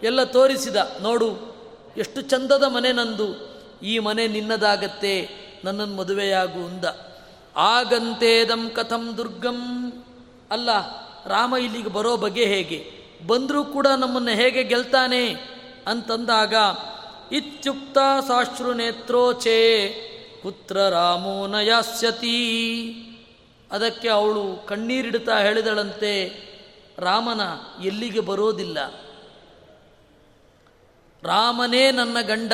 ಎಲ್ಲ 0.02 0.24
ತೋರಿಸಿದ, 0.24 0.76
ನೋಡು, 1.02 1.56
ಎಷ್ಟು 1.96 2.20
ಚಂದದ 2.20 2.62
ಮನೆ 2.62 2.92
ನಂದು. 2.92 3.54
ಈ 3.82 3.98
ಮನೆ 3.98 4.26
ನಿನ್ನದಾಗತ್ತೆ 4.26 5.28
ನನ್ನನ್ನು 5.64 5.96
ಮದುವೆಯಾಗು 5.96 6.66
ಅಂದ. 6.66 6.84
ಆಗಂತೇದಂ 7.56 8.70
ಕಥಂ 8.70 9.16
ದುರ್ಗಂ. 9.16 9.92
ಅಲ್ಲ, 10.50 10.70
ರಾಮ 11.26 11.56
ಇಲ್ಲಿಗೆ 11.56 11.88
ಬರೋ 11.88 12.16
ಬಗೆ 12.16 12.44
ಹೇಗೆ? 12.44 12.92
ಬಂದರೂ 13.26 13.64
ಕೂಡ 13.64 13.86
ನಮ್ಮನ್ನು 13.86 14.30
ಹೇಗೆ 14.30 14.62
ಗೆಲ್ತಾನೆ? 14.62 15.28
ಅಂತಂದಾಗ, 15.86 16.54
ಇತ್ಯುಕ್ತ 17.32 17.98
ಸಾಶ್ರು 18.28 18.74
ನೇತ್ರೋಚೇ, 18.74 19.90
ಪುತ್ರ 20.42 20.78
ರಾಮೋ 20.78 21.46
ನಯಾಸ್ಯತಿ. 21.46 22.36
ಅದಕ್ಕೆ 23.72 24.08
ಅವಳು 24.08 24.66
ಕಣ್ಣೀರಿಡುತ್ತಾ 24.66 25.38
ಹೇಳಿದಳಂತೆ 25.38 26.44
ರಾಮನ 26.98 27.40
ಎಲ್ಲಿಗೆ 27.82 28.20
ಬರೋದಿಲ್ಲ. 28.20 28.78
ರಾಮನೇ 31.22 31.90
ನನ್ನ 31.90 32.20
ಗಂಡ, 32.20 32.52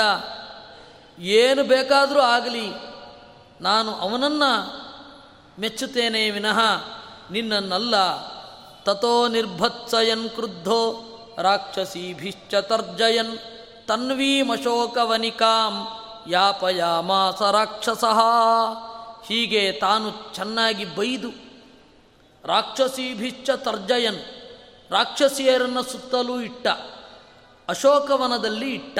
ಏನು 1.18 1.64
ಬೇಕಾದರೂ 1.64 2.20
ಆಗಲಿ, 2.20 2.70
ನಾನು 3.60 3.94
ಅವನನ್ನು 3.94 4.80
ಮೆಚ್ಚುತ್ತೇನೆ 5.60 6.30
ವಿನಃ 6.30 6.58
ನಿನ್ನನ್ನಲ್ಲ. 7.30 7.94
ತಥೋ 8.82 9.28
ನಿರ್ಭತ್ಸಯನ್ 9.28 10.30
ಕ್ರುದ್ಧೋ 10.30 11.06
ರಾಕ್ಷಸೀಭಿಶ್ಚ 11.38 12.54
ತರ್ಜಯನ್ 12.54 13.38
ತನ್ವೀಮಶೋಕವನಿಕಾಂ 13.88 15.86
ಯಾಪಯಾಮಾಸ 16.30 17.42
ರಾಕ್ಷಸಃ. 17.42 18.20
ಹೀಗೆ 19.26 19.72
ತಾನು 19.72 20.34
ಚೆನ್ನಾಗಿ 20.34 20.84
ಬೈದು 20.84 21.49
ರಾಕ್ಷಸೀಭಿಶ್ಚ 22.44 23.50
ತರ್ಜಯನ್, 23.56 24.18
ರಾಕ್ಷಸಿಯರನ್ನು 24.90 25.82
ಸುತ್ತಲೂ 25.82 26.40
ಇಟ್ಟ, 26.40 26.66
ಅಶೋಕವನದಲ್ಲಿ 27.68 28.74
ಇಟ್ಟ. 28.74 28.98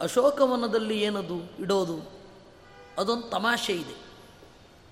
ಅಶೋಕವನದಲ್ಲಿ 0.00 1.00
ಏನದು 1.00 1.56
ಇಡೋದು? 1.60 2.10
ಅದೊಂದು 2.98 3.30
ತಮಾಷೆ 3.30 3.72
ಇದೆ. 3.72 3.94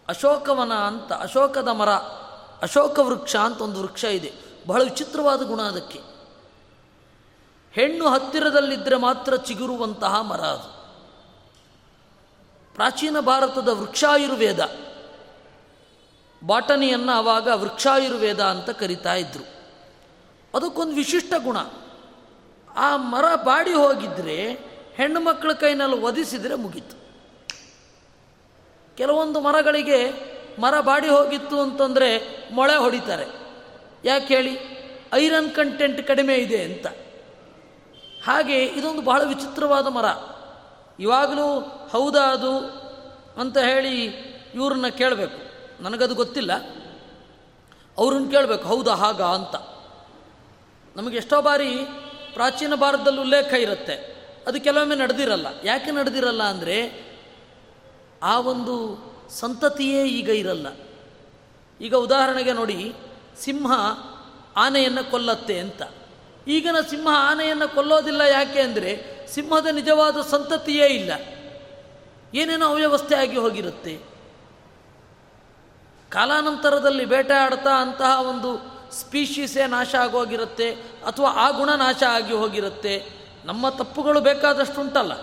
ಅಶೋಕವನ 0.08 0.72
ಅಂತ, 0.72 1.12
ಅಶೋಕದ 1.12 1.68
ಮರ, 1.68 1.90
ಅಶೋಕ 2.62 2.98
ವೃಕ್ಷ 2.98 3.36
ಅಂತ 3.36 3.60
ಒಂದು 3.60 3.82
ವೃಕ್ಷ 3.82 4.04
ಇದೆ. 4.04 4.32
ಬಹಳ 4.66 4.82
ವಿಚಿತ್ರವಾದ 4.82 5.42
ಗುಣ 5.42 5.62
ಅದಕ್ಕೆ. 5.62 6.00
ಹೆಣ್ಣು 7.72 8.08
ಹತ್ತಿರದಲ್ಲಿದ್ದರೆ 8.08 8.96
ಮಾತ್ರ 8.96 9.36
ಚಿಗುರುವಂತಹ 9.36 10.20
ಮರ 10.20 10.40
ಅದು. 10.40 10.76
ಪ್ರಾಚೀನ 12.74 13.20
ಭಾರತದ 13.20 13.68
ವೃಕ್ಷಾಯುರ್ವೇದ. 13.68 14.60
ಬಾಟನಿಯನ್ನು 16.44 17.12
ಆವಾಗ 17.12 17.48
ವೃಕ್ಷಾಯುರ್ವೇದ 17.54 18.42
ಅಂತ 18.42 18.70
ಕರಿತಾ 18.70 19.14
ಇದ್ರು. 19.14 19.56
ಅದಕ್ಕೊಂದು 20.54 20.94
ವಿಶಿಷ್ಟ 20.94 21.34
ಗುಣ. 21.38 21.56
ಆ 22.76 22.96
ಮರ 22.96 23.24
ಬಾಡಿ 23.34 23.72
ಹೋಗಿದ್ರೆ 23.72 24.52
ಹೆಣ್ಣು 24.94 25.20
ಮಕ್ಕಳ 25.20 25.52
ಕೈನಲ್ಲಿ 25.52 25.96
ಒದಿಸಿದರೆ 25.96 26.54
ಮುಗೀತು. 26.54 27.06
ಕೆಲವೊಂದು 28.96 29.40
ಮರಗಳಿಗೆ 29.40 30.12
ಮರ 30.60 30.80
ಬಾಡಿ 30.80 31.08
ಹೋಗಿತ್ತು 31.08 31.60
ಅಂತಂದರೆ 31.60 32.22
ಮೊಳೆ 32.52 32.76
ಹೊಡಿತಾರೆ. 32.76 33.26
ಯಾಕೆ 34.04 34.34
ಹೇಳಿ? 34.34 34.58
ಐರನ್ 35.14 35.50
ಕಂಟೆಂಟ್ 35.50 36.06
ಕಡಿಮೆ 36.06 36.34
ಇದೆ 36.34 36.62
ಅಂತ. 36.62 36.86
ಹಾಗೆ 38.24 38.64
ಇದೊಂದು 38.64 39.02
ಬಹಳ 39.02 39.22
ವಿಚಿತ್ರವಾದ 39.24 39.86
ಮರ. 39.86 40.04
ಇವಾಗಲೂ 41.00 41.60
ಹೌದಾ 41.92 42.20
ಅದು 42.20 42.58
ಅಂತ 43.40 43.58
ಹೇಳಿ 43.58 44.04
ಇವ್ರನ್ನ 44.54 44.88
ಕೇಳಬೇಕು. 44.88 45.45
ನನಗದು 45.80 46.14
ಗೊತ್ತಿಲ್ಲ. 46.14 46.52
ಅವ್ರನ್ನ 47.98 48.30
ಕೇಳಬೇಕು, 48.30 48.68
ಹೌದಾ, 48.68 48.94
ಹಾಗ 48.94 49.22
ಅಂತ. 49.22 49.56
ನಮಗೆ 50.96 51.16
ಎಷ್ಟೋ 51.16 51.42
ಬಾರಿ 51.42 51.76
ಪ್ರಾಚೀನ 52.34 52.74
ಭಾರತದಲ್ಲಿ 52.74 53.20
ಉಲ್ಲೇಖ 53.20 53.52
ಇರುತ್ತೆ. 53.52 54.16
ಅದು 54.46 54.60
ಕೆಲವೊಮ್ಮೆ 54.60 54.96
ನಡೆದಿರಲ್ಲ. 54.96 55.46
ಯಾಕೆ 55.64 55.90
ನಡೆದಿರಲ್ಲ 55.90 56.42
ಅಂದರೆ, 56.42 57.06
ಆ 58.22 58.40
ಒಂದು 58.40 58.98
ಸಂತತಿಯೇ 59.30 60.06
ಈಗ 60.06 60.28
ಇರಲ್ಲ. 60.28 60.66
ಈಗ 61.80 61.94
ಉದಾಹರಣೆಗೆ 61.94 62.52
ನೋಡಿ, 62.52 62.94
ಸಿಂಹ 63.40 63.72
ಆನೆಯನ್ನು 64.56 65.10
ಕೊಲ್ಲತ್ತೆ 65.10 65.58
ಅಂತ. 65.58 65.82
ಈಗಿನ 66.48 66.76
ಸಿಂಹ 66.90 67.08
ಆನೆಯನ್ನು 67.10 67.74
ಕೊಲ್ಲೋದಿಲ್ಲ 67.74 68.20
ಯಾಕೆ 68.20 68.60
ಅಂದರೆ, 68.60 69.16
ಸಿಂಹದ 69.28 69.66
ನಿಜವಾದ 69.66 70.20
ಸಂತತಿಯೇ 70.20 70.86
ಇಲ್ಲ. 70.86 71.12
ಏನೇನೋ 72.34 72.66
ಅವ್ಯವಸ್ಥೆ 72.66 73.14
ಆಗಿ 73.14 73.36
ಹೋಗಿರುತ್ತೆ. 73.36 74.15
ಕಾಲಾನಂತರದಲ್ಲಿ 76.16 77.04
ಬೇಟೆಯಾಡ್ತಾ 77.04 77.80
ಅಂತಹ 77.80 78.20
ಒಂದು 78.20 78.76
ಸ್ಪೀಶೀಸೇ 78.92 79.66
ನಾಶ 79.66 79.94
ಆಗೋಗಿರುತ್ತೆ 79.94 80.74
ಅಥವಾ 81.06 81.30
ಆ 81.30 81.50
ಗುಣ 81.50 81.70
ನಾಶ 81.70 82.02
ಆಗಿ 82.08 82.32
ಹೋಗಿರುತ್ತೆ. 82.32 83.08
ನಮ್ಮ 83.44 83.68
ತಪ್ಪುಗಳು 83.68 84.20
ಬೇಕಾದಷ್ಟುಂಟಲ್ಲ. 84.20 85.14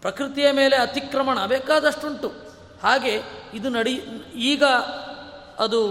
ಪ್ರಕೃತಿಯ 0.00 0.52
ಮೇಲೆ 0.52 0.76
ಅತಿಕ್ರಮಣ 0.76 1.46
ಬೇಕಾದಷ್ಟುಂಟು. 1.46 2.28
ಹಾಗೆ 2.82 3.22
ಇದು 3.54 3.68
ನಡಿ, 3.68 3.92
ಈಗ 4.34 4.64
ಅದು 5.58 5.84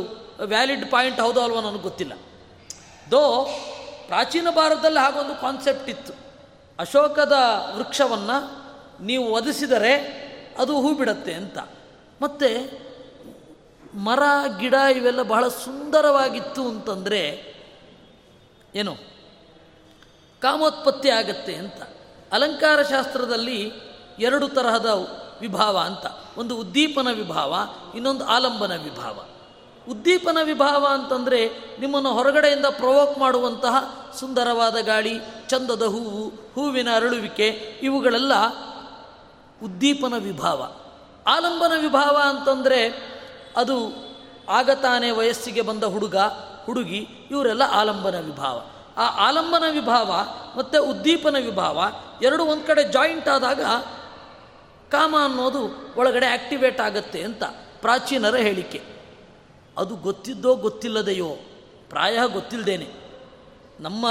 ವ್ಯಾಲಿಡ್ 0.46 0.92
ಪಾಯಿಂಟ್ 0.92 1.22
ಹೌದೋ 1.22 1.42
ಅಲ್ವೋ 1.42 1.62
ನನಗೆ 1.62 1.82
ಗೊತ್ತಿಲ್ಲ. 1.82 2.14
ದೋ 3.12 3.50
ಪ್ರಾಚೀನ 4.08 4.48
ಭಾರತದಲ್ಲಿ 4.50 5.00
ಹಾಗೊಂದು 5.00 5.42
ಕಾನ್ಸೆಪ್ಟ್ 5.42 5.90
ಇತ್ತು. 5.90 6.14
ಅಶೋಕದ 6.80 7.34
ವೃಕ್ಷವನ್ನು 7.76 8.38
ನೀವು 9.04 9.26
ಒದಿಸಿದರೆ 9.26 9.94
ಅದು 10.60 10.82
ಹೂ 10.82 10.94
ಬಿಡತ್ತೆ 10.94 11.34
ಅಂತ. 11.34 11.58
ಮತ್ತು 12.22 12.89
ಮರ, 13.96 14.20
ಗಿಡ 14.60 14.74
ಇವೆಲ್ಲ 14.96 15.22
ಬಹಳ 15.22 15.48
ಸುಂದರವಾಗಿತ್ತು 15.48 16.62
ಅಂತಂದರೆ 16.62 17.56
ಏನು? 18.76 18.96
ಕಾಮೋತ್ಪತ್ತಿ 20.42 21.10
ಆಗತ್ತೆ 21.10 21.56
ಅಂತ. 21.56 21.82
ಅಲಂಕಾರ 22.32 22.84
ಶಾಸ್ತ್ರದಲ್ಲಿ 22.84 23.72
ಎರಡು 24.20 24.48
ತರಹದ 24.48 24.86
ವಿಭಾವ 25.42 25.78
ಅಂತ. 25.78 26.06
ಒಂದು 26.38 26.58
ಉದ್ದೀಪನ 26.58 27.08
ವಿಭಾವ, 27.12 27.56
ಇನ್ನೊಂದು 27.96 28.26
ಆಲಂಬನ 28.26 28.76
ವಿಭಾವ. 28.76 29.26
ಉದ್ದೀಪನ 29.92 30.38
ವಿಭಾವ 30.44 30.88
ಅಂತಂದರೆ 30.92 31.50
ನಿಮ್ಮನ್ನು 31.80 32.14
ಹೊರಗಡೆಯಿಂದ 32.14 32.66
ಪ್ರವೋಕ್ 32.66 33.20
ಮಾಡುವಂತಹ 33.20 34.10
ಸುಂದರವಾದ 34.20 34.78
ಗಾಳಿ, 34.82 35.20
ಚಂದದ 35.48 35.82
ಹೂವು, 35.82 36.30
ಹೂವಿನ 36.30 36.88
ಅರಳುವಿಕೆ, 36.96 37.48
ಇವುಗಳೆಲ್ಲ 37.84 38.34
ಉದ್ದೀಪನ 39.64 40.14
ವಿಭಾವ. 40.18 40.72
ಆಲಂಬನ 41.28 41.72
ವಿಭಾವ 41.82 42.18
ಅಂತಂದರೆ 42.24 43.10
ಅದು 43.56 44.10
ಆಗತಾನೆ 44.50 45.12
ವಯಸ್ಸಿಗೆ 45.12 45.62
ಬಂದ 45.62 45.84
ಹುಡುಗ, 45.84 46.16
ಹುಡುಗಿ, 46.66 47.08
ಇವರೆಲ್ಲ 47.32 47.62
ಆಲಂಬನ 47.64 48.20
ವಿಭಾವ. 48.20 48.62
ಆ 48.98 49.28
ಆಲಂಬನ 49.28 49.64
ವಿಭಾವ 49.72 50.14
ಮತ್ತು 50.58 50.86
ಉದ್ದೀಪನ 50.86 51.36
ವಿಭಾವ 51.40 51.84
ಎರಡು 52.24 52.46
ಒಂದು 52.46 52.68
ಕಡೆ 52.68 52.84
ಜಾಯಿಂಟ್ 52.84 53.30
ಆದಾಗ 53.30 53.62
ಕಾಮ 54.92 55.16
ಅನ್ನೋದು 55.24 55.94
ಒಳಗಡೆ 55.98 56.26
ಆಕ್ಟಿವೇಟ್ 56.26 56.82
ಆಗತ್ತೆ 56.82 57.24
ಅಂತ 57.24 57.44
ಪ್ರಾಚೀನರ 57.82 58.36
ಹೇಳಿಕೆ. 58.36 58.82
ಅದು 59.78 59.96
ಗೊತ್ತಿದ್ದೋ 59.96 60.56
ಗೊತ್ತಿಲ್ಲದೆಯೋ, 60.56 61.38
ಪ್ರಾಯ 61.90 62.18
ಗೊತ್ತಿಲ್ಲದೇನೆ 62.28 62.88
ನಮ್ಮ 63.80 64.08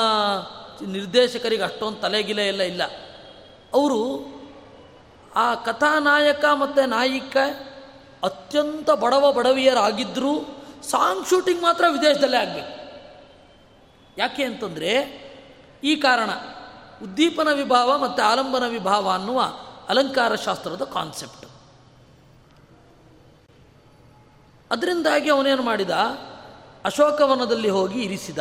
ನಿರ್ದೇಶಕರಿಗೆ 0.86 1.62
ಅಷ್ಟೊಂದು 1.62 2.00
ತಲೆಗಿಲೆ 2.00 2.48
ಎಲ್ಲ 2.48 2.62
ಇಲ್ಲ. 2.62 2.82
ಅವರು 3.74 4.26
ಆ 5.36 5.54
ಕಥಾನಾಯಕ 5.54 6.44
ಮತ್ತು 6.54 6.86
ನಾಯಿಕ 6.86 7.36
ಅತ್ಯಂತ 8.22 8.90
ಬಡವ 8.90 9.32
ಬಡವಿಯರಾಗಿದ್ದರೂ 9.32 10.40
ಸಾಂಗ್ 10.90 11.28
ಶೂಟಿಂಗ್ 11.28 11.62
ಮಾತ್ರ 11.62 11.84
ವಿದೇಶದಲ್ಲೇ 11.88 12.36
ಆಗಬೇಕು. 12.36 12.78
ಯಾಕೆ 14.18 14.44
ಅಂತಂದರೆ 14.44 15.28
ಈ 15.84 15.96
ಕಾರಣ 15.96 16.30
ಉದ್ದೀಪನ 17.02 17.48
ವಿಭಾವ 17.52 17.98
ಮತ್ತು 17.98 18.22
ಆಲಂಬನ 18.22 18.66
ವಿಭಾವ 18.68 19.10
ಅನ್ನುವ 19.10 19.42
ಅಲಂಕಾರ 19.88 20.34
ಶಾಸ್ತ್ರದ 20.34 20.82
ಕಾನ್ಸೆಪ್ಟ್ 20.82 21.46
ಅದರಿಂದಾಗಿ 24.70 25.30
ಅವನೇನು 25.30 25.62
ಮಾಡಿದ? 25.62 25.90
ಅಶೋಕವನದಲ್ಲಿ 26.84 27.68
ಹೋಗಿ 27.68 28.02
ಇರಿಸಿದ. 28.02 28.38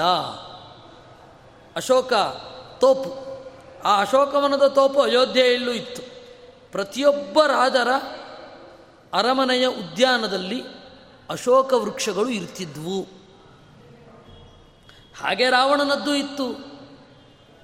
ಅಶೋಕ 1.76 2.13
ತೋಪು. 2.80 3.28
ಆ 3.88 4.02
ಅಶೋಕವನದ 4.02 4.68
ತೋಪು 4.68 5.02
ಅಯೋಧ್ಯೆಯಲ್ಲೂ 5.02 5.72
ಇತ್ತು. 5.72 6.02
ಪ್ರತಿಯೊಬ್ಬ 6.72 7.44
ರಾಜರ 7.44 7.88
ಅರಮನೆಯ 9.13 9.67
ಉದ್ಯಾನದಲ್ಲಿ 9.67 10.63
ಅಶೋಕ 11.30 11.74
ವೃಕ್ಷಗಳು 11.74 12.30
ಇರ್ತಿದ್ವು. 12.30 13.02
ಹಾಗೆ 15.22 15.50
ರಾವಣನದ್ದು 15.50 16.15
ಇತ್ತು. 16.15 16.78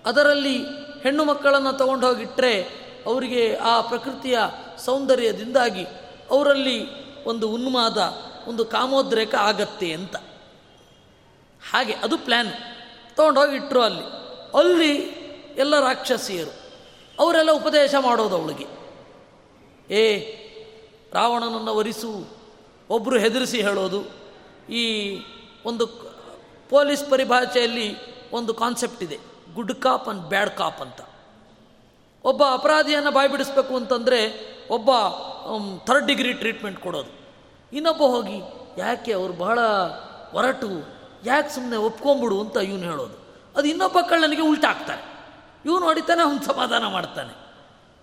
ಅದರಲ್ಲಿ 0.05 0.57
ಹೆಣ್ಣು 1.03 1.25
ಮಕ್ಕಳನ್ನು 1.25 1.73
ತಗೊಂಡು 1.73 2.07
ಹೋಗಿಟ್ಟರೆ 2.07 2.61
ಅವರಿಗೆ 3.05 3.55
ಆ 3.55 3.81
ಪ್ರಕೃತಿಯ 3.81 4.39
ಸೌಂದರ್ಯದಿಂದಾಗಿ 4.85 5.85
ಅವರಲ್ಲಿ 6.31 7.03
ಒಂದು 7.23 7.49
ಉನ್ಮಾದ, 7.49 7.97
ಒಂದು 8.47 8.65
ಕಾಮೋದ್ರೇಕ 8.65 9.35
ಆಗತ್ತೆ 9.35 9.93
ಅಂತ. 9.93 10.15
ಹಾಗೆ 11.71 11.93
ಅದು 11.93 12.17
ಪ್ಲ್ಯಾನ್ 12.17 12.51
ತೊಗೊಂಡೋಗಿಟ್ಟರು 13.15 13.81
ಅಲ್ಲಿ. 13.81 14.03
ಅಲ್ಲಿ 14.57 14.95
ಎಲ್ಲ 15.57 15.79
ರಾಕ್ಷಸಿಯರು. 15.79 16.53
ಅವರೆಲ್ಲ 17.19 17.51
ಉಪದೇಶ 17.51 17.95
ಮಾಡೋದು 17.99 18.35
ಅವಳಿಗೆ. 18.35 18.65
ಏ 19.93 20.33
ರಾವಣನನ್ನು 21.13 21.75
ವರಿಸು 21.75 22.11
ಒಬ್ಬರು 22.89 23.17
ಹೆದರಿಸಿ 23.17 23.61
ಹೇಳೋದು. 23.61 23.99
ಈ 24.73 24.83
ಒಂದು 25.65 25.87
ಪೊಲೀಸ್ 26.69 27.09
ಪರಿಭಾಷೆಯಲ್ಲಿ 27.09 27.87
ಒಂದು 28.31 28.53
ಕಾನ್ಸೆಪ್ಟ್ 28.53 29.03
ಇದೆ 29.03 29.19
good 29.53 29.75
cop 29.75 30.07
and 30.09 30.23
bad 30.23 30.49
cop 30.49 30.81
ಅಂತ. 30.81 31.01
ಒಬ್ಬ 32.23 32.43
ಅಪರಾಧಿಯನ್ನು 32.53 33.11
ಬಾಯಿ 33.11 33.29
ಬಿಡಿಸ್ಬೇಕು 33.29 33.75
ಅಂತಂದರೆ 33.75 34.21
ಒಬ್ಬ 34.69 34.89
ಥರ್ಡ್ 35.85 36.07
ಡಿಗ್ರಿ 36.07 36.33
ಟ್ರೀಟ್ಮೆಂಟ್ 36.33 36.79
ಕೊಡೋದು. 36.79 37.11
ಇನ್ನೊಬ್ಬ 37.73 38.03
ಹೋಗಿ, 38.03 38.37
ಯಾಕೆ 38.77 39.11
ಅವರು 39.13 39.33
ಬಹಳ 39.33 39.59
ಹೊರಟು 40.31 40.69
ಯಾಕೆ 41.25 41.49
ಸುಮ್ಮನೆ 41.55 41.77
ಒಪ್ಕೊಂಬಿಡು 41.77 42.41
ಅಂತ 42.41 42.57
ಇವನು 42.57 42.83
ಹೇಳೋದು. 42.83 43.17
ಅದು 43.55 43.67
ಇನ್ನೊಬ್ಬ 43.67 43.99
ಕಳ್ಳನಿಗೆ 44.01 44.41
ಉಲ್ಟಾ 44.41 44.67
ಹಾಕ್ತಾರೆ. 44.67 45.03
ಇವನು 45.65 45.85
ಹೊಡಿತಾನೆ, 45.85 46.21
ಅವ್ನು 46.21 46.43
ಸಮಾಧಾನ 46.43 46.85
ಮಾಡ್ತಾನೆ. 46.87 47.33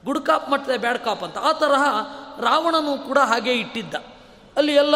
ಗುಡ್ 0.04 0.26
ಕಾಪ್ 0.26 0.50
ಮಾಡ್ತಾರೆ 0.50 0.78
ಬ್ಯಾಡ್ 0.78 0.98
ಕಾಪ್ 0.98 1.22
ಅಂತ. 1.22 1.38
ಆ 1.38 1.52
ತರಹ 1.52 1.84
ರಾವಣನು 2.40 3.06
ಕೂಡ 3.06 3.18
ಹಾಗೆ 3.18 3.52
ಇಟ್ಟಿದ್ದ. 3.52 3.94
ಅಲ್ಲಿ 4.56 4.74
ಎಲ್ಲ 4.74 4.94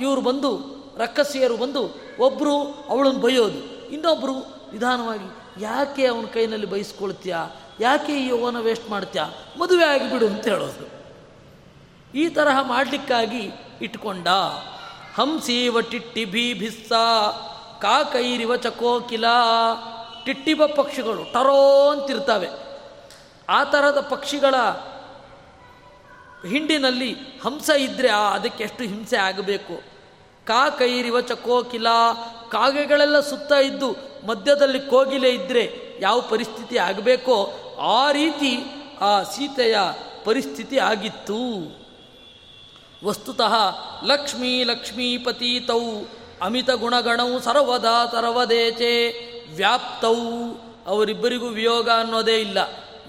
ಇವರು 0.00 0.20
ಬಂದು, 0.20 0.60
ರಕ್ಕಸಿಯರು 0.96 1.56
ಬಂದು 1.56 2.02
ಒಬ್ಬರು 2.20 2.84
ಅವಳನ್ನು 2.90 3.20
ಬೈಯೋದು. 3.20 3.88
ಇನ್ನೊಬ್ಬರು 3.88 4.32
ನಿಧಾನವಾಗಿ, 4.72 5.62
ಯಾಕೆ 5.64 6.06
ಅವನ 6.06 6.24
ಕೈನಲ್ಲಿ 6.24 6.66
ಬಯಸ್ಕೊಳ್ತೀಯಾ 6.66 7.46
ಯಾಕೆ 7.80 8.12
ಈ 8.12 8.28
ಯೌವನ 8.28 8.58
ವೇಸ್ಟ್ 8.58 8.90
ಮಾಡ್ತೀಯಾ? 8.90 9.24
ಮದುವೆ 9.58 9.84
ಆಗಿಬಿಡು 9.84 10.26
ಅಂತ 10.26 10.48
ಹೇಳೋದು. 10.48 11.02
ಈ 12.14 12.28
ತರಹ 12.28 12.62
ಮಾಡಲಿಕ್ಕಾಗಿ 12.62 13.50
ಇಟ್ಕೊಂಡ. 13.82 14.28
ಹಂಸೀವ 15.14 15.80
ಟಿಟ್ಟಿ 15.80 16.24
ಭೀ 16.24 16.54
ಭಿಸ್ಸ, 16.54 16.92
ಕಾಕೈರಿವ 17.80 18.56
ಚಕೋಕಿಲ. 18.56 19.24
ಟಿಟ್ಟಿಬ 20.24 20.66
ಪಕ್ಷಿಗಳು 20.66 21.32
ಟರೋ 21.32 21.88
ಅಂತಿರ್ತವೆ. 21.88 22.48
ಆ 23.48 23.64
ಥರದ 23.64 24.06
ಪಕ್ಷಿಗಳ 24.10 24.54
ಹಿಂಡಿನಲ್ಲಿ 26.48 27.12
ಹಂಸ 27.44 27.70
ಇದ್ದರೆ 27.78 28.08
ಆ, 28.08 28.34
ಅದಕ್ಕೆ 28.34 28.64
ಎಷ್ಟು 28.64 28.84
ಹಿಂಸೆ 28.84 29.16
ಆಗಬೇಕು. 29.16 29.82
ಕಾ 30.46 30.68
ಕೈರಿವ 30.68 31.20
ಚಕೋಕಿಲ 31.20 31.86
ಕಾಗೆಗಳೆಲ್ಲ 32.50 33.20
ಸುತ್ತ 33.20 33.52
ಇದ್ದು 33.52 33.96
ಮಧ್ಯದಲ್ಲಿ 34.26 34.80
ಕೋಗಿಲೆ 34.80 35.30
ಇದ್ದರೆ 35.30 35.96
ಯಾವ 36.00 36.20
ಪರಿಸ್ಥಿತಿ 36.20 36.78
ಆಗಬೇಕೋ 36.78 37.52
ಆ 37.80 38.12
ರೀತಿ 38.12 38.58
ಆ 39.00 39.22
ಸೀತೆಯ 39.22 39.76
ಪರಿಸ್ಥಿತಿ 40.24 40.78
ಆಗಿತ್ತು. 40.78 41.38
ವಸ್ತುತಃ 43.04 43.54
ಲಕ್ಷ್ಮೀ 44.04 44.64
ಲಕ್ಷ್ಮೀಪತೀತೌ 44.64 45.80
ಅಮಿತ 46.42 46.70
ಗುಣಗಣವು 46.70 47.40
ಸರ್ವದಾ 47.40 48.06
ಸರ್ವದೇಚೆ 48.06 49.08
ವ್ಯಾಪ್ತವು 49.56 50.52
ಅವರಿಬ್ಬರಿಗೂ 50.86 51.46
ವಿಯೋಗ 51.46 51.88
ಅನ್ನೋದೇ 51.88 52.40
ಇಲ್ಲ. 52.40 52.58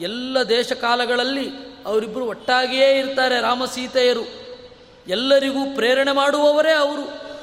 ಎಲ್ಲ 0.02 0.44
ದೇಶ 0.44 0.74
ಕಾಲಗಳಲ್ಲಿ 0.74 1.73
ಅವರಿಬ್ಬರು 1.86 2.26
ಒಟ್ಟಾಗಿಯೇ 2.26 3.00
ಇರ್ತಾರೆ 3.00 3.42
ರಾಮ 3.42 3.66
ಸೀತೆಯರು 3.66 4.44
ಎಲ್ಲರಿಗೂ 5.08 5.76
ಪ್ರೇರಣೆ 5.76 6.12
ಮಾಡುವವರೇ 6.12 6.72
ಅವರು. 6.72 7.34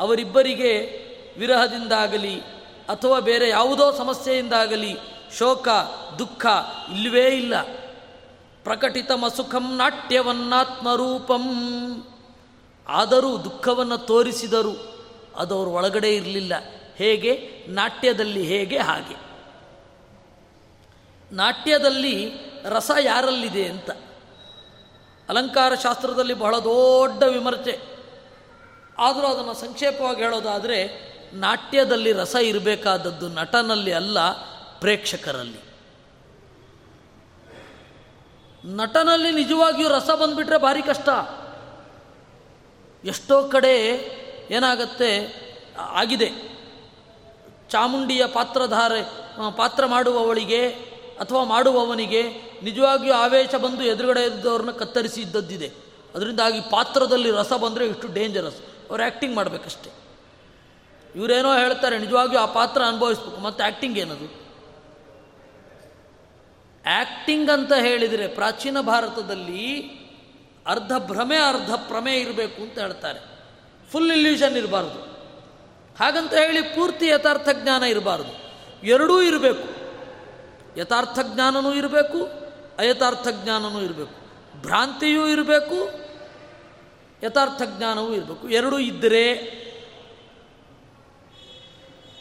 ಅವರಿಬ್ಬರಿಗೆ 0.00 1.00
ವಿರಹದಿಂದಾಗಲಿ 1.38 2.40
ಅಥವಾ 2.88 3.20
ಬೇರೆ 3.20 3.48
ಯಾವುದೋ 3.48 3.92
ಸಮಸ್ಯೆಯಿಂದಾಗಲಿ 3.92 4.96
ಶೋಕ, 5.38 5.68
ದುಃಖ 6.18 6.46
ಇಲ್ಲವೇ 6.92 7.26
ಇಲ್ಲ. 7.28 7.62
ಪ್ರಕಟಿತ 8.64 9.10
ಮಸುಖಂ 9.10 9.76
ನಾಟ್ಯವನ್ನಾತ್ಮರೂಪಂ. 9.76 11.44
ಆದರೂ 12.88 13.38
ದುಃಖವನ್ನು 13.38 13.98
ತೋರಿಸಿದರು 13.98 15.04
ಅದು 15.36 15.54
ಅವ್ರ 15.54 15.68
ಒಳಗಡೆ 15.68 16.16
ಇರಲಿಲ್ಲ. 16.16 16.52
ಹೇಗೆ? 16.96 17.50
ನಾಟ್ಯದಲ್ಲಿ 17.68 18.42
ಹೇಗೆ 18.42 18.78
ಹಾಗೆ. 18.78 19.28
ನಾಟ್ಯದಲ್ಲಿ 21.32 22.47
ರಸ 22.64 22.90
ಯಾರಲ್ಲಿದೆ 23.00 23.68
ಅಂತ. 23.68 23.90
ಅಲಂಕಾರ 25.28 25.74
ಶಾಸ್ತ್ರದಲ್ಲಿ 25.74 26.34
ಬಹಳ 26.34 26.58
ದೊಡ್ಡ 26.58 27.22
ವಿಮರ್ಶೆ 27.22 27.98
ಆದರೂ 28.98 29.26
ಅದನ್ನು 29.26 29.54
ಸಂಕ್ಷೇಪವಾಗಿ 29.54 30.22
ಹೇಳೋದಾದರೆ, 30.22 31.08
ನಾಟ್ಯದಲ್ಲಿ 31.32 32.12
ರಸ 32.12 32.36
ಇರಬೇಕಾದದ್ದು 32.42 33.28
ನಟನಲ್ಲಿ 33.28 33.92
ಅಲ್ಲ, 33.92 34.30
ಪ್ರೇಕ್ಷಕರಲ್ಲಿ. 34.80 35.60
ನಟನಲ್ಲಿ 38.64 39.32
ನಿಜವಾಗಿಯೂ 39.32 39.88
ರಸ 39.88 40.10
ಬಂದುಬಿಟ್ರೆ 40.10 40.58
ಭಾರಿ 40.58 40.82
ಕಷ್ಟ. 40.82 41.08
ಎಷ್ಟೋ 43.04 43.48
ಕಡೆ 43.48 43.86
ಏನಾಗತ್ತೆ, 44.50 45.34
ಆಗಿದೆ. 45.78 46.58
ಚಾಮುಂಡಿಯ 47.70 48.26
ಪಾತ್ರಧಾರೆ, 48.26 49.02
ಪಾತ್ರ 49.56 49.86
ಮಾಡುವವಳಿಗೆ 49.86 50.68
ಅಥವಾ 51.20 51.44
ಮಾಡುವವನಿಗೆ 51.44 52.47
ನಿಜವಾಗಿಯೂ 52.62 53.14
ಆವೇಶ 53.14 53.54
ಬಂದು 53.54 53.82
ಎದುರುಗಡೆ 53.82 54.24
ಇದ್ದವ್ರನ್ನ 54.24 54.70
ಕತ್ತರಿಸಿ 54.70 55.20
ಇದ್ದದ್ದಿದೆ. 55.20 55.72
ಅದರಿಂದಾಗಿ 56.14 56.60
ಪಾತ್ರದಲ್ಲಿ 56.60 57.30
ರಸ 57.30 57.52
ಬಂದರೆ 57.52 57.86
ಇಷ್ಟು 57.86 58.14
ಡೇಂಜರಸ್ 58.14 58.56
ಅವ್ರು 58.90 59.02
ಆ್ಯಕ್ಟಿಂಗ್ 59.02 59.36
ಮಾಡಬೇಕಷ್ಟೆ. 59.36 59.90
ಇವರೇನೋ 61.14 61.58
ಹೇಳ್ತಾರೆ, 61.58 61.98
ನಿಜವಾಗಿಯೂ 61.98 62.40
ಆ 62.40 62.46
ಪಾತ್ರ 62.46 62.82
ಅನುಭವಿಸ್ಬೇಕು. 62.82 63.40
ಮತ್ತು 63.40 63.64
ಆ್ಯಕ್ಟಿಂಗ್ 63.64 63.98
ಏನದು? 63.98 64.48
ಆ್ಯಕ್ಟಿಂಗ್ 66.86 67.50
ಅಂತ 67.50 67.72
ಹೇಳಿದರೆ 67.72 68.28
ಪ್ರಾಚೀನ 68.28 68.80
ಭಾರತದಲ್ಲಿ 68.80 69.80
ಅರ್ಧ 70.66 70.92
ಭ್ರಮೆ, 70.98 71.36
ಅರ್ಧ 71.36 71.70
ಪ್ರಮೆ 71.70 72.16
ಇರಬೇಕು 72.16 72.62
ಅಂತ 72.62 72.78
ಹೇಳ್ತಾರೆ. 72.78 73.20
ಫುಲ್ 73.92 74.12
ಇಲ್ಯೂಷನ್ 74.12 74.56
ಇರಬಾರ್ದು. 74.56 75.08
ಹಾಗಂತ 75.98 76.34
ಹೇಳಿ 76.34 76.62
ಪೂರ್ತಿ 76.62 77.06
ಯಥಾರ್ಥ 77.06 77.48
ಜ್ಞಾನ 77.52 77.82
ಇರಬಾರ್ದು. 77.82 78.48
ಎರಡೂ 78.86 79.22
ಇರಬೇಕು. 79.22 79.78
ಯಥಾರ್ಥ 80.80 81.18
ಜ್ಞಾನನೂ 81.22 81.74
ಇರಬೇಕು 81.74 82.47
ಅಯಥಾರ್ಥ 82.78 83.28
ಜ್ಞಾನವೂ 83.28 83.80
ಇರಬೇಕು. 83.80 84.28
ಭ್ರಾಂತಿಯೂ 84.60 85.26
ಇರಬೇಕು 85.26 86.08
ಯಥಾರ್ಥ 87.22 87.62
ಜ್ಞಾನವೂ 87.62 88.14
ಇರಬೇಕು. 88.14 88.48
ಎರಡೂ 88.48 88.78
ಇದ್ದರೆ 88.78 89.34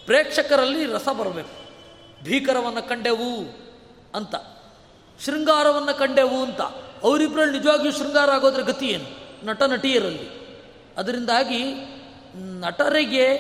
ಪ್ರೇಕ್ಷಕರಲ್ಲಿ 0.06 0.86
ರಸ 0.86 1.10
ಬರಬೇಕು. 1.10 1.68
ಭೀಕರವನ್ನು 2.24 2.90
ಕಂಡೆವು 2.90 3.58
ಅಂತ, 4.16 4.36
ಶೃಂಗಾರವನ್ನು 5.26 5.98
ಕಂಡೆವು 5.98 6.44
ಅಂತ. 6.44 6.62
ಅವರಿಬ್ಬರಲ್ಲಿ 7.04 7.58
ನಿಜವಾಗಿಯೂ 7.58 7.92
ಶೃಂಗಾರ 7.92 8.32
ಆಗೋದ್ರ 8.32 8.62
ಗತಿ 8.62 8.88
ಏನು? 8.88 9.28
ನಟ 9.46 9.64
ನಟಿಯರಲ್ಲಿ. 9.64 10.30
ಅದರಿಂದಾಗಿ 10.98 11.64
ನಟರಿಗೆ 12.36 13.36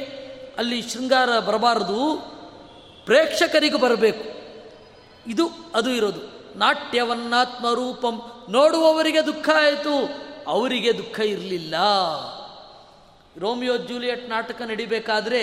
ಅಲ್ಲಿ 0.58 0.82
ಶೃಂಗಾರ 0.82 1.39
ಬರಬಾರದು, 1.39 2.17
ಪ್ರೇಕ್ಷಕರಿಗೆ 3.06 3.80
ಬರಬೇಕು. 3.80 4.24
ಇದು, 5.30 5.49
ಅದು 5.76 5.89
ಇರೋದು. 5.89 6.36
ನಾಟ್ಯವನ್ನಾತ್ಮರೂಪಂ 6.58 8.22
ನೋಡುವವರಿಗೆ 8.49 9.26
ದುಃಖ 9.26 9.49
ಆಯಿತು, 9.49 10.10
ಅವರಿಗೆ 10.47 10.97
ದುಃಖ 10.97 11.20
ಇರಲಿಲ್ಲ. 11.20 11.76
ರೋಮಿಯೋ 13.39 13.78
ಜೂಲಿಯಟ್ 13.78 14.30
ನಾಟಕ 14.30 14.62
ನಡಿಬೇಕಾದ್ರೆ 14.62 15.41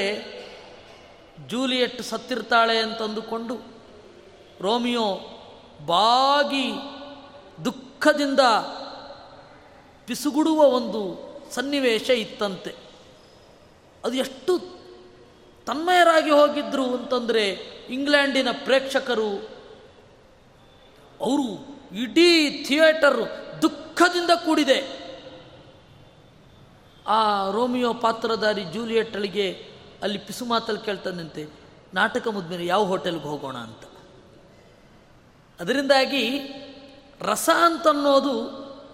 ಜೂಲಿಯಟ್ 1.46 2.02
ಸತ್ತಿರ್ತಾಳೆ 2.02 2.78
ಅಂತಂದುಕೊಂಡು 2.78 3.58
ರೋಮಿಯೋ 4.60 5.06
ಬಾಗಿ 5.86 6.72
ದುಃಖದಿಂದ 7.64 8.40
ಪಿಸುಗುಡುವ 10.06 10.62
ಒಂದು 10.62 11.02
ಸನ್ನಿವೇಶ 11.54 12.10
ಇತ್ತಂತೆ. 12.10 12.74
ಅದು 14.04 14.16
ಎಷ್ಟು 14.16 14.58
ತನ್ಮಯರಾಗಿ 15.66 16.30
ಹೋಗಿದ್ರು 16.30 16.84
ಅಂತಂದರೆ 16.84 17.48
ಇಂಗ್ಲೆಂಡಿನ 17.90 18.48
ಪ್ರೇಕ್ಷಕರು 18.64 19.53
ಅವರು 21.20 21.48
ಇಡೀ 21.96 22.64
ಥಿಯೇಟರ್ 22.64 23.20
ದುಃಖದಿಂದ 23.62 24.30
ಕೂಡಿದೆ. 24.44 24.78
ಆ 27.06 27.50
ರೋಮಿಯೋ 27.50 27.94
ಪಾತ್ರಧಾರಿ 27.94 28.64
ಜೂಲಿಯೆಟ್ಗಳಿಗೆ 28.64 29.46
ಅಲ್ಲಿ 30.02 30.18
ಪಿಸು 30.18 30.44
ಮಾತಲ್ಲಿ 30.44 30.84
ಕೇಳ್ತಾನಂತೆ, 30.84 31.42
ನಾಟಕ 31.94 32.28
ಮುದ್ಮೇಲೆ 32.28 32.66
ಯಾವ 32.66 32.84
ಹೋಟೆಲ್ಗೆ 32.84 33.22
ಹೋಗೋಣ 33.22 33.56
ಅಂತ. 33.56 33.84
ಅದರಿಂದಾಗಿ 35.60 36.24
ರಸ 37.20 37.50
ಅಂತನ್ನೋದು 37.64 38.34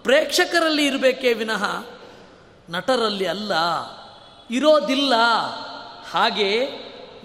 ಪ್ರೇಕ್ಷಕರಲ್ಲಿ 0.03 0.85
ಇರಬೇಕೇ 0.85 1.33
ವಿನಃ 1.33 1.63
ನಟರಲ್ಲಿ 2.69 3.25
ಅಲ್ಲ, 3.25 3.53
ಇರೋದಿಲ್ಲ. 4.51 5.13
ಹಾಗೆ 6.11 6.51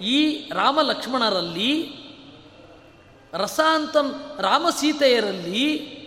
ಈ 0.01 0.49
ರಾಮ 0.53 0.81
ಲಕ್ಷ್ಮಣರಲ್ಲಿ 0.81 1.71
ರಸ 3.33 3.59
ಅಂತ 3.73 3.97
ರಾಮಸೀತೆಯರಲ್ಲಿ 4.39 5.97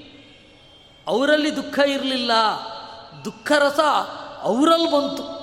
ಅವರಲ್ಲಿ 1.07 1.57
ದುಃಖ 1.57 1.79
ಇರಲಿಲ್ಲ. 1.79 2.31
ದುಃಖ 3.25 3.53
ರಸ 3.53 3.81
ಅವರಲ್ಲಿ 4.43 4.91
ಬಂತು. 4.91 5.41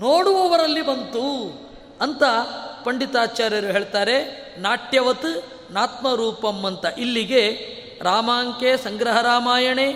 ನೋಡುವವರಲ್ಲಿ 0.00 0.82
ಬಂತು 0.82 1.52
ಅಂತ 2.00 2.22
ಪಂಡಿತಾಚಾರ್ಯರು 2.84 3.66
ಹೇಳ್ತಾರೆ. 3.66 4.24
ನಾಟ್ಯವತ್ 4.58 5.72
ನಾತ್ಮರೂಪಂ 5.72 6.64
ಅಂತ. 6.64 6.84
ಇಲ್ಲಿಗೆ 6.98 7.50
ರಾಮಾಂಕೆ 8.02 8.76
ಸಂಗ್ರಹ 8.76 9.20
ರಾಮಾಯಣೆ, 9.20 9.92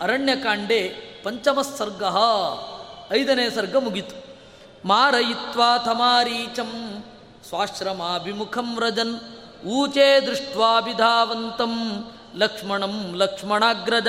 ಅರಣ್ಯಕಾಂಡೆ 0.00 0.88
ಪಂಚಮ 1.24 1.62
ಸರ್ಗ 1.62 2.02
ಐದನೇ 3.12 3.50
ಸರ್ಗ 3.50 3.76
ಮುಗಿತು. 3.76 4.16
ಮಾರಯಿತ್ವಾ 4.88 5.78
ಥಮಾರೀಚಂ 5.78 7.04
ಸ್ವಾಶ್ರಮಾಭಿಮುಖಂ 7.48 8.76
ವ್ರಜನ್. 8.76 9.37
ಊಚೆ 9.66 10.26
ದೃಷ್ಟ್ವಾಭಿಧಾವಂತಂ 10.26 12.04
ಲಕ್ಷ್ಮಣಂ 12.36 13.12
ಲಕ್ಷ್ಮಣಾಗ್ರಜ. 13.14 14.06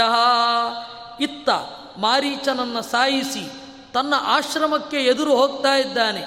ಇತ್ತ 1.22 1.50
ಮಾರೀಚನನ್ನು 1.98 2.82
ಸಾಯಿಸಿ 2.82 3.52
ತನ್ನ 3.94 4.14
ಆಶ್ರಮಕ್ಕೆ 4.22 4.98
ಎದುರು 4.98 5.36
ಹೋಗ್ತಾ 5.36 5.76
ಇದ್ದಾನೆ. 5.76 6.26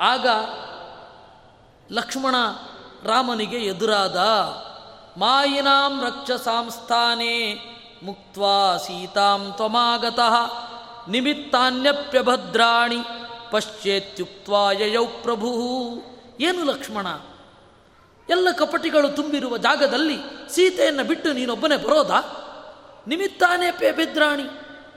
ಆಗ 0.00 0.26
ಲಕ್ಷ್ಮಣ 1.92 2.34
ರಾಮನಿಗೆ 3.04 3.56
ಎದುರಾದ, 3.56 4.16
ಮಾಯಿನಾಂ 5.18 6.04
ರಕ್ಷಸಾಂಸ್ಥಾನೆ 6.04 7.54
ಮುಕ್ತ 8.02 8.38
ಸೀತಾಂ 8.82 9.52
ತ್ವಮಾಗತಃ 9.56 10.52
ನಿಮಿತ್ತಾನ್ಯಪ್ಯಭದ್ರಾಣಿ 11.08 12.98
ಪಶ್ಚೇತ್ಯುಕ್ತ 13.50 14.50
ಯಯೌ 14.80 15.06
ಪ್ರಭು. 15.22 15.50
ಏನು 16.40 16.64
ಲಕ್ಷ್ಮಣ? 16.64 17.06
ಎಲ್ಲ 18.28 18.52
ಕಪಟಿಗಳು 18.52 19.08
ತುಂಬಿರುವ 19.08 19.58
ಜಾಗದಲ್ಲಿ 19.58 20.16
ಸೀತೆಯನ್ನು 20.54 21.04
ಬಿಟ್ಟು 21.04 21.32
ನೀನೊಬ್ಬನೇ 21.32 21.76
ಬರೋದಾ? 21.76 22.42
ನಿಮಿತ್ತಾನೇ 23.08 23.70
ಪೇ 23.70 23.92
ಬಿದ್ರಾಣಿ. 23.92 24.42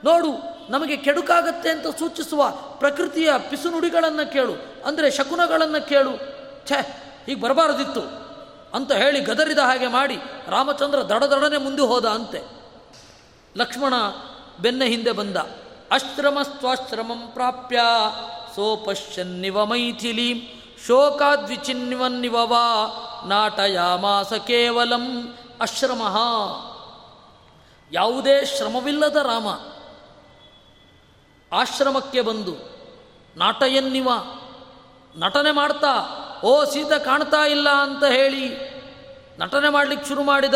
ನೋಡು, 0.04 0.32
ನಮಗೆ 0.72 0.96
ಕೆಡುಕಾಗತ್ತೆ 0.96 1.70
ಅಂತ 1.70 1.86
ಸೂಚಿಸುವ 1.98 2.50
ಪ್ರಕೃತಿಯ 2.78 3.32
ಪಿಸುನುಡಿಗಳನ್ನು 3.50 4.32
ಕೇಳು, 4.32 4.52
ಅಂದರೆ 4.86 5.10
ಶಕುನಗಳನ್ನು 5.10 5.88
ಕೇಳು. 5.88 6.16
ಛೇ, 6.68 7.04
ಹೀಗೆ 7.26 7.40
ಬರಬಾರದಿತ್ತು. 7.40 8.00
ಅಂತ 8.76 8.92
ಹೇಳಿ 8.92 9.20
ಗದರಿದ 9.20 9.58
ಹಾಗೆ 9.58 9.86
ಮಾಡಿ 9.86 10.16
ರಾಮಚಂದ್ರ 10.48 10.98
ದಡದಡನೆ 10.98 11.58
ಮುಂದೆ 11.58 11.82
ಹೋದ 11.82 12.04
ಅಂತೆ. 12.04 12.60
ಲಕ್ಷ್ಮಣ 13.56 13.94
ಬೆನ್ನ 14.62 14.82
ಹಿಂದೆ 14.84 15.12
ಬಂದ. 15.12 15.36
ಅಶ್ರಮಸ್ತ್ವಾಶ್ರಮಂ 15.90 17.30
ಪ್ರಾಪ್ಯ. 17.34 17.80
ಸೋಪಶ್ಯನ್ನಿವ 18.54 19.64
ಮೈಥಿಲಿ. 19.64 20.59
ಶೋಕಾದ್ವಿಚಿನ್ವನ್ನಿವ 20.86 22.34
ವಾ 22.34 22.66
ನಾಟಯಾಮಾಸ 23.26 24.32
ಕೇವಲಂ 24.32 25.36
ಅಶ್ರಮ. 25.60 26.02
ಯಾವುದೇ 27.92 28.44
ಶ್ರಮವಿಲ್ಲದ 28.44 29.16
ರಾಮ 29.16 29.48
ಆಶ್ರಮಕ್ಕೆ 31.52 32.20
ಬಂದು 32.20 32.54
ನಾಟಯನ್ನಿವ 33.36 34.08
ನಟನೆ 35.16 35.50
ಮಾಡ್ತಾ, 35.50 35.94
ಓ 36.44 36.64
ಸೀತೆ 36.64 37.04
ಕಾಣ್ತಾ 37.04 37.46
ಇಲ್ಲ 37.46 37.68
ಅಂತ 37.68 38.04
ಹೇಳಿ 38.04 38.44
ನಟನೆ 39.38 39.68
ಮಾಡಲಿಕ್ಕೆ 39.68 40.08
ಶುರು 40.08 40.22
ಮಾಡಿದ 40.22 40.54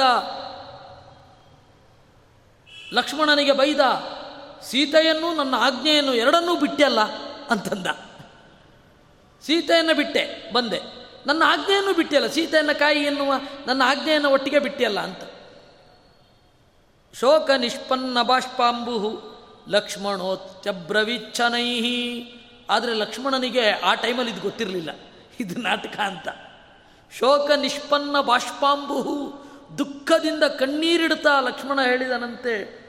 ಲಕ್ಷ್ಮಣನಿಗೆ 2.93 3.53
ಬೈದ, 3.53 3.81
ಸೀತೆಯನ್ನು 4.63 5.35
ನನ್ನ 5.35 5.55
ಆಜ್ಞೆಯನ್ನು 5.59 6.15
ಎರಡನ್ನೂ 6.15 6.57
ಬಿಟ್ಟಲ್ಲ 6.57 7.01
ಅಂತಂದ. 7.51 7.87
ಸೀತೆಯನ್ನು 9.47 9.95
ಬಿಟ್ಟೆ, 9.95 10.53
ಬಂದೆ. 10.53 10.81
ನನ್ನ 11.27 11.43
ಆಜ್ಞೆಯನ್ನು 11.47 11.95
ಬಿಟ್ಟಿಲ್ಲ 11.95 12.27
ಸೀತೆಯನ್ನು 12.27 12.79
ಕಾಯಿ 12.79 13.01
ಎನ್ನುವ 13.01 13.35
ನನ್ನ 13.67 13.83
ಆಜ್ಞೆಯನ್ನು 13.85 14.31
ಒಟ್ಟಿಗೆ 14.31 14.59
ಬಿಟ್ಟಿಯಲ್ಲ 14.59 15.01
ಅಂತ. 15.01 15.19
ಶೋಕ 17.15 17.51
ನಿಷ್ಪನ್ನ 17.51 18.23
ಬಾಷ್ಪಾಂಬು 18.23 19.23
ಲಕ್ಷ್ಮಣೋತ್ಯಬ್ರವಿಚ್ಛನೈ. 19.69 21.83
ಆದರೆ 22.71 22.95
ಲಕ್ಷ್ಮಣನಿಗೆ 22.95 23.71
ಆ 23.71 23.95
ಟೈಮಲ್ಲಿ 23.95 24.33
ಇದು 24.33 24.41
ಗೊತ್ತಿರಲಿಲ್ಲ, 24.41 24.91
ಇದು 25.41 25.61
ನಾಟಕ 25.61 26.01
ಅಂತ. 26.01 26.29
ಶೋಕ 27.13 27.51
ನಿಷ್ಪನ್ನ 27.51 28.21
ಬಾಷ್ಪಾಂಬು 28.21 29.05
ದುಃಖದಿಂದ 29.79 30.43
ಕಣ್ಣೀರಿಡ್ತಾ 30.43 31.41
ಲಕ್ಷ್ಮಣ 31.41 31.81
ಹೇಳಿದನಂತೆ, 31.81 32.85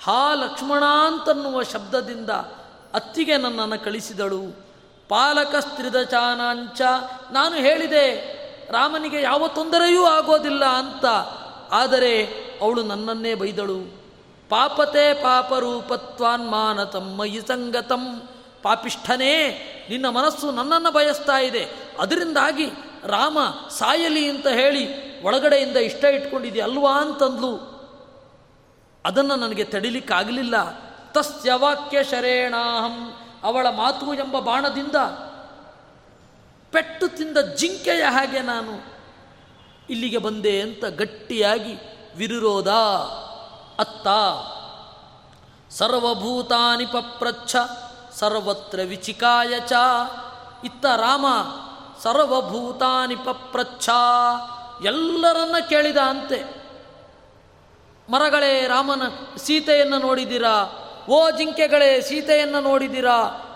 ಹಾ 0.00 0.34
ಲಕ್ಷ್ಮಣ 0.34 0.82
ಅಂತನ್ನುವ 1.06 1.62
ಶಬ್ದದಿಂದ 1.62 2.30
ಅತ್ತಿಗೆ 2.94 3.36
ನನ್ನನ್ನು 3.36 3.84
ಕಳಿಸಿದಳು. 3.84 4.71
ಪಾಲಕ 5.12 5.54
ಸ್ತ್ರಿದಚಾನಾಂಚ 5.56 6.80
ನಾನು 7.32 7.54
ಹೇಳಿದೆ, 7.54 8.06
ರಾಮನಿಗೆ 8.72 9.22
ಯಾವ 9.22 9.48
ತೊಂದರೆಯೂ 9.48 10.04
ಆಗೋದಿಲ್ಲ 10.04 10.64
ಅಂತ. 10.64 11.04
ಆದರೆ 11.72 12.26
ಅವಳು 12.62 12.82
ನನ್ನನ್ನೇ 12.82 13.34
ಬೈದಳು. 13.34 14.02
ಪಾಪತೆ 14.48 15.14
ಪಾಪರೂಪತ್ವಾನ್ಮಾನ 15.14 16.84
ತಮ್ಮಯಿ 16.84 17.40
ಸಂಗತಂ. 17.40 18.28
ಪಾಪಿಷ್ಠನೇ, 18.62 19.48
ನಿನ್ನ 19.90 20.08
ಮನಸ್ಸು 20.08 20.50
ನನ್ನನ್ನು 20.50 20.90
ಬಯಸ್ತಾ 20.90 21.38
ಇದೆ. 21.40 21.68
ಅದರಿಂದಾಗಿ 21.98 22.66
ರಾಮ 23.04 23.38
ಸಾಯಲಿ 23.70 24.30
ಅಂತ 24.30 24.46
ಹೇಳಿ 24.46 25.12
ಒಳಗಡೆಯಿಂದ 25.22 25.76
ಇಷ್ಟ 25.76 26.04
ಇಟ್ಕೊಂಡಿದ್ದೆ 26.04 26.60
ಅಲ್ವಾ 26.60 27.00
ಅಂತಂದ್ಲು. 27.00 27.54
ಅದನ್ನು 29.04 29.36
ನನಗೆ 29.36 29.64
ತಡಿಲಿಕ್ಕಾಗಲಿಲ್ಲ. 29.64 30.70
ತಸ್ಯ 31.12 31.52
ವಾಕ್ಯ 31.52 32.04
ಶರೇಣಾಹಂ. 32.04 33.12
ಅವಳ 33.42 33.66
ಮಾತು 33.70 34.14
ಎಂಬ 34.14 34.38
ಬಾಣದಿಂದ 34.38 34.96
ಪೆಟ್ಟು 36.72 37.08
ತಿಂದ 37.08 37.38
ಜಿಂಕೆಯ 37.38 38.02
ಹಾಗೆ 38.02 38.40
ನಾನು 38.40 38.92
ಇಲ್ಲಿಗೆ 39.90 40.18
ಬಂದೆ 40.18 40.60
ಅಂತ 40.60 40.84
ಗಟ್ಟಿಯಾಗಿ 40.84 41.74
ವಿರುರೋಧ 42.16 42.68
ಅತ್ತ. 43.78 44.08
ಸರ್ವಭೂತಾನಿ 45.72 46.86
ಪಪ್ರಚ್ಛ, 46.86 47.56
ಸರ್ವತ್ರ 48.12 48.80
ವಿಚಿಕಾಯ 48.88 49.60
ಚ. 49.60 49.72
ಇತ್ತ 50.64 50.86
ರಾಮ, 50.86 51.26
ಸರ್ವಭೂತಾನಿ 52.02 53.16
ಪಪ್ರಚ್ಛ. 53.16 53.88
ಎಲ್ಲರನ್ನ 54.84 55.56
ಕೇಳಿದ 55.68 55.96
ಅಂತೆ. 55.96 56.62
ಮರಗಳೇ, 58.08 58.66
ರಾಮನ 58.66 59.02
ಸೀತೆಯನ್ನು 59.36 59.98
ನೋಡಿದಿರಾ? 59.98 60.81
ಓ 61.08 61.30
ಜಿಂಕೆಗಳೇ, 61.30 62.00
ಸೀತೆಯನ್ನು 62.00 62.60
ನೋಡಿದಿರಾ 62.60 63.48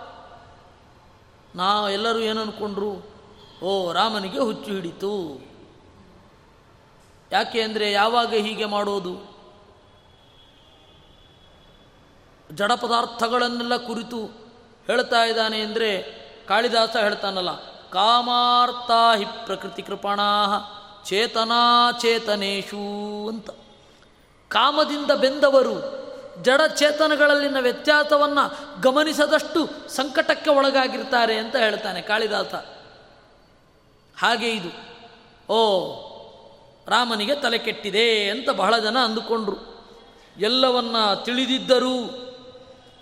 ನಾ 1.54 1.88
ಎಲ್ಲರೂ 1.88 2.18
ಏನನ್ಕೊಂಡ್ರು? 2.18 3.16
ಓ, 3.64 3.92
ರಾಮನಿಗೆ 3.92 4.38
ಹುಚ್ಚು 4.38 4.72
ಹಿಡಿತು. 4.72 5.46
ಯಾಕೆ 7.32 7.62
ಅಂದರೆ 7.62 7.92
ಯಾವಾಗ 7.92 8.34
ಹೀಗೆ 8.34 8.64
ಮಾಡೋದು? 8.64 9.36
ಜಡ 12.52 12.72
ಪದಾರ್ಥಗಳನ್ನೆಲ್ಲ 12.72 13.76
ಕುರಿತು 13.76 14.18
ಹೇಳ್ತಾ 14.86 15.24
ಇದ್ದಾನೆ 15.24 15.60
ಅಂದರೆ 15.60 16.02
ಕಾಳಿದಾಸ 16.48 16.96
ಹೇಳ್ತಾನಲ್ಲ 16.96 17.56
ಕಾಮಾರ್ಥ 17.90 18.90
ಹಿ 19.18 19.24
ಪ್ರಕೃತಿ 19.24 19.82
ಕೃಪಣಾ 19.82 20.58
ಚೇತನಾ 21.04 21.92
ಚೇತನೇಶು 21.92 23.28
ಅಂತ. 23.28 23.50
ಕಾಮದಿಂದ 24.48 25.10
ಬೆಂದವರು 25.10 26.05
ಜಡ 26.42 26.60
ಚೇತನಗಳಲ್ಲಿನ 26.74 27.56
ವ್ಯತ್ಯಾಸವನ್ನು 27.60 28.80
ಗಮನಿಸದಷ್ಟು 28.80 29.68
ಸಂಕಟಕ್ಕೆ 29.88 30.50
ಒಳಗಾಗಿರ್ತಾರೆ 30.50 31.38
ಅಂತ 31.38 31.56
ಹೇಳ್ತಾನೆ 31.56 32.02
ಕಾಳಿದಾಸ. 32.02 32.54
ಹಾಗೆ 34.18 34.50
ಇದು. 34.50 34.68
ಓ, 35.52 35.90
ರಾಮನಿಗೆ 36.88 37.34
ತಲೆ 37.34 37.58
ಕೆಟ್ಟಿದೆ 37.58 38.30
ಅಂತ 38.30 38.50
ಬಹಳ 38.50 38.78
ಜನ 38.78 38.98
ಅಂದುಕೊಂಡ್ರು. 38.98 39.56
ಎಲ್ಲವನ್ನ 40.38 40.96
ತಿಳಿದಿದ್ದರೂ, 41.14 41.94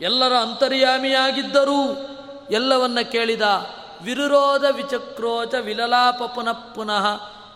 ಎಲ್ಲರ 0.01 0.33
ಅಂತರ್ಯಾಮಿಯಾಗಿದ್ದರೂ, 0.35 2.09
ಎಲ್ಲವನ್ನ 2.51 3.01
ಕೇಳಿದ 3.01 3.43
ವಿರುರೋಧ 4.03 4.65
ವಿಚಕ್ರೋಚ 4.71 5.55
ವಿಲಲಾಪ 5.55 6.23
ಪುನಃ 6.23 6.53
ಪುನಃ 6.53 7.07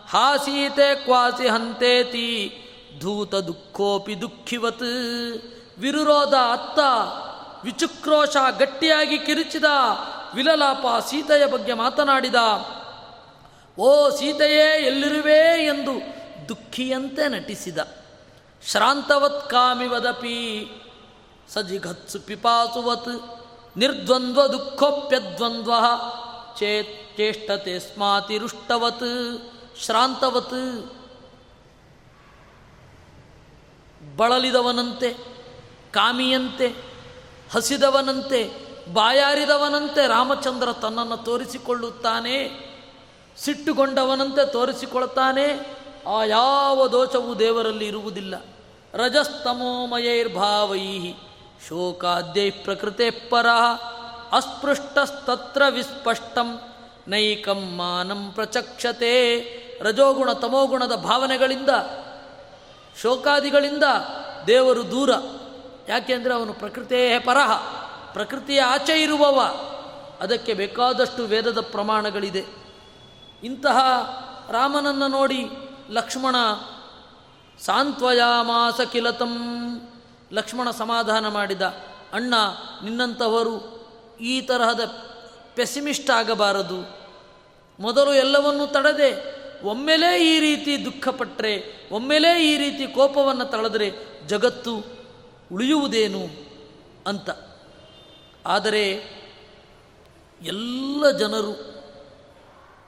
ಹಾಸೀತೆ 0.07 0.95
ಕ್ವಾಸಿ 0.95 1.47
ಹಂತೇತಿ, 1.47 2.61
ಧೂತ 2.99 3.35
ದುಃಖೋಪಿ 3.35 4.21
ದುಃಖಿವತ್. 4.21 5.58
ವಿರುರೋಧ 5.79 6.33
ಅತ್ತ 6.33 6.79
ವಿಚುಕ್ರೋಶ 7.63 8.35
ಗಟ್ಟಿಯಾಗಿ 8.59 9.19
ಕಿರಿಚಿದ 9.19 9.63
ವಿಲಲಾಪ 10.35 10.85
ಸೀತೆಯ 11.09 11.45
ಬಗ್ಗೆ 11.45 11.73
ಮಾತನಾಡಿದ, 11.73 12.35
ಓ 13.79 14.09
ಸೀತೆಯೇ, 14.09 14.85
ಎಲ್ಲಿರುವೆ? 14.85 15.65
ಎಂದು 15.65 15.91
ದುಃಖಿಯಂತೆ 16.49 17.27
ನಟಿಸಿದ. 17.27 17.77
ಶ್ರಾಂತವತ್ 18.65 19.49
ಕಾಮಿವದಪಿ, 19.49 20.71
ಸಜಿಘತ್ಸು 21.53 22.19
ಪಿಪಾಸುವತ್, 22.19 23.41
ನಿರ್ದ್ವಂದ್ವ 23.77 24.47
ದುಃಖೋಪ್ಯದ್ವಂದ್ವ, 24.47 25.73
ಚೇತ್ 26.59 27.17
ಚೇಷ್ಟತೆ 27.17 27.79
ಸ್ಮಾತಿರುಷ್ಟವತ್, 27.79 29.37
ಶ್ರಾಂತವತ್, 29.85 30.91
ಬಳಲಿದವನಂತೆ. 34.17 35.28
ಕಾಮಿಯಂತೆ, 35.93 36.75
ಹಸಿದವನಂತೆ, 37.53 38.51
ಬಾಯಾರಿದವನಂತೆ 38.93 40.07
ರಾಮಚಂದ್ರ 40.07 40.71
ತನ್ನನ್ನು 40.71 41.17
ತೋರಿಸಿಕೊಳ್ಳುತ್ತಾನೆ, 41.17 42.49
ಸಿಟ್ಟುಗೊಂಡವನಂತೆ 43.37 44.51
ತೋರಿಸಿಕೊಳ್ತಾನೆ 44.51 45.77
ಆ 46.07 46.23
ಯಾವ 46.23 46.87
ದೋಷವೂ 46.87 47.35
ದೇವರಲ್ಲಿ 47.35 47.87
ಇರುವುದಿಲ್ಲ. 47.87 48.45
ರಜಸ್ತಮೋಮಯೈರ್ಭಾವೈ 48.93 51.13
ಶೋಕಾದ್ಯೈ 51.67 52.49
ಪ್ರಕೃತೆ 52.49 53.09
ಪರ, 53.09 53.45
ಅಸ್ಪೃಷ್ಟಸ್ತತ್ರ 54.31 55.61
ವಿಸ್ಪಷ್ಟಂ, 55.69 56.59
ನೈಕಂ 57.07 57.77
ಮಾನಂ 57.77 58.31
ಪ್ರಚಕ್ಷತೆ. 58.31 59.43
ರಜೋಗುಣ 59.81 60.31
ತಮೋಗುಣದ 60.31 60.95
ಭಾವನೆಗಳಿಂದ, 60.95 61.69
ಶೋಕಾದಿಗಳಿಂದ 63.01 63.83
ದೇವರು 64.47 64.91
ದೂರ. 64.91 65.09
ಯಾಕೆಂದರೆ 65.87 66.33
ಅವನು 66.33 66.53
ಪ್ರಕೃತಿಯೇ 66.53 67.19
ಪರಹ, 67.19 67.51
ಪ್ರಕೃತಿಯ 68.13 68.61
ಆಚೆ 68.61 69.01
ಇರುವವ. 69.01 69.41
ಅದಕ್ಕೆ 70.21 70.53
ಬೇಕಾದಷ್ಟು 70.53 71.23
ವೇದದ 71.23 71.59
ಪ್ರಮಾಣಗಳಿದೆ. 71.61 72.45
ಇಂತಹ 73.43 73.77
ರಾಮನನ್ನು 74.51 75.07
ನೋಡಿ 75.07 75.45
ಲಕ್ಷ್ಮಣ, 75.89 76.35
ಸಾಂತ್ವಯಾಮಾಸ 77.59 78.81
ಕಿಲತಂ, 78.81 79.33
ಲಕ್ಷ್ಮಣ 80.33 80.71
ಸಮಾಧಾನ 80.71 81.27
ಮಾಡಿದ. 81.27 81.61
ಅಣ್ಣ 82.13 82.33
ನಿನ್ನಂಥವರು 82.83 83.79
ಈ 84.21 84.41
ತರಹದ 84.41 84.85
ಪೆಸಿಮಿಸ್ಟ್ 85.55 86.09
ಆಗಬಾರದು. 86.09 86.99
ಮೊದಲು 87.79 88.13
ಎಲ್ಲವನ್ನೂ 88.13 88.65
ತಡದೆ, 88.65 89.39
ಒಮ್ಮೆಲೇ 89.63 90.35
ಈ 90.35 90.39
ರೀತಿ 90.39 90.85
ದುಃಖಪಟ್ಟರೆ 90.85 91.87
ಒಮ್ಮೆಲೇ 91.91 92.43
ಈ 92.43 92.57
ರೀತಿ 92.57 92.87
ಕೋಪವನ್ನು 92.87 93.45
ತಳೆದರೆ 93.45 93.91
ಜಗತ್ತು 94.27 94.98
ಉಳಿಯುವುದೇನು 95.53 96.27
ಅಂತ. 97.07 97.29
ಆದರೆ 98.45 98.91
ಎಲ್ಲ 100.41 101.11
ಜನರು 101.11 101.79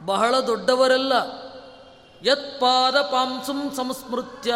ಬಹಳ 0.05 0.39
ದೊಡ್ಡವರೆಲ್ಲ 0.39 1.13
ಯತ್ಪಾದ 2.23 3.01
ಪಾಂಸುಂ 3.01 3.71
ಸಂಸ್ಮೃತ್ಯ 3.75 4.53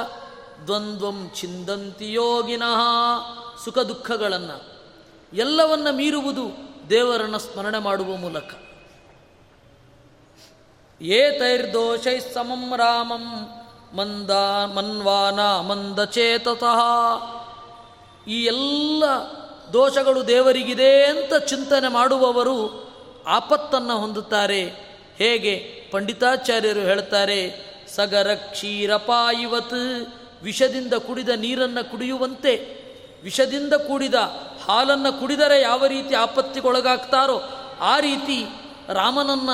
ದ್ವಂದ್ವಂ 0.66 1.32
ಚಿಂದಂತಿ 1.36 2.14
ಯೋಗಿನಃ 2.14 2.82
ಸುಖ 3.66 3.80
ದುಃಖಗಳನ್ನು. 3.80 4.76
ಎಲ್ಲವನ್ನ 5.34 5.88
ಮೀರುವುದು 5.92 6.48
ದೇವರನ್ನು 6.90 7.40
ಸ್ಮರಣೆ 7.40 7.78
ಮಾಡುವ 7.78 8.16
ಮೂಲಕ. 8.16 8.50
ಏತೈರ್ದೋಷೈ 11.02 12.20
ಸಮಂ 12.20 12.78
ರಾಮಂ 12.78 13.50
ಮಂದ 13.98 14.30
ಮನ್ವಾನ 14.74 15.60
ಮಂದಚೇತತಃ. 15.60 16.80
ಈ 18.28 18.46
ಎಲ್ಲ 18.46 19.04
ದೋಷಗಳು 19.74 20.28
ದೇವರಿಗಿದೆ 20.28 21.04
ಅಂತ 21.04 21.34
ಚಿಂತನೆ 21.34 21.88
ಮಾಡುವವರು 21.88 22.86
ಆಪತ್ತನ್ನು 23.28 23.98
ಹೊಂದುತ್ತಾರೆ. 23.98 24.64
ಹೇಗೆ? 25.18 25.84
ಪಂಡಿತಾಚಾರ್ಯರು 25.92 26.80
ಹೇಳ್ತಾರೆ, 26.80 27.66
ಸಗರ 27.96 28.34
ಕ್ಷೀರಪಾಯಿವತ್ 28.34 30.08
ವಿಷದಿಂದ 30.44 30.94
ಕುಡಿದ 30.94 31.30
ನೀರನ್ನು 31.30 31.92
ಕುಡಿಯುವಂತೆ. 31.92 32.86
ವಿಷದಿಂದ 33.24 33.74
ಕೂಡಿದ 33.74 34.14
ಹಾಲನ್ನು 34.68 35.20
ಕುಡಿದರೆ 35.20 35.62
ಯಾವ 35.62 35.86
ರೀತಿ 35.86 36.16
ಆಪತ್ತಿಗೊಳಗಾಗ್ತಾರೋ, 36.16 37.42
ಆ 37.82 38.00
ರೀತಿ 38.00 38.46
ರಾಮನನ್ನ 38.90 39.50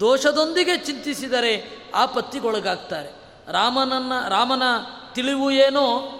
ದೋಷದೊಂದಿಗೆ 0.00 0.76
ಚಿಂತಿಸಿದರೆ 0.76 1.78
ಆಪತ್ತಿಗೊಳಗಾಗ್ತಾರೆ. 1.94 3.08
ರಾಮನನ್ನ, 3.52 4.12
ರಾಮನ 4.28 4.62
ತಿಳಿವು 5.12 5.50
ಏನೋ 5.50 6.16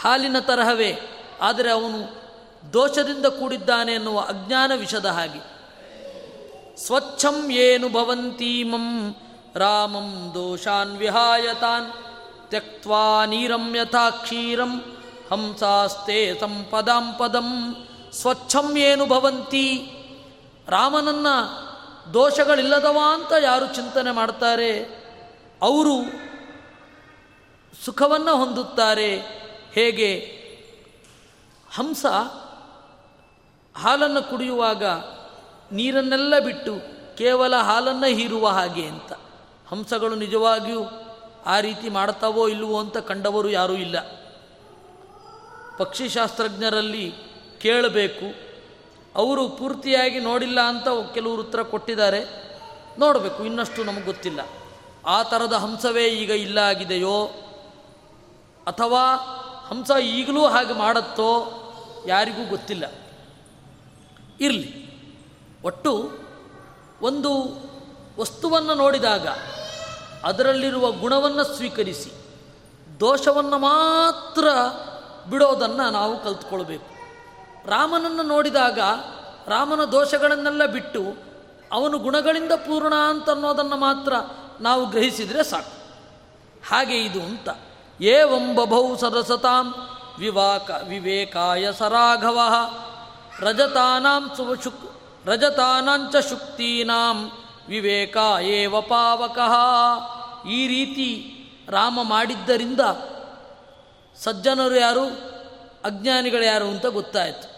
ಹಾಲಿನ 0.00 0.38
ತರಹವೇ, 0.38 0.96
ಆದರೆ 1.40 1.70
ಅವನು 1.70 2.24
ದೋಷದಿಂದ 2.72 3.26
ಕೂಡಿದ್ದಾನೆ 3.26 3.92
ಎನ್ನುವ 3.92 4.20
ಅಜ್ಞಾನ 4.20 4.72
ವಿಷದ 4.74 5.06
ಹಾಗೆ. 5.06 5.40
ಸ್ವಚ್ಛಂ 6.76 7.50
ಏನು 7.50 7.88
ಭವಂತೀಮಂ 7.88 9.16
ರಾಮಂ 9.56 10.30
ದೋಷಾನ್ 10.34 10.96
ವಿಹಾಯತಾನ್ 10.96 11.92
ತ್ಯಕ್ವಾ 12.48 13.24
ನೀರಂ 13.24 13.76
ಯಥಾ 13.76 14.10
ಕ್ಷೀರಂ 14.10 14.72
ಹಂಸಾಸ್ತೆ 15.30 16.40
ಸಂಪದಾಂ 16.40 17.14
ಪದಂ. 17.18 17.50
ಸ್ವಚ್ಛಂ 18.12 18.76
ಏನು 18.76 19.06
ಭವಂತಿ? 19.06 19.68
ರಾಮನನ್ನ 20.68 21.26
ದೋಷಗಳಿಲ್ಲದವ 22.14 22.98
ಅಂತ 23.12 23.32
ಯಾರು 23.42 23.66
ಚಿಂತನೆ 23.66 24.10
ಮಾಡ್ತಾರೆ? 24.10 24.72
ಅವರು 25.62 25.96
ಸುಖವನ್ನು 27.84 28.36
ಹೊಂದುತ್ತಾರೆ. 28.36 29.43
ಹೇಗೆ 29.74 30.40
ಹಂಸ 31.74 32.06
ಹಾಲನ್ನು 33.76 34.22
ಕುಡಿಯುವಾಗ 34.22 34.84
ನೀರನ್ನೆಲ್ಲ 35.72 36.38
ಬಿಟ್ಟು 36.38 36.72
ಕೇವಲ 37.16 37.56
ಹಾಲನ್ನು 37.56 38.06
ಹೀರುವ 38.06 38.48
ಹಾಗೆ 38.48 38.86
ಅಂತ. 38.86 39.12
ಹಂಸಗಳು 39.68 40.14
ನಿಜವಾಗಿಯೂ 40.14 40.84
ಆ 41.46 41.60
ರೀತಿ 41.60 41.88
ಮಾಡ್ತಾವೋ 41.88 42.48
ಇಲ್ಲವೋ 42.48 42.80
ಅಂತ 42.80 42.96
ಕಂಡವರು 42.96 43.50
ಯಾರೂ 43.50 43.72
ಇಲ್ಲ. 43.72 44.00
ಪಕ್ಷಿಶಾಸ್ತ್ರಜ್ಞರಲ್ಲಿ 45.78 47.14
ಕೇಳಬೇಕು. 47.58 48.26
ಅವರು 49.14 49.48
ಪೂರ್ತಿಯಾಗಿ 49.48 50.20
ನೋಡಿಲ್ಲ 50.20 50.60
ಅಂತ 50.60 51.14
ಕೆಲವರು 51.14 51.40
ಉತ್ತರ 51.40 51.62
ಕೊಟ್ಟಿದ್ದಾರೆ. 51.62 52.44
ನೋಡಬೇಕು, 52.98 53.44
ಇನ್ನಷ್ಟು 53.44 53.84
ನಮಗೆ 53.84 54.04
ಗೊತ್ತಿಲ್ಲ. 54.04 54.40
ಆ 55.06 55.22
ಥರದ 55.22 55.52
ಹಂಸವೇ 55.52 56.04
ಈಗ 56.04 56.30
ಇಲ್ಲ 56.30 56.58
ಆಗಿದೆಯೋ 56.58 57.26
ಅಥವಾ 58.66 59.00
ಹಂಸ 59.68 59.90
ಈಗಲೂ 60.02 60.46
ಹಾಗೆ 60.46 60.72
ಮಾಡುತ್ತೋ 60.72 61.60
ಯಾರಿಗೂ 62.06 62.48
ಗೊತ್ತಿಲ್ಲ. 62.48 62.84
ಇರಲಿ. 64.40 64.84
ಒಟ್ಟು 65.64 66.12
ಒಂದು 67.02 67.56
ವಸ್ತುವನ್ನು 68.20 68.74
ನೋಡಿದಾಗ 68.74 69.28
ಅದರಲ್ಲಿರುವ 70.24 70.90
ಗುಣವನ್ನು 70.90 71.44
ಸ್ವೀಕರಿಸಿ, 71.44 72.12
ದೋಷವನ್ನು 73.00 73.58
ಮಾತ್ರ 73.58 74.48
ಬಿಡೋದನ್ನು 75.30 75.90
ನಾವು 75.90 76.24
ಕಲ್ತ್ಕೊಳ್ಬೇಕು. 76.24 76.94
ರಾಮನನ್ನು 77.70 78.22
ನೋಡಿದಾಗ 78.22 78.78
ರಾಮನ 79.46 79.84
ದೋಷಗಳನ್ನೆಲ್ಲ 79.84 80.66
ಬಿಟ್ಟು 80.66 81.02
ಅವನು 81.72 81.98
ಗುಣಗಳಿಂದ 81.98 82.52
ಪೂರ್ಣ 82.52 82.94
ಅಂತ 82.94 83.30
ಅನ್ನೋದನ್ನು 83.30 83.76
ಮಾತ್ರ 83.76 84.12
ನಾವು 84.60 84.86
ಗ್ರಹಿಸಿದರೆ 84.86 85.44
ಸಾಕು. 85.44 85.72
ಹಾಗೆ 86.68 87.04
ಇದು 87.04 87.22
ಅಂತ. 87.22 87.48
ಏವಂ 88.00 88.54
ಬಭೌ 88.54 88.96
ಸರಸತಾಂ 88.96 89.74
ವಿವಾಕ 90.18 90.70
ವಿವೇಕಾಯ 90.88 91.72
ಸರಾಘವ 91.72 92.40
ರಜತಾನಾಂ 93.40 94.30
ಸುಶುಕ್ 94.36 94.90
ರಜತಾನಾಂಚ 95.26 96.16
ಶುಕ್ತೀನಾಂ 96.28 97.30
ವಿವೇಕ 97.68 98.16
ಏವ 98.42 98.80
ಪಾವಕಃ 98.80 99.54
ಈ 100.48 100.66
ರೀತಿ 100.66 101.30
ರಾಮ 101.68 102.02
ಮಾಡಿದ್ದರಿಂದ 102.02 102.80
ಸಜ್ಜನರು 104.16 104.74
ಯಾರು, 104.74 105.04
ಅಜ್ಞಾನಿಗಳು 105.84 106.44
ಯಾರು 106.44 106.64
ಅಂತ 106.64 106.86
ಗೊತ್ತಾಯಿತು. 106.86 107.48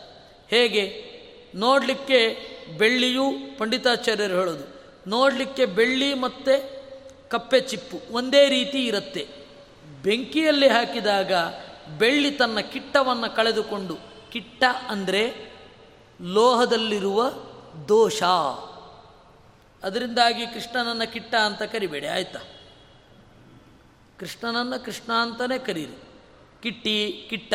ಹೇಗೆ? 0.50 1.06
ನೋಡಲಿಕ್ಕೆ 1.54 2.38
ಬೆಳ್ಳಿಯು 2.78 3.58
ಪಂಡಿತಾಚಾರ್ಯರು 3.58 4.34
ಹೇಳೋದು. 4.34 4.82
ನೋಡಲಿಕ್ಕೆ 5.10 5.66
ಬೆಳ್ಳಿ 5.66 6.14
ಮತ್ತು 6.14 6.82
ಕಪ್ಪೆ 7.28 7.60
ಚಿಪ್ಪು, 7.60 8.14
ಒಂದೇ 8.14 8.48
ರೀತಿ 8.48 8.86
ಇರುತ್ತೆ. 8.86 9.45
ಬೆಂಕಿಯಲ್ಲಿ 10.02 10.68
ಹಾಕಿದಾಗ 10.68 11.32
ಬೆಳ್ಳಿ 11.98 12.30
ತನ್ನ 12.30 12.60
ಕಿಟ್ಟವನ್ನು 12.60 13.36
ಕಳೆದುಕೊಂಡು, 13.36 13.98
ಕಿಟ್ಟ 14.30 14.64
ಅಂದರೆ 14.88 15.52
ಲೋಹದಲ್ಲಿರುವ 16.20 17.30
ದೋಷ. 17.88 18.22
ಅದರಿಂದಾಗಿ 19.82 20.46
ಕೃಷ್ಣನನ್ನು 20.46 21.12
ಕಿಟ್ಟ 21.12 21.34
ಅಂತ 21.34 21.62
ಕರಿಬೇಡಿ, 21.62 22.06
ಆಯ್ತಾ? 22.06 22.38
ಕೃಷ್ಣನನ್ನು 24.18 24.84
ಕೃಷ್ಣ 24.84 25.12
ಅಂತಲೇ 25.12 25.58
ಕರೀರಿ. 25.58 26.02
ಕಿಟ್ಟಿ, 26.62 27.26
ಕಿಟ್ಟ, 27.30 27.54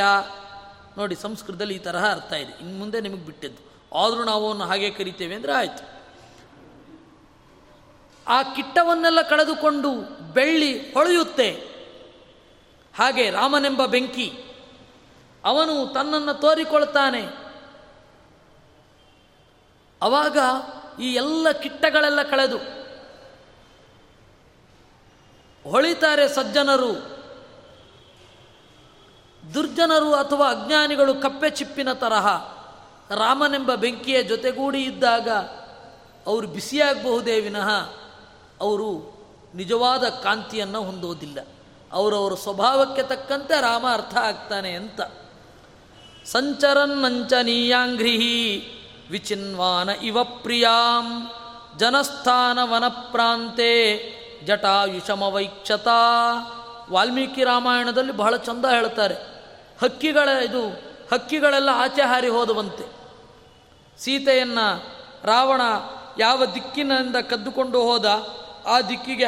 ನೋಡಿ 0.98 1.16
ಸಂಸ್ಕೃತದಲ್ಲಿ 1.16 1.76
ಈ 1.76 1.78
ತರಹ 1.78 2.12
ಅರ್ಥ 2.12 2.34
ಇದೆ. 2.34 2.60
ಇನ್ನು 2.60 2.80
ಮುಂದೆ 2.80 3.02
ನಿಮಗೆ 3.02 3.26
ಬಿಟ್ಟಿದ್ದು. 3.26 3.72
ಆದರೂ 3.98 4.24
ನಾವು 4.24 4.48
ಅವನು 4.48 4.64
ಹಾಗೆ 4.64 4.90
ಕರಿತೇವೆ 4.90 5.36
ಅಂದರೆ 5.36 5.54
ಆಯಿತು. 5.54 6.02
ಆ 8.28 8.44
ಕಿಟ್ಟವನ್ನೆಲ್ಲ 8.44 9.22
ಕಳೆದುಕೊಂಡು 9.22 9.92
ಬೆಳ್ಳಿ 10.34 10.94
ಹೊಳೆಯುತ್ತೆ. 10.94 11.71
ಹಾಗೆ 12.96 13.30
ರಾಮನೆಂಬ 13.30 13.86
ಬೆಂಕಿ 13.86 14.32
ಅವನು 15.46 15.94
ತನ್ನನ್ನು 15.94 16.34
ತೋರಿಕೊಳ್ತಾನೆ. 16.34 17.22
ಅವಾಗ 20.02 20.38
ಈ 21.02 21.14
ಎಲ್ಲ 21.14 21.52
ಕಿಟ್ಟಗಳೆಲ್ಲ 21.52 22.22
ಕಳೆದು 22.22 22.58
ಹೊಳಿತಾರೆ 25.72 26.28
ಸಜ್ಜನರು. 26.28 27.22
ದುರ್ಜನರು 29.54 30.14
ಅಥವಾ 30.14 30.52
ಅಜ್ಞಾನಿಗಳು 30.52 31.16
ಕಪ್ಪೆ 31.16 31.50
ಚಿಪ್ಪಿನ 31.50 31.94
ತರಹ 31.94 32.28
ರಾಮನೆಂಬ 33.16 33.76
ಬೆಂಕಿಯ 33.76 34.24
ಜೊತೆಗೂಡಿ 34.24 34.84
ಇದ್ದಾಗ 34.84 35.30
ಅವರು 36.28 36.48
ಬಿಸಿಯಾಗಬಹುದೇ 36.48 37.40
ವಿನಃ 37.40 37.70
ಅವರು 38.62 39.22
ನಿಜವಾದ 39.56 40.10
ಕಾಂತಿಯನ್ನು 40.10 40.84
ಹೊಂದೋದಿಲ್ಲ. 40.84 41.40
ಅವರವರ 41.92 42.36
ಸ್ವಭಾವಕ್ಕೆ 42.36 43.04
ತಕ್ಕಂತೆ 43.04 43.62
ರಾಮ 43.62 43.86
ಅರ್ಥ 43.94 44.18
ಆಗ್ತಾನೆ 44.18 44.72
ಅಂತ. 44.72 45.02
ಸಂಚರನ್ 45.02 46.90
ಸಂಚರನ್ನಂಚನೀಯಾಂಘ್ರಿಹಿ 46.90 48.58
ವಿಚಿನ್ವಾನ 49.12 49.90
ಇವ 49.90 50.24
ಪ್ರಿಯಾಂ. 50.24 51.32
ಜನಸ್ಥಾನ 51.78 52.60
ವನಪ್ರಾಂತೆ 52.62 53.98
ಜಟಾಯುಷಮವೈಕ್ಷತಾ. 54.46 55.98
ವಾಲ್ಮೀಕಿ 56.92 57.44
ರಾಮಾಯಣದಲ್ಲಿ 57.44 58.12
ಬಹಳ 58.12 58.36
ಚಂದ 58.36 58.66
ಹೇಳ್ತಾರೆ. 58.66 59.16
ಹಕ್ಕಿಗಳ 59.82 60.30
ಇದು, 60.30 60.70
ಹಕ್ಕಿಗಳೆಲ್ಲ 61.14 61.70
ಆಚೆ 61.74 62.02
ಹಾರಿ 62.02 62.28
ಹೋದವಂತೆ. 62.28 62.92
ಸೀತೆಯನ್ನು 64.00 64.96
ರಾವಣ 65.24 65.62
ಯಾವ 66.20 66.46
ದಿಕ್ಕಿನಿಂದ 66.46 67.16
ಕದ್ದುಕೊಂಡು 67.16 67.82
ಹೋದ, 67.82 68.28
ಆ 68.66 68.82
ದಿಕ್ಕಿಗೆ 68.82 69.26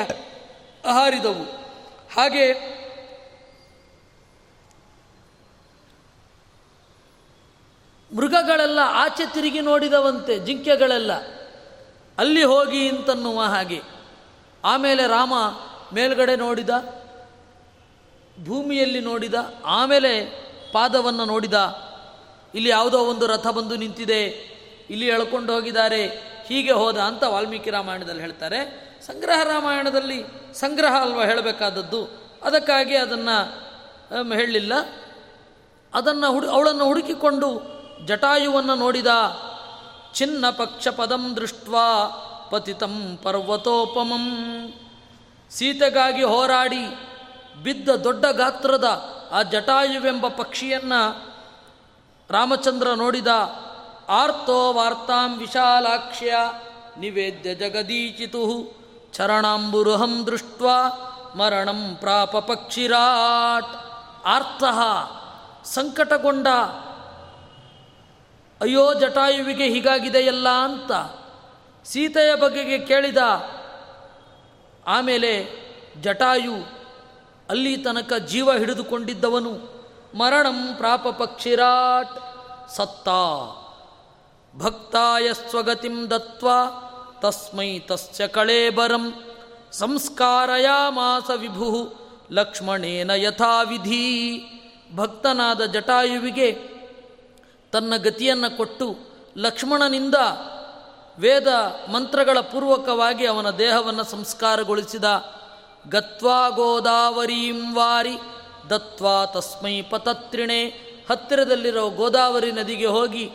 ಹಾರಿದವು. 0.91 1.62
ಹಾಗೆ 2.15 2.73
ಮೃಗಗಳೆಲ್ಲ 8.15 8.79
ಆಚೆ 8.83 9.33
ತಿರುಗಿ 9.33 9.61
ನೋಡಿದವಂತೆ, 9.61 10.39
ಜಿಂಕೆಗಳೆಲ್ಲ. 10.39 11.13
ಅಲ್ಲಿ 12.17 12.43
ಹೋಗಿ 12.43 12.89
ಅಂತನ್ನುವ 12.89 13.41
ಹಾಗೆ. 13.41 13.81
ಆಮೇಲೆ 14.63 15.07
ರಾಮ 15.07 15.33
ಮೇಲ್ಗಡೆ 15.93 16.35
ನೋಡಿದ, 16.35 16.69
ಭೂಮಿಯಲ್ಲಿ 18.45 18.99
ನೋಡಿದ, 18.99 19.33
ಆಮೇಲೆ 19.65 20.25
ಪಾದವನ್ನು 20.71 21.25
ನೋಡಿದ. 21.25 21.53
ಇಲ್ಲಿ 22.55 22.69
ಯಾವುದೋ 22.69 22.99
ಒಂದು 22.99 23.27
ರಥ 23.27 23.47
ಬಂದು 23.47 23.75
ನಿಂತಿದೆ. 23.75 24.23
ಇಲ್ಲಿ 24.89 25.07
ಎಳ್ಕೊಂಡು 25.07 25.53
ಹೋಗಿದ್ದಾರೆ. 25.53 26.07
ಹೀಗೆ 26.47 26.71
ಹೋದ 26.71 26.97
ಅಂತ 26.97 27.23
ವಾಲ್ಮೀಕಿ 27.23 27.69
ರಾಮಾಯಣದಲ್ಲಿ 27.69 28.21
ಹೇಳ್ತಾರೆ. 28.21 28.92
ಸಂಗ್ರಹ 29.05 29.43
ರಾಮಾಯಣದಲ್ಲಿ 29.43 30.23
ಸಂಗ್ರಹ 30.53 31.01
ಅಲ್ವಾ 31.01 31.25
ಹೇಳಬೇಕಾದದ್ದು? 31.25 32.03
ಅದಕ್ಕಾಗಿ 32.43 32.95
ಅದನ್ನು 32.95 33.37
ಹೇಳಲಿಲ್ಲ. 34.33 34.73
ಅದನ್ನು 35.93 36.31
ಹುಡು, 36.31 36.49
ಅವಳನ್ನು 36.49 36.85
ಹುಡುಕಿಕೊಂಡು 36.85 37.61
ಜಟಾಯುವನ್ನು 38.05 38.75
ನೋಡಿದ 38.75 39.07
ಚಿನ್ನ 40.13 40.49
ಪಕ್ಷ 40.49 40.87
ಪದಂ 40.87 41.35
ದೃಷ್ಟ್ವಾ 41.35 41.87
ಪತಿತಂ 42.51 43.19
ಪರ್ವತೋಪಮಂ. 43.23 44.25
ಸೀತೆಗಾಗಿ 45.49 46.23
ಹೋರಾಡಿ 46.23 46.85
ಬಿದ್ದ 47.63 47.89
ದೊಡ್ಡ 47.89 48.25
ಗಾತ್ರದ 48.25 49.13
ಆ 49.31 49.41
ಜಟಾಯುವೆಂಬ 49.41 50.27
ಪಕ್ಷಿಯನ್ನು 50.27 51.33
ರಾಮಚಂದ್ರ 52.29 52.87
ನೋಡಿದ, 52.89 53.27
ಆರ್ತೋ 54.09 54.73
ವಾರ್ತಾಂ 54.73 55.37
ವಿಶಾಲಾಕ್ಷ್ಯ 55.37 56.35
ನಿವೇದ್ಯ 56.99 57.55
ಜಗದೀಚಿತು. 57.55 58.82
ಚರಣಾಂಬುರುಹಂ 59.13 60.25
ದೃಷ್ಟ 60.27 60.61
ಮರಣಂ 61.35 61.95
ಪ್ರಾಪ 61.95 62.37
ಪಕ್ಷಿರಾಟ್ 62.37 63.75
ಆರ್ತಃ 64.25 64.79
ಸಂಕಟಗೊಂಡ 65.63 66.47
ಅಯ್ಯೋ 68.61 68.93
ಜಟಾಯುವಿಗೆ 68.93 69.65
ಹೀಗಾಗಿದೆಯಲ್ಲ 69.67 70.49
ಅಂತ 70.49 70.91
ಸೀತೆಯ 71.85 72.35
ಬಗೆಗೆ 72.35 72.79
ಕೇಳಿದ. 72.79 73.17
ಆಮೇಲೆ 74.87 75.47
ಜಟಾಯು 76.01 76.55
ಅಲ್ಲಿ 77.49 77.77
ತನಕ 77.77 78.13
ಜೀವ 78.13 78.53
ಹಿಡಿದುಕೊಂಡಿದ್ದವನು, 78.53 79.51
ಮರಣಂ 80.17 80.75
ಪ್ರಾಪ 80.75 81.07
ಪಕ್ಷಿರಾಟ್ 81.07 82.15
ಸತ್ತ 82.71 83.09
ಭಕ್ತಾಯ 84.63 85.33
ಸ್ವಗತಿಂ 85.33 86.09
ದತ್ವ 86.09 86.49
ತಸ್ಮೈ 87.23 87.79
ತಸ್ಯ 87.79 88.27
ಕಳೇಬರಂ 88.27 89.13
ಸಂಸ್ಕಾರಯಾಮಾಸ 89.71 91.29
ವಿಭು 91.35 91.67
ಲಕ್ಷ್ಮಣೇನ 92.31 93.11
ಯಥಾವಿಧಿ 93.11 94.03
ಭಕ್ತನಾದ 94.95 95.65
ಜಟಾಯುವಿಗೆ 95.65 96.51
ತನ್ನ 97.71 97.93
ಗತಿಯನ್ನು 97.97 98.57
ಕೊಟ್ಟು 98.57 98.95
ಲಕ್ಷ್ಮಣನಿಂದ 99.37 100.15
ವೇದ 101.19 101.47
ಮಂತ್ರಗಳ 101.91 102.39
ಪೂರ್ವಕವಾಗಿ 102.39 103.25
ಅವನ 103.25 103.49
ದೇಹವನ್ನು 103.49 104.03
ಸಂಸ್ಕಾರಗೊಳಿಸಿದ, 104.03 105.03
ಗತ್ವಾ 105.89 106.49
ಗೋದಾವರೀಂ 106.49 107.75
ವಾರಿ, 107.75 108.17
ದತ್ವಾ 108.69 109.25
ತಸ್ಮೈ 109.25 109.81
ಪತತ್ರಿಣೆ 109.81 110.63
ಹತ್ತಿರದಲ್ಲಿರೋ 111.11 111.89
ಗೋದಾವರಿ 111.89 112.51
ನದಿಗೆ 112.51 112.85
ಹೋಗಿ 112.85 113.31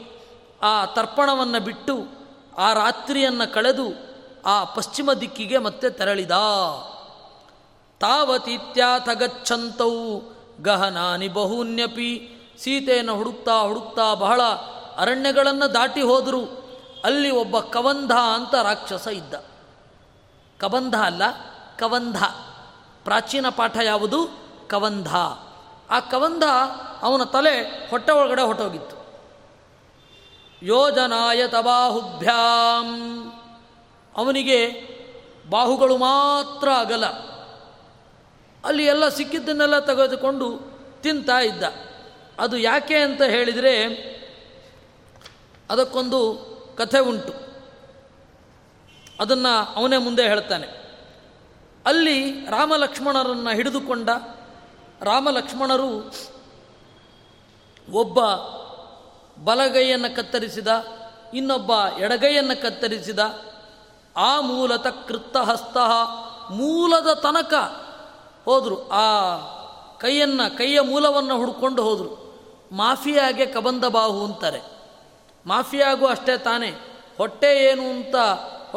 ಆ 0.63 0.85
ತರ್ಪಣವನ್ನು 0.85 1.61
ಬಿಟ್ಟು 1.61 2.18
ಆ 2.59 2.73
ರಾತ್ರಿಯನ್ನು 2.73 3.55
ಕಳೆದು 3.55 4.09
ಆ 4.47 4.65
ಪಶ್ಚಿಮ 4.65 5.13
ದಿಕ್ಕಿಗೆ 5.13 5.59
ಮತ್ತೆ 5.59 5.91
ತೆರಳಿದ. 5.91 6.31
ತಾವತೀತ್ಯಾಥ 8.01 9.09
ಗಚ್ಚಂತೌ 9.09 10.21
ಗಹನಾನಿ 10.61 11.29
ಬಹೂನ್ಯಪಿ, 11.29 12.31
ಸೀತೆಯನ್ನು 12.59 13.15
ಹುಡುಕ್ತಾ 13.15 13.61
ಹುಡುಕ್ತಾ 13.61 14.15
ಬಹಳ 14.15 14.43
ಅರಣ್ಯಗಳನ್ನು 14.97 15.75
ದಾಟಿ 15.75 16.03
ಹೋದರು. 16.03 16.43
ಅಲ್ಲಿ 17.05 17.31
ಒಬ್ಬ 17.31 17.59
ಕವಂಧ 17.59 18.13
ಅಂತ 18.13 18.55
ರಾಕ್ಷಸ 18.55 19.07
ಇದ್ದ. 19.07 19.35
ಕಬಂಧ 20.59 20.95
ಅಲ್ಲ, 20.95 21.23
ಕವಂಧ. 21.79 22.25
ಪ್ರಾಚೀನ 23.05 23.49
ಪಾಠ 23.49 23.77
ಯಾವುದು? 23.85 24.39
ಕವಂಧ. 24.69 25.17
ಆ 25.91 26.01
ಕವಂಧ 26.01 26.43
ಅವನ 27.03 27.25
ತಲೆ 27.25 27.87
ಹೊಟ್ಟೆ 27.91 28.13
ಒಳಗಡೆ 28.13 28.43
ಹೊಟ್ಟೋಗಿತ್ತು 28.43 28.98
ಯೋಜನಾಯ 30.63 31.49
ತಬಾಹುಭ್ಯಾಂ. 31.49 32.87
ಅವನಿಗೆ 34.17 34.89
ಬಾಹುಗಳು 35.51 35.97
ಮಾತ್ರ 35.97 36.69
ಅಗಲ. 36.79 37.07
ಅಲ್ಲಿ 38.65 38.87
ಎಲ್ಲ 38.87 39.09
ಸಿಕ್ಕಿದ್ದನ್ನೆಲ್ಲ 39.09 39.79
ತೆಗೆದುಕೊಂಡು 39.79 40.61
ತಿಂತಾ 41.03 41.41
ಇದ್ದ. 41.41 41.63
ಅದು 42.39 42.59
ಯಾಕೆ 42.59 42.97
ಅಂತ 42.97 43.23
ಹೇಳಿದರೆ, 43.23 43.85
ಅದಕ್ಕೊಂದು 45.71 46.49
ಕಥೆ 46.79 46.99
ಉಂಟು. 46.99 47.33
ಅದನ್ನು 49.21 49.75
ಅವನೇ 49.75 49.97
ಮುಂದೆ 49.97 50.29
ಹೇಳ್ತಾನೆ. 50.29 50.79
ಅಲ್ಲಿ 51.87 52.31
ರಾಮಲಕ್ಷ್ಮಣರನ್ನು 52.31 53.51
ಹಿಡಿದುಕೊಂಡ 53.51 54.09
ರಾಮಲಕ್ಷ್ಮಣರು 55.03 56.13
ಒಬ್ಬ 57.93 58.19
ಬಲಗೈಯನ್ನು 59.45 60.17
ಕತ್ತರಿಸಿದ, 60.17 60.69
ಇನ್ನೊಬ್ಬ 61.35 61.73
ಎಡಗೈಯನ್ನು 61.99 62.63
ಕತ್ತರಿಸಿದ, 62.63 63.19
ಆ 64.17 64.41
ಮೂಲತ 64.41 64.87
ಕೃತ್ತ 64.87 65.37
ಹಸ್ತ 65.37 65.77
ಮೂಲದ 66.51 67.13
ತನಕ 67.13 67.55
ಹೋದರು. 68.45 68.89
ಆ 68.89 69.37
ಕೈಯನ್ನು, 69.99 70.59
ಕೈಯ 70.59 70.81
ಮೂಲವನ್ನು 70.81 71.37
ಹುಡ್ಕೊಂಡು 71.37 71.83
ಹೋದರು. 71.83 72.29
ಮಾಫಿಯಾಗೆ 72.73 73.47
ಕಬಂದ 73.47 73.85
ಬಾಹು 73.85 74.25
ಅಂತಾರೆ. 74.25 74.61
ಮಾಫಿಯಾಗೂ 75.47 76.07
ಅಷ್ಟೇ 76.07 76.39
ತಾನೇ. 76.39 76.71
ಹೊಟ್ಟೆ 77.17 77.65
ಏನು 77.65 77.91
ಅಂತ 77.91 78.17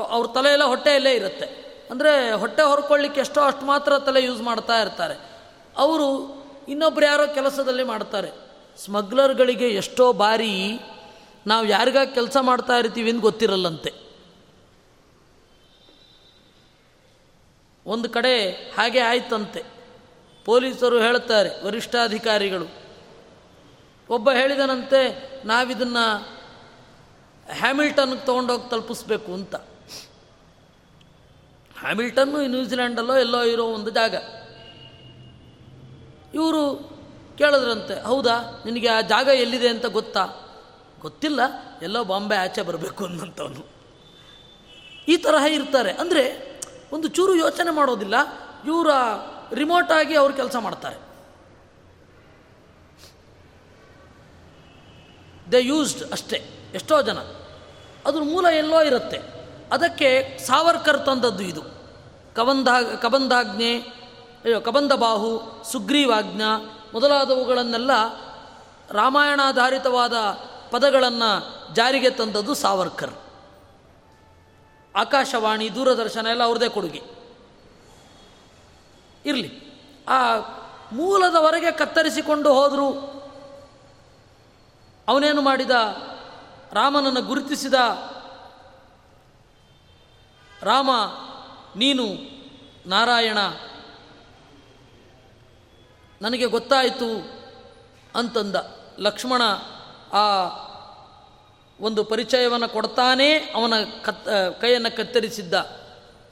ಅವ್ರ 0.09 0.27
ತಲೆಯೆಲ್ಲ 0.27 0.63
ಹೊಟ್ಟೆಯಲ್ಲೇ 0.63 1.13
ಇರುತ್ತೆ. 1.13 1.61
ಅಂದರೆ 1.91 2.31
ಹೊಟ್ಟೆ 2.31 2.63
ಹೊರ್ಕೊಳ್ಳಿಕ್ಕೆ 2.63 3.21
ಎಷ್ಟೋ 3.21 3.41
ಅಷ್ಟು 3.41 3.65
ಮಾತ್ರ 3.65 3.99
ತಲೆ 3.99 4.23
ಯೂಸ್ 4.23 4.41
ಮಾಡ್ತಾ 4.41 4.81
ಇರ್ತಾರೆ. 4.81 5.15
ಅವರು 5.77 6.35
ಇನ್ನೊಬ್ರು 6.67 7.05
ಯಾರೋ 7.05 7.33
ಕೆಲಸದಲ್ಲಿ 7.33 7.83
ಮಾಡ್ತಾರೆ. 7.83 8.50
ಸ್ಮಗ್ಲರ್ಗಳಿಗೆ 8.77 9.67
ಎಷ್ಟೋ 9.69 10.13
ಬಾರಿ 10.13 10.79
ನಾವು 11.47 11.65
ಯಾರಿಗಾಗಿ 11.65 12.13
ಕೆಲಸ 12.13 12.37
ಮಾಡ್ತಾ 12.41 12.77
ಇರ್ತೀವಿ 12.77 13.11
ಅಂತ 13.11 13.21
ಗೊತ್ತಿರಲ್ಲಂತೆ. 13.21 13.93
ಒಂದು 17.85 18.09
ಕಡೆ 18.09 18.51
ಹಾಗೆ 18.51 18.99
ಆಯ್ತಂತೆ. 18.99 19.63
ಪೊಲೀಸರು 20.45 21.01
ಹೇಳ್ತಾರೆ, 21.01 21.65
ವರಿಷ್ಠಾಧಿಕಾರಿಗಳು. 21.65 22.65
ಒಬ್ಬ 24.09 24.31
ಹೇಳಿದನಂತೆ, 24.31 25.31
ನಾವಿದನ್ನು 25.45 26.17
ಹ್ಯಾಮಿಲ್ಟನ್ಗೆ 27.53 28.25
ತೊಗೊಂಡೋಗಿ 28.25 28.69
ತಲುಪಿಸ್ಬೇಕು 28.69 29.33
ಅಂತ. 29.33 29.55
ಹ್ಯಾಮಿಲ್ಟನ್ನು 31.79 32.47
ನ್ಯೂಜಿಲ್ಯಾಂಡಲ್ಲೋ 32.47 33.17
ಎಲ್ಲೋ 33.17 33.43
ಇರೋ 33.43 33.65
ಒಂದು 33.65 33.89
ಜಾಗ. 33.89 34.15
ಇವರು 36.33 36.91
ಕೇಳಿದ್ರಂತೆ, 37.41 38.03
ಹೌದಾ? 38.03 38.63
ನಿನಗೆ 38.65 38.87
ಆ 38.87 39.01
ಜಾಗ 39.01 39.27
ಎಲ್ಲಿದೆ 39.27 39.69
ಅಂತ 39.69 39.85
ಗೊತ್ತಾ? 39.85 40.27
ಗೊತ್ತಿಲ್ಲ. 40.99 41.39
ಎಲ್ಲೋ 41.81 42.03
ಬಾಂಬೆ 42.03 42.35
ಆಚೆ 42.35 42.61
ಬರಬೇಕು 42.61 43.05
ಅನ್ನಂಥವನು 43.05 43.69
ಈ 45.07 45.17
ತರಹ 45.17 45.45
ಇರ್ತಾರೆ. 45.45 45.91
ಅಂದರೆ 45.91 46.51
ಒಂದು 46.93 47.07
ಚೂರು 47.07 47.35
ಯೋಚನೆ 47.35 47.73
ಮಾಡೋದಿಲ್ಲ. 47.73 48.15
ಇವರ 48.65 48.87
ರಿಮೋಟ್ 49.53 49.91
ಆಗಿ 49.91 50.15
ಅವರು 50.15 50.33
ಕೆಲಸ 50.33 50.55
ಮಾಡ್ತಾರೆ. 50.55 50.95
ದೇ 55.51 55.61
ಯೂಸ್ಡ್ 55.61 56.11
ಅಷ್ಟೇ. 56.11 56.71
ಎಷ್ಟೋ 56.73 57.01
ಜನ. 57.01 57.17
ಅದ್ರ 58.05 58.21
ಮೂಲ 58.23 58.45
ಎಲ್ಲೋ 58.45 58.81
ಇರುತ್ತೆ. 58.81 59.19
ಅದಕ್ಕೆ 59.71 60.37
ಸಾವರ್ಕರ್ 60.45 61.05
ತಂದದ್ದು 61.05 61.43
ಇದು. 61.43 61.61
ಕಬಂಧ 62.35 62.67
ಕಬಂಧಾಜ್ಞೆ, 63.01 63.79
ಅಯ್ಯೋ 64.45 64.61
ಕಬಂಧ 64.61 64.93
ಬಾಹು 64.93 65.63
ಸುಗ್ರೀವಾಜ್ಞ 65.71 66.41
ಮೊದಲಾದವುಗಳನ್ನೆಲ್ಲ 66.93 67.91
ರಾಮಾಯಣಾಧಾರಿತವಾದ 68.89 70.13
ಪದಗಳನ್ನು 70.71 71.73
ಜಾರಿಗೆ 71.75 72.09
ತಂದದ್ದು 72.09 72.53
ಸಾವರ್ಕರ್. 72.53 73.13
ಆಕಾಶವಾಣಿ, 74.95 75.75
ದೂರದರ್ಶನ 75.75 76.27
ಎಲ್ಲ 76.31 76.43
ಅವ್ರದೇ 76.43 76.69
ಕೊಡುಗೆ. 76.69 77.01
ಇರಲಿ. 79.25 79.61
ಆ 80.07 80.35
ಮೂಲದವರೆಗೆ 80.91 81.71
ಕತ್ತರಿಸಿಕೊಂಡು 81.71 82.53
ಹೋದರು 82.53 83.11
ಅವನೇನು 85.07 85.41
ಮಾಡಿದ? 85.41 85.71
ರಾಮನನ್ನು 86.71 87.21
ಗುರುತಿಸಿದ 87.21 87.73
ರಾಮ, 90.61 90.89
ನೀನು 91.75 92.05
ನಾರಾಯಣ 92.89 93.37
ನನಗೆ 96.21 96.45
ಗೊತ್ತಾಯಿತು 96.45 97.31
ಅಂತಂದ 98.15 98.55
ಲಕ್ಷ್ಮಣ 98.99 99.41
ಆ 100.13 100.25
ಒಂದು 101.81 102.03
ಪರಿಚಯವನ್ನು 102.03 102.69
ಕೊಡ್ತಾನೇ 102.69 103.33
ಅವನ 103.33 103.73
ಕತ್ 104.05 104.29
ಕೈಯನ್ನು 104.61 104.97
ಕತ್ತರಿಸಿದ್ದ. 104.97 105.53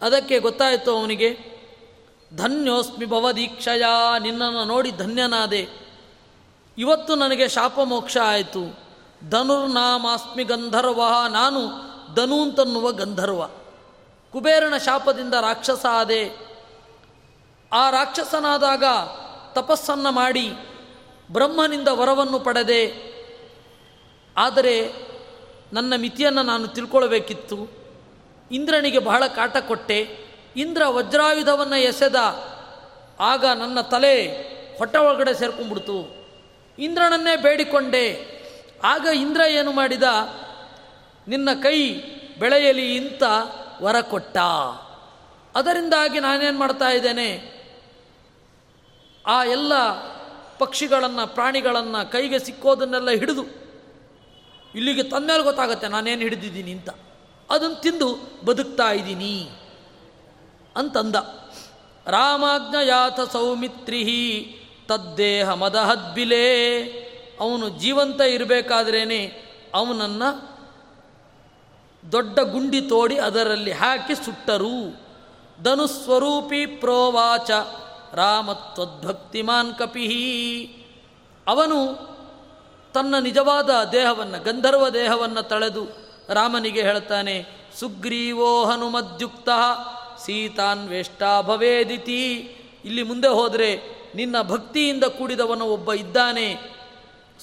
ಅದಕ್ಕೆ 0.01 0.39
ಗೊತ್ತಾಯಿತು 0.39 0.97
ಅವನಿಗೆ, 0.97 1.37
ಧನ್ಯೋಸ್ಮಿ 2.35 3.05
ಭವದೀಕ್ಷಯ, 3.05 3.83
ನಿನ್ನನ್ನು 4.19 4.65
ನೋಡಿ 4.65 4.91
ಧನ್ಯನಾದೆ. 4.91 5.69
ಇವತ್ತು 6.77 7.15
ನನಗೆ 7.15 7.47
ಶಾಪ 7.47 7.79
ಮೋಕ್ಷ 7.83 8.17
ಆಯಿತು. 8.23 8.79
ಧನುರ್ನಾಮಾಸ್ಮಿ 9.29 10.43
ಗಂಧರ್ವ, 10.43 11.01
ನಾನು 11.29 11.67
ಧನು 12.15 12.41
ಅಂತನ್ನುವ 12.41 12.91
ಗಂಧರ್ವ. 12.91 13.47
ಕುಬೇರನ 14.31 14.77
ಶಾಪದಿಂದ 14.77 15.33
ರಾಕ್ಷಸ 15.33 15.85
ಆದೆ. 15.89 16.49
ಆ 17.73 17.89
ರಾಕ್ಷಸನಾದಾಗ 17.89 18.83
ತಪಸ್ಸನ್ನು 19.61 20.11
ಮಾಡಿ 20.11 20.51
ಬ್ರಹ್ಮನಿಂದ 21.31 21.87
ವರವನ್ನು 21.87 22.39
ಪಡೆದೆ. 22.39 22.93
ಆದರೆ 24.37 24.93
ನನ್ನ 25.73 25.93
ಮಿತಿಯನ್ನು 25.95 26.43
ನಾನು 26.43 26.67
ತಿಳ್ಕೊಳ್ಬೇಕಿತ್ತು. 26.67 27.69
ಇಂದ್ರನಿಗೆ 28.51 28.99
ಬಹಳ 28.99 29.27
ಕಾಟ 29.27 29.57
ಕೊಟ್ಟೆ. 29.57 30.17
ಇಂದ್ರ 30.55 30.81
ವಜ್ರಾಯುಧವನ್ನು 30.87 31.75
ಎಸೆದ. 31.75 32.15
ಆಗ 33.19 33.45
ನನ್ನ 33.45 33.81
ತಲೆ 33.81 34.27
ಹೊಟ್ಟೆ 34.77 34.97
ಒಳಗಡೆ 34.97 35.33
ಸೇರ್ಕೊಂಡ್ಬಿಡ್ತು. 35.33 36.27
ಇಂದ್ರನನ್ನೇ 36.79 37.35
ಬೇಡಿಕೊಂಡೆ. 37.35 38.25
ಆಗ 38.83 39.07
ಇಂದ್ರ 39.15 39.41
ಏನು 39.41 39.71
ಮಾಡಿದ? 39.71 40.03
ನಿನ್ನ 41.27 41.49
ಕೈ 41.63 41.93
ಬೆಳೆಯಲಿ 42.39 42.95
ಇಂತ 42.95 43.23
ವರ 43.81 44.01
ಕೊಟ್ಟ. 44.01 44.37
ಅದರಿಂದಾಗಿ 45.55 46.19
ನಾನೇನು 46.19 46.59
ಮಾಡ್ತಾ 46.59 46.89
ಇದ್ದೇನೆ? 46.89 47.58
ಆ 49.27 49.43
ಎಲ್ಲ 49.43 49.73
ಪಕ್ಷಿಗಳನ್ನು, 50.59 51.33
ಪ್ರಾಣಿಗಳನ್ನು 51.33 52.11
ಕೈಗೆ 52.11 52.39
ಸಿಕ್ಕೋದನ್ನೆಲ್ಲ 52.39 53.09
ಹಿಡಿದು 53.09 53.59
ಇಲ್ಲಿಗೆ 54.75 55.03
ತಂದ್ಮೇಲೆ 55.03 55.43
ಗೊತ್ತಾಗುತ್ತೆ 55.43 55.87
ನಾನೇನು 55.87 56.21
ಹಿಡಿದಿದ್ದೀನಿ 56.21 56.71
ಅಂತ. 56.71 56.89
ಅದನ್ನು 57.49 57.75
ತಿಂದು 57.75 58.17
ಬದುಕ್ತಾ 58.45 58.91
ಇದ್ದೀನಿ 58.91 59.49
ಅಂತಂದ. 60.75 61.15
ರಾಮಾಜ್ಞಯಾಥ 62.07 63.19
ಸೌಮಿತ್ರಿ 63.33 64.03
ತದ್ದೇಹ 64.87 65.49
ಮದಹದ್ಬಿಲೇ. 65.49 66.85
ಅವನು 67.39 67.69
ಜೀವಂತ 67.69 68.21
ಇರಬೇಕಾದ್ರೇ 68.21 69.27
ಅವನನ್ನು 69.73 70.59
ದೊಡ್ಡ 72.11 72.39
ಗುಂಡಿ 72.39 72.81
ತೋಡಿ 72.81 73.17
ಅದರಲ್ಲಿ 73.17 73.71
ಹಾಕಿ 73.71 74.15
ಸುಟ್ಟರು. 74.15 75.01
ಧನುಸ್ವರೂಪಿ 75.63 76.65
ಪ್ರೋವಾಚ. 76.65 77.51
ರಾಮತ್ವದ್ಭಕ್ತಿಮಾನ್ 78.13 79.75
ಕಪಿಹಿ 79.75 80.65
ಅವನು 81.47 82.09
ತನ್ನ 82.93 83.15
ನಿಜವಾದ 83.19 83.69
ದೇಹವನ್ನು, 83.91 84.43
ಗಂಧರ್ವ 84.43 84.89
ದೇಹವನ್ನು 84.89 85.43
ತಳೆದು 85.43 85.87
ರಾಮನಿಗೆ 86.29 86.81
ಹೇಳ್ತಾನೆ 86.81 87.45
ಸುಗ್ರೀವೋ 87.79 88.65
ಹನುಮದ್ಯುಕ್ತ 88.65 89.49
ಸೀತಾನ್ವೇಷ್ಟ 90.25 91.23
ಭವೇದಿತಿ. 91.41 92.55
ಇಲ್ಲಿ 92.85 93.03
ಮುಂದೆ 93.03 93.27
ಹೋದರೆ 93.27 93.79
ನಿನ್ನ 94.15 94.41
ಭಕ್ತಿಯಿಂದ 94.41 95.03
ಕೂಡಿದವನು 95.03 95.65
ಒಬ್ಬ 95.65 95.93
ಇದ್ದಾನೆ. 95.93 96.55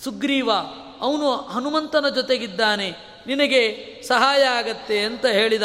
ಸುಗ್ರೀವ, 0.04 0.50
ಅವನು 1.00 1.36
ಹನುಮಂತನ 1.36 2.08
ಜೊತೆಗಿದ್ದಾನೆ. 2.08 2.90
ನಿನಗೆ 3.26 3.94
ಸಹಾಯ 4.08 4.42
ಆಗತ್ತೆ 4.42 5.00
ಅಂತ 5.00 5.26
ಹೇಳಿದ. 5.26 5.62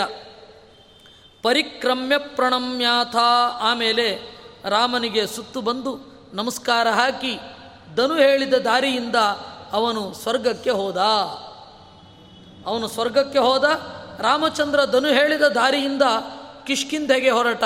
ಪರಿಕ್ರಮ್ಯ 1.41 2.17
ಪ್ರಣಮ್ಯಾಥ. 2.17 3.15
ಆಮೇಲೆ 3.59 4.40
ರಾಮನಿಗೆ 4.65 5.27
ಸುತ್ತು 5.27 5.61
ಬಂದು 5.61 6.11
ನಮಸ್ಕಾರ 6.33 6.89
ಹಾಕಿ 6.89 7.39
ಧನು 7.95 8.15
ಹೇಳಿದ 8.15 8.53
ದಾರಿಯಿಂದ 8.53 9.15
ಅವನು 9.71 10.13
ಸ್ವರ್ಗಕ್ಕೆ 10.13 10.69
ಹೋದ. 10.69 10.97
ಅವನು 12.65 12.87
ಸ್ವರ್ಗಕ್ಕೆ 12.87 13.39
ಹೋದ, 13.39 13.63
ರಾಮಚಂದ್ರ 14.19 14.85
ಧನು 14.85 15.07
ಹೇಳಿದ 15.07 15.41
ದಾರಿಯಿಂದ 15.41 16.01
ಕಿಷ್ಕಿಂಧೆಗೆ 16.67 17.29
ಹೊರಟ. 17.29 17.63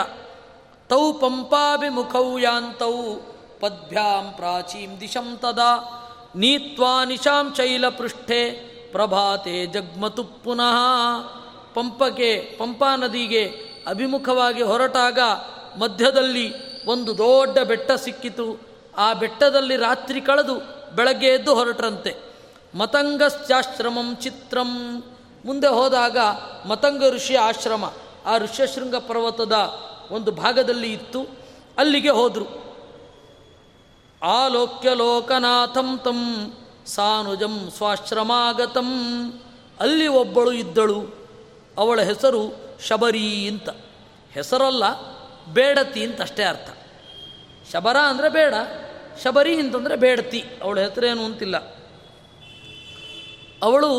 ತೌ 0.89 1.11
ಪಂಪಾಭಿಮುಖೌ 1.13 2.37
ಯಾಂತೌ 2.37 3.15
ಪದ್ಭ್ಯಾಂ 3.59 4.33
ಪ್ರಾಚೀಂ 4.35 4.99
ದಿಶಂ 4.99 5.37
ತದಾ. 5.37 6.01
ನೀತ್ವಾ 6.35 7.03
ನಿಶಾಂ 7.03 7.55
ಪೃಷ್ಠೆ 7.97 8.51
ಪ್ರಭಾತೆ 8.91 9.65
ಜಗ್ಮತು 9.65 10.23
ಪುನಃ. 10.23 10.77
ಪಂಪಕ್ಕೆ 11.73 12.57
ಪಂಪಾ 12.59 12.95
ನದಿಗೆ 12.95 13.43
ಅಭಿಮುಖವಾಗಿ 13.87 14.61
ಹೊರಟಾಗ 14.61 15.19
ಮಧ್ಯದಲ್ಲಿ 15.79 16.64
ಒಂದು 16.85 17.17
ದೊಡ್ಡ 17.17 17.59
ಬೆಟ್ಟ 17.59 17.91
ಸಿಕ್ಕಿತು. 17.91 18.59
ಆ 18.97 19.13
ಬೆಟ್ಟದಲ್ಲಿ 19.13 19.75
ರಾತ್ರಿ 19.75 20.21
ಕಳೆದು 20.21 20.53
ಬೆಳಗ್ಗೆ 20.95 21.27
ಎದ್ದು 21.27 21.55
ಹೊರಟ್ರಂತೆ. 21.55 22.15
ಮತಂಗಶ್ಚಾಶ್ರಮಂ 22.75 24.15
ಚಿತ್ರಂ. 24.15 25.03
ಮುಂದೆ 25.45 25.67
ಹೋದಾಗ 25.67 26.17
ಮತಂಗ 26.67 27.03
ಋಷಿಯ 27.09 27.37
ಆಶ್ರಮ. 27.37 27.93
ಆ 28.25 28.37
ಋಷ್ಯಶೃಂಗ 28.37 28.95
ಪರ್ವತದ 28.95 29.53
ಒಂದು 30.11 30.31
ಭಾಗದಲ್ಲಿ 30.31 30.93
ಇತ್ತು. 30.93 31.27
ಅಲ್ಲಿಗೆ 31.77 32.09
ಹೋದರು. 32.09 32.65
ಆಲೋಕ್ಯ 34.23 34.93
ಲೋಕನಾಥಂ 34.93 35.97
ತಂ 35.97 36.53
ಸಾನುಜಂ 36.85 37.71
ಸ್ವಾಶ್ರಮಾಗತಂ. 37.77 39.31
ಅಲ್ಲಿ 39.79 40.07
ಒಬ್ಬಳು 40.07 40.51
ಇದ್ದಳು. 40.51 41.15
ಅವಳ 41.77 42.01
ಹೆಸರು 42.01 42.55
ಶಬರಿ 42.87 43.47
ಅಂತ. 43.47 43.69
ಹೆಸರಲ್ಲ, 44.31 44.83
ಬೇಡತಿ 45.53 46.05
ಅಂತ 46.05 46.21
ಅಷ್ಟೇ 46.21 46.43
ಅರ್ಥ. 46.43 46.74
ಶಬರ 47.71 47.97
ಅಂದರೆ 47.97 48.29
ಬೇಡ, 48.29 48.53
ಶಬರಿ 49.23 49.55
ಅಂತಂದರೆ 49.55 49.95
ಬೇಡತಿ. 49.95 50.41
ಅವಳ 50.63 50.79
ಹೆಸರೇನು 50.79 51.23
ಅಂತಿಲ್ಲ. 51.25 51.57
ಅವಳು 53.63 53.91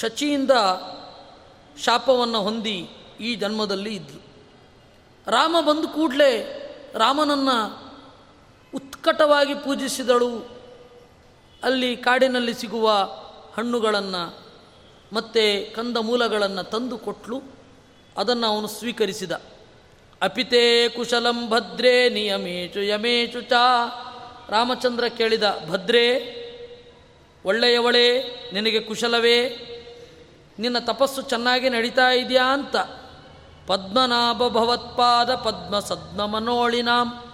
ಶಚಿಯಿಂದ 0.00 0.50
ಶಾಪವನ್ನು 1.84 2.42
ಹೊಂದಿ 2.42 2.88
ಈ 3.20 3.34
ಜನ್ಮದಲ್ಲಿ 3.34 3.94
ಇದ್ಲು. 3.94 4.20
ರಾಮ 5.30 5.56
ಬಂದು 5.60 5.88
ಕೂಡಲೇ 5.88 6.30
ರಾಮನನ್ನು 6.94 7.56
ಉತ್ಕಟವಾಗಿ 8.74 9.54
ಪೂಜಿಸಿದಳು. 9.54 10.32
ಅಲ್ಲಿ 11.62 11.96
ಕಾಡಿನಲ್ಲಿ 11.96 12.54
ಸಿಗುವ 12.54 12.92
ಹಣ್ಣುಗಳನ್ನು 13.56 14.22
ಮತ್ತು 15.12 15.74
ಕಂದ 15.76 15.96
ಮೂಲಗಳನ್ನು 15.96 16.62
ತಂದು 16.64 16.98
ಕೊಟ್ಟಳು 16.98 17.42
ಅದನ್ನು 18.16 18.46
ಅವನು 18.46 18.68
ಸ್ವೀಕರಿಸಿದ. 18.68 19.32
ಅಪಿತೇ 20.22 20.88
ಕುಶಲಂ 20.88 21.50
ಭದ್ರೇ 21.50 22.08
ನಿಯಮೇಚು 22.08 22.80
ಯಮೇಚು 22.82 23.40
ಚ. 23.40 23.52
ರಾಮಚಂದ್ರ 24.48 25.04
ಕೇಳಿದ, 25.08 25.42
ಭದ್ರೇ, 25.68 26.06
ಒಳ್ಳೆಯವಳೇ, 27.44 28.22
ನಿನಗೆ 28.52 28.80
ಕುಶಲವೇ, 28.80 29.48
ನಿನ್ನ 30.58 30.78
ತಪಸ್ಸು 30.78 31.22
ಚೆನ್ನಾಗಿ 31.22 31.68
ನಡೀತಾ 31.68 32.10
ಇದೆಯಾ 32.10 32.44
ಅಂತ. 32.52 32.76
ಪದ್ಮನಾಭ 33.66 34.38
ಭವತ್ಪಾದ 34.38 35.34
ಪದ್ಮ 35.34 35.78
ಸದ್ಮ 35.78 36.26
ಮನೋಳಿನಾಂ, 36.26 37.24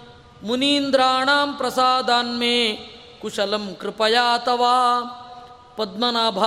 ಮುನೀಂದ್ರಾಣಾಂ 0.43 1.55
ಪ್ರಸಾದಾನ್ಮೇ, 1.55 2.77
ಕುಶಲಂ 3.23 3.77
ಕೃಪಯಾತವಾ. 3.81 5.03
ಪದ್ಮನಾಭ, 5.77 6.39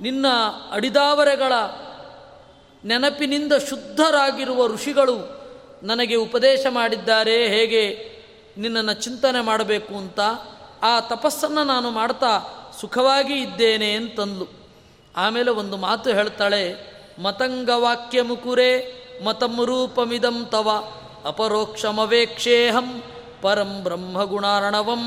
ನಿನ್ನ 0.00 0.26
ಅಡಿದಾವರೆಗಳ 0.70 1.52
ನೆನಪಿನಿಂದ 2.84 3.52
ಶುದ್ಧರಾಗಿರುವ 3.68 4.66
ಋಷಿಗಳು 4.66 5.40
ನನಗೆ 5.82 6.14
ಉಪದೇಶ 6.14 6.66
ಮಾಡಿದ್ದಾರೆ, 6.68 7.48
ಹೇಗೆ 7.48 8.10
ನಿನ್ನನ್ನು 8.58 8.92
ಚಿಂತನೆ 8.92 9.40
ಮಾಡಬೇಕು 9.40 9.94
ಅಂತ. 9.94 10.20
ಆ 10.82 11.00
ತಪಸ್ಸನ್ನು 11.00 11.64
ನಾನು 11.64 11.90
ಮಾಡ್ತಾ 11.90 12.32
ಸುಖವಾಗಿ 12.80 13.34
ಇದ್ದೇನೆ 13.34 13.92
ಅಂತಂದ್ಲು. 13.92 14.46
ಆಮೇಲೆ 15.16 15.50
ಒಂದು 15.50 15.76
ಮಾತು 15.76 16.10
ಹೇಳ್ತಾಳೆ, 16.10 16.74
ಮತಂಗವಾಕ್ಯ 17.22 18.22
ಮುಕುರೆ 18.22 19.00
ಮತಮರೂಪಮಿದಂ 19.24 20.44
ತವ 20.44 20.68
ಅಪರೋಕ್ಷಮವೇಕ್ಷೇಹಂ 21.24 23.02
ಪರಂ 23.42 23.80
ಬ್ರಹ್ಮಗುಣಾರ್ಣವಂ. 23.82 25.04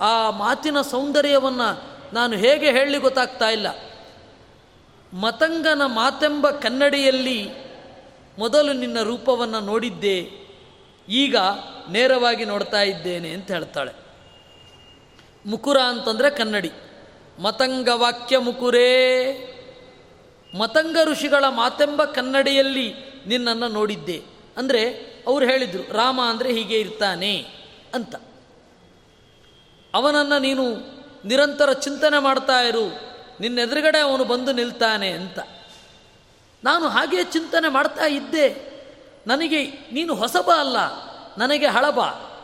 ಆ 0.00 0.30
ಮಾತಿನ 0.30 0.80
ಸೌಂದರ್ಯವನ್ನು 0.80 1.82
ನಾನು 2.14 2.36
ಹೇಗೆ 2.36 2.70
ಹೇಳಿ 2.70 2.98
ಗೊತ್ತಾಗ್ತಾ 2.98 3.48
ಇಲ್ಲ. 3.48 3.66
ಮತಂಗನ 5.12 5.82
ಮಾತೆಂಬ 5.86 6.50
ಕನ್ನಡಿಯಲ್ಲಿ 6.50 7.40
ಮೊದಲು 8.38 8.72
ನಿನ್ನ 8.72 8.98
ರೂಪವನ್ನು 9.02 9.60
ನೋಡಿದ್ದೆ, 9.60 10.18
ಈಗ 11.08 11.36
ನೇರವಾಗಿ 11.90 12.44
ನೋಡ್ತಾ 12.44 12.82
ಇದ್ದೇನೆ 12.82 13.30
ಅಂತ 13.32 13.50
ಹೇಳ್ತಾಳೆ. 13.50 13.92
ಮುಕುರ 15.46 15.78
ಅಂತಂದರೆ 15.78 16.30
ಕನ್ನಡಿ. 16.30 16.70
ಮತಂಗ 17.38 17.88
ವಾಕ್ಯ 17.94 18.38
ಮುಕುರೇ. 18.38 18.88
ಮತಂಗ 20.58 20.96
ಋಷಿಗಳ 21.04 21.44
ಮಾತೆಂಬ 21.48 22.04
ಕನ್ನಡಿಯಲ್ಲಿ 22.04 22.88
ನಿನ್ನನ್ನು 23.26 23.68
ನೋಡಿದ್ದೆ. 23.68 24.18
ಅಂದರೆ 24.56 24.82
ಅವ್ರು 25.26 25.44
ಹೇಳಿದರು, 25.46 25.84
ರಾಮ 25.92 26.20
ಅಂದರೆ 26.20 26.52
ಹೀಗೆ 26.52 26.80
ಇರ್ತಾನೆ 26.80 27.34
ಅಂತ. 27.94 28.14
ಅವನನ್ನು 29.94 30.38
ನೀನು 30.38 30.64
ನಿರಂತರ 31.28 31.72
ಚಿಂತನೆ 31.72 32.18
ಮಾಡ್ತಾ 32.18 32.60
ಇರು. 32.60 32.86
ನಿನ್ನೆದುರುಗಡೆ 33.40 33.98
ಅವನು 33.98 34.24
ಬಂದು 34.24 34.52
ನಿಲ್ತಾನೆ 34.52 35.10
ಅಂತ. 35.10 35.38
ನಾನು 36.64 36.88
ಹಾಗೆ 36.88 37.24
ಚಿಂತನೆ 37.24 37.68
ಮಾಡ್ತಾ 37.68 38.06
ಇದ್ದೆ. 38.06 38.70
ನನಗೆ 39.26 39.66
ನೀನು 39.66 40.14
ಹೊಸಬ 40.14 40.50
ಅಲ್ಲ, 40.58 40.76
ನನಗೆ 41.38 41.66
ಹಳಬ. 41.66 42.00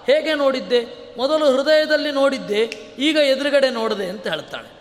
ಹೇಗೆ 0.07 0.35
ನೋಡಿದ್ದೆ? 0.35 1.15
ಮೊದಲು 1.19 1.57
ಹೃದಯದಲ್ಲಿ 1.57 2.13
ನೋಡಿದ್ದೆ, 2.13 2.63
ಈಗ 2.99 3.17
ಎದುರುಗಡೆ 3.17 3.71
ನೋಡಿದೆ 3.71 4.07
ಅಂತ 4.07 4.27
ಹೇಳ್ತಾಳೆ. 4.27 4.77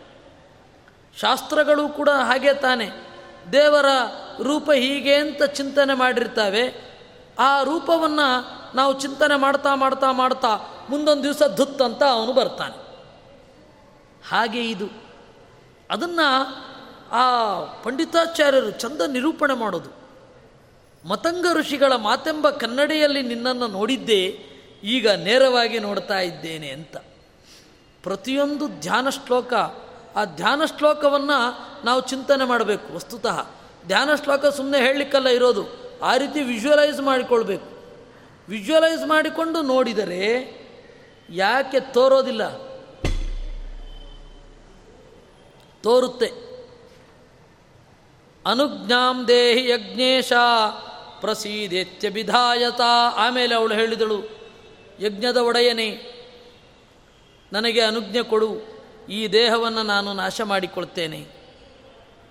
ಶಾಸ್ತ್ರಗಳು 1.20 1.90
ಕೂಡ 1.90 2.10
ಹಾಗೆ 2.10 2.54
ತಾನೆ. 2.54 2.90
ದೇವರ 3.52 3.86
ರೂಪ 4.44 4.72
ಹೀಗೆ 4.72 5.16
ಅಂತ 5.16 5.44
ಚಿಂತನೆ 5.44 5.94
ಮಾಡಿರ್ತಾವೆ. 5.94 6.96
ಆ 7.40 7.64
ರೂಪವನ್ನು 7.64 8.28
ನಾವು 8.76 9.00
ಚಿಂತನೆ 9.00 9.36
ಮಾಡ್ತಾ 9.36 9.76
ಮಾಡ್ತಾ 9.76 10.12
ಮಾಡ್ತಾ 10.12 10.60
ಮುಂದೊಂದು 10.90 11.24
ದಿವಸ 11.24 11.42
ಧುತ್ 11.56 11.82
ಅಂತ 11.82 12.04
ಅವನು 12.04 12.34
ಬರ್ತಾನೆ. 12.34 12.78
ಹಾಗೆ 14.30 14.70
ಇದು. 14.70 15.05
ಅದನ್ನು 15.92 16.28
ಆ 17.12 17.24
ಪಂಡಿತಾಚಾರ್ಯರು 17.84 18.72
ಚಂದ 18.72 19.02
ನಿರೂಪಣೆ 19.02 19.54
ಮಾಡೋದು. 19.54 19.92
ಮತಂಗ 21.08 21.46
ಋಷಿಗಳ 21.54 21.96
ಮಾತೆಂಬ 21.96 22.50
ಕನ್ನಡಿಯಲ್ಲಿ 22.50 23.22
ನಿನ್ನನ್ನು 23.22 23.68
ನೋಡಿದ್ದೆ 23.68 24.22
ಈಗ 24.84 25.10
ನೇರವಾಗಿ 25.10 25.80
ನೋಡ್ತಾ 25.80 26.20
ಇದ್ದೇನೆ 26.20 26.70
ಅಂತ. 26.70 26.98
ಪ್ರತಿಯೊಂದು 28.04 28.68
ಧ್ಯಾನ 28.68 29.10
ಶ್ಲೋಕ, 29.10 29.54
ಆ 30.16 30.26
ಧ್ಯಾನ 30.26 30.62
ಶ್ಲೋಕವನ್ನು 30.78 31.38
ನಾವು 31.86 32.02
ಚಿಂತನೆ 32.02 32.46
ಮಾಡಬೇಕು 32.46 32.96
ವಸ್ತುತಃ. 32.96 33.48
ಧ್ಯಾನ 33.88 34.10
ಶ್ಲೋಕ 34.24 34.46
ಸುಮ್ಮನೆ 34.46 34.78
ಹೇಳಲಿಕ್ಕಲ್ಲ 34.78 35.28
ಇರೋದು, 35.28 35.64
ಆ 36.04 36.18
ರೀತಿ 36.18 36.44
ವಿಜುವಲೈಸ್ 36.44 37.02
ಮಾಡಿಕೊಳ್ಬೇಕು. 37.02 37.70
ವಿಜುವಲೈಸ್ 38.50 39.08
ಮಾಡಿಕೊಂಡು 39.08 39.62
ನೋಡಿದರೆ 39.62 40.22
ಯಾಕೆ 41.30 41.80
ತೋರೋದಿಲ್ಲ? 41.80 42.65
ತೋರುತ್ತೆ. 45.86 46.46
ಅನುಜ್ಞಾಂ 48.46 49.28
ದೇಹಿ 49.28 49.70
ಯಜ್ಞೇಶ 49.70 50.34
ಪ್ರಸೀದೆತ್ಯ 51.22 52.10
ವಿಧಾಯತ. 52.10 52.82
ಆಮೇಲೆ 53.16 53.56
ಅವಳು 53.56 53.74
ಹೇಳಿದಳು, 53.74 54.24
ಯಜ್ಞದ 55.00 55.38
ಒಡೆಯನೇ, 55.38 56.12
ನನಗೆ 57.54 57.82
ಅನುಜ್ಞೆ 57.82 58.24
ಕೊಡು, 58.24 58.62
ಈ 59.10 59.28
ದೇಹವನ್ನು 59.28 59.84
ನಾನು 59.84 60.14
ನಾಶ 60.14 60.42
ಮಾಡಿಕೊಳ್ತೇನೆ. 60.42 61.28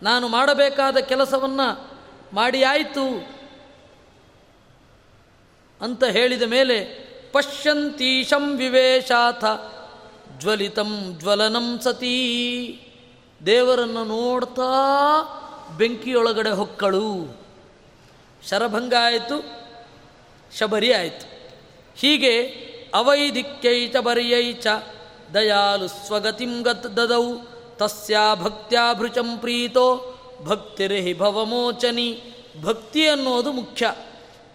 ನಾನು 0.03 0.29
ಮಾಡಬೇಕಾದ 0.29 0.97
ಕೆಲಸವನ್ನು 0.97 1.99
ಮಾಡಿ 2.33 2.63
ಆಯಿತು. 2.63 3.09
ಅಂತ 5.81 6.05
ಹೇಳಿದ 6.05 6.43
ಮೇಲೆ, 6.43 6.85
ಪಶ್ಯಂತೀಶಂ 7.33 8.57
ವಿವೇಶಾಥ 8.57 9.45
ಜ್ವಲಿತಂ 10.39 11.17
ಜ್ವಲನಂ 11.19 11.81
ಸತೀ. 11.81 12.81
ದೇವರನ್ನು 13.47 14.05
ನೋಡ್ತಾ 14.05 14.71
ಬೆಂಕಿಯೊಳಗಡೆ 15.77 16.51
ಹೊಕ್ಕಳು. 16.51 17.41
ಶರಭಂಗ 18.49 18.95
ಆಯಿತು 19.05 19.45
ಶಬರಿ 20.59 20.93
ಆಯಿತು 20.93 21.27
ಹೀಗೆ 21.97 22.43
ಅವೈದಿಕ್ಯೈಚ 22.95 23.97
ಬರಿಯೈಚ 23.97 24.67
ದಯಾಲು 25.35 25.89
ಸ್ವಗತಿಂ 25.89 26.63
ಗತ್ 26.63 26.97
ದದೌ, 26.97 27.35
ತಸ್ಯಾ 27.77 28.35
ಭಕ್ತ್ಯಾಭೃಚಂ 28.35 29.39
ಪ್ರೀತೋ, 29.39 30.15
ಭಕ್ತಿರ್ಹಿ 30.45 31.15
ಭವಮೋಚನಿ. 31.15 32.23
ಭಕ್ತಿ 32.63 33.09
ಅನ್ನೋದು 33.09 33.53
ಮುಖ್ಯ. 33.53 33.95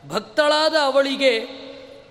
ಭಕ್ತಳಾದ 0.10 0.76
ಅವಳಿಗೆ 0.84 1.48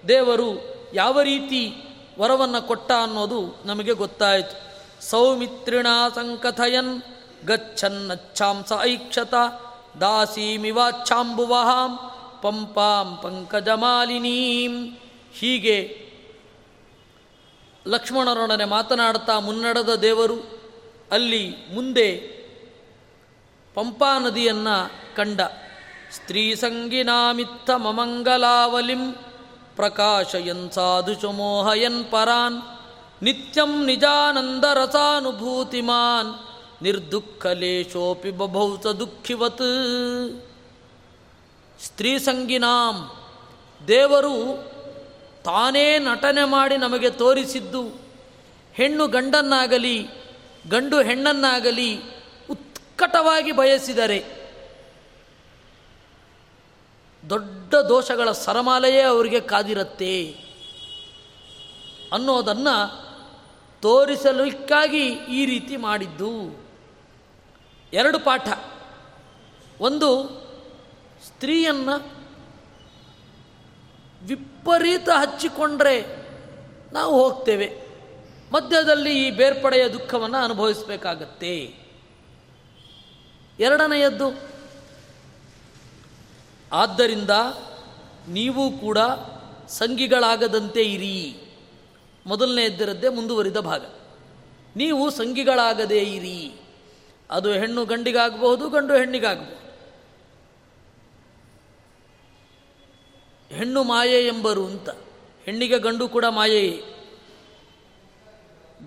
ದೇವರು 0.09 0.74
ಯಾವ 0.95 1.20
ರೀತಿ 1.20 1.74
ವರವನ್ನು 2.18 2.66
ಕೊಟ್ಟ 2.66 2.93
ಅನ್ನೋದು 2.93 3.62
ನಮಗೆ 3.64 3.93
ಗೊತ್ತಾಯಿತು. 3.93 4.68
ಸೌಮಿತ್ರಿಣ 5.01 5.86
ಸಂಕಥಯನ್ 6.14 7.03
ಗಚ್ಚನ್ನಚ್ಛಾಂಸ 7.46 8.72
ಐಕ್ಷತ 8.82 9.34
ದಾಸೀಮಿವಾಚ್ಛಾಂಬುವಹಾಂ 10.01 11.99
ಪಂಪಾಂ 12.42 13.16
ಪಂಕಜಮಾಲಿನೀಂ. 13.22 14.99
ಹೀಗೆ 15.32 16.09
ಲಕ್ಷ್ಮಣರೊಡನೆ 17.86 18.64
ಮಾತನಾಡ್ತಾ 18.64 19.40
ಮುನ್ನಡೆದ 19.40 19.94
ದೇವರು 19.94 20.61
ಅಲ್ಲಿ 21.12 21.55
ಮುಂದೆ 21.74 22.38
ಪಂಪಾ 23.74 24.18
ನದಿಯನ್ನು 24.18 24.90
ಕಂಡ. 25.16 25.40
ಸ್ತ್ರೀ 26.11 26.55
ಸಂಗಿನಾಮಿತ್ತ 26.55 27.70
ಮಮಂಗಲಾವಲಿಂ 27.70 29.12
ಪ್ರಕಾಶಯನ್ 29.76 30.70
ಸಾಧು 30.70 31.32
ಮೋಹಯನ್ 31.32 32.05
ಪರಾನ್. 32.05 32.78
ನಿತ್ಯಂ 33.23 33.87
ನಿಜಾನಂದ 33.87 34.47
ನಿಜಾನಂದರಸಾನುಭೂತಿಮಾನ್ 34.47 36.35
ನಿರ್ದುಃಖಲೇಶೋಪಿ 36.83 38.31
ಬಭೌಸ 38.31 38.87
ದುಃಖಿವತ್. 38.87 39.59
ಸ್ತ್ರೀ 41.85 42.19
ಸಂಗಿನಾಂ, 42.19 43.11
ದೇವರು 43.89 44.71
ತಾನೇ 45.45 45.99
ನಟನೆ 45.99 46.45
ಮಾಡಿ 46.45 46.77
ನಮಗೆ 46.77 47.11
ತೋರಿಸಿದ್ದು. 47.11 48.01
ಹೆಣ್ಣು 48.73 49.07
ಗಂಡನ್ನಾಗಲಿ, 49.07 50.09
ಗಂಡು 50.69 51.03
ಹೆಣ್ಣನ್ನಾಗಲಿ 51.03 52.01
ಉತ್ಕಟವಾಗಿ 52.51 53.53
ಬಯಸಿದರೆ 53.53 54.39
ದೊಡ್ಡ 57.31 57.75
ದೋಷಗಳ 57.75 58.33
ಸರಮಾಲೆಯೇ 58.33 59.01
ಅವರಿಗೆ 59.01 59.41
ಕಾದಿರತ್ತೆ 59.41 60.49
ಅನ್ನೋದನ್ನು 62.12 63.07
ತೋರಿಸಲಿಕ್ಕಾಗಿ 63.83 65.09
ಈ 65.09 65.47
ರೀತಿ 65.47 65.76
ಮಾಡಿದ್ದು. 65.76 66.61
ಎರಡು 67.93 68.18
ಪಾಠ. 68.18 68.49
ಒಂದು, 69.81 70.39
ಸ್ತ್ರೀಯನ್ನು 71.26 72.18
ವಿಪರೀತ 74.22 75.09
ಹಚ್ಚಿಕೊಂಡ್ರೆ 75.09 76.07
ನಾವು 76.93 77.24
ಹೋಗ್ತೇವೆ. 77.24 77.89
ಮಧ್ಯದಲ್ಲಿ 78.53 79.26
ಈ 79.26 79.31
ಬೇರ್ಪಡೆಯ 79.31 79.89
ದುಃಖವನ್ನು 79.89 80.39
ಅನುಭವಿಸಬೇಕಾಗತ್ತೆ. 80.39 81.74
ಎರಡನೆಯದ್ದು, 83.59 84.49
ಆದ್ದರಿಂದ 86.72 87.31
ನೀವು 88.29 88.79
ಕೂಡ 88.79 88.99
ಸಂಗಿಗಳಾಗದಂತೆ 89.68 90.83
ಇರಿ. 90.83 91.47
ಮೊದಲನೆಯದ್ದಿರದ್ದೇ 92.29 93.09
ಮುಂದುವರಿದ 93.09 93.57
ಭಾಗ. 93.57 93.85
ನೀವು 94.76 95.11
ಸಂಗಿಗಳಾಗದೇ 95.11 95.99
ಇರಿ. 95.99 96.61
ಅದು 97.31 97.53
ಹೆಣ್ಣು 97.53 97.85
ಗಂಡಿಗಾಗಬಹುದು, 97.85 98.68
ಗಂಡು 98.68 98.95
ಹೆಣ್ಣಿಗಾಗಬಹುದು. 98.95 99.68
ಹೆಣ್ಣು 103.55 103.85
ಮಾಯೆ 103.85 104.26
ಎಂಬರು 104.26 104.66
ಅಂತ. 104.66 104.91
ಹೆಣ್ಣಿಗೆ 105.45 105.79
ಗಂಡು 105.79 106.09
ಕೂಡ 106.09 106.24
ಮಾಯೆಯೇ. 106.24 106.83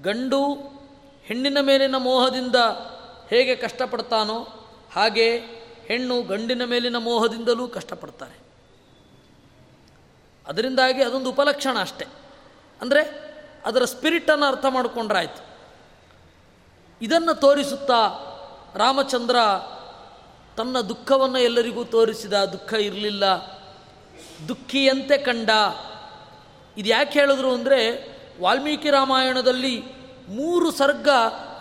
ಗಂಡು 0.02 0.54
ಹೆಣ್ಣಿನ 1.24 1.58
ಮೇಲಿನ 1.62 1.96
ಮೋಹದಿಂದ 1.98 2.56
ಹೇಗೆ 3.30 3.56
ಕಷ್ಟಪಡ್ತಾನೋ 3.56 4.40
ಹಾಗೆ 4.92 5.38
ಹೆಣ್ಣು 5.86 6.22
ಗಂಡಿನ 6.22 6.64
ಮೇಲಿನ 6.66 6.98
ಮೋಹದಿಂದಲೂ 6.98 7.68
ಕಷ್ಟಪಡ್ತಾರೆ 7.68 8.40
ಅದರಿಂದಾಗಿ 10.48 11.04
ಅದೊಂದು 11.04 11.30
ಉಪಲಕ್ಷಣ 11.30 11.80
ಅಷ್ಟೆ. 11.80 12.06
ಅಂದರೆ 12.82 13.31
ಅದರ 13.66 13.86
ಸ್ಪಿರಿಟನ್ನು 13.86 14.46
ಅರ್ಥ 14.46 14.66
ಮಾಡಿಕೊಂಡ್ರಾಯ್ತು. 14.70 15.52
ಇದನ್ನು 17.02 17.34
ತೋರಿಸುತ್ತಾ 17.34 18.28
ರಾಮಚಂದ್ರ 18.76 19.36
ತನ್ನ 20.58 20.80
ದುಃಖವನ್ನು 20.80 21.38
ಎಲ್ಲರಿಗೂ 21.38 21.84
ತೋರಿಸಿದ, 21.84 22.34
ದುಃಖ 22.34 22.74
ಇರಲಿಲ್ಲ, 22.74 23.26
ದುಃಖಿಯಂತೆ 24.48 25.18
ಕಂಡ. 25.18 25.50
ಇದು 26.78 26.90
ಯಾಕೆ 26.90 27.20
ಹೇಳಿದ್ರು 27.20 27.54
ಅಂದರೆ, 27.54 28.12
ವಾಲ್ಮೀಕಿ 28.42 28.90
ರಾಮಾಯಣದಲ್ಲಿ 28.90 29.84
ಮೂರು 30.30 30.72
ಸರ್ಗ 30.72 31.10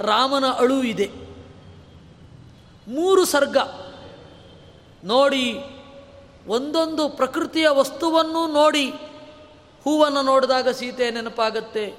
ರಾಮನ 0.01 0.46
ಅಳು 0.46 0.82
ಇದೆ. 0.82 1.11
ಮೂರು 2.88 3.24
ಸರ್ಗ. 3.24 3.57
ನೋಡಿ, 5.05 5.59
ಒಂದೊಂದು 6.46 7.09
ಪ್ರಕೃತಿಯ 7.09 7.68
ವಸ್ತುವನ್ನು 7.68 8.53
ನೋಡಿ 8.53 8.92
ಹೂವನ್ನು 9.85 10.22
ನೋಡಿದಾಗ 10.22 10.68
ಸೀತೆ 10.68 11.11
ನೆನಪಾಗತ್ತೆ, 11.11 11.95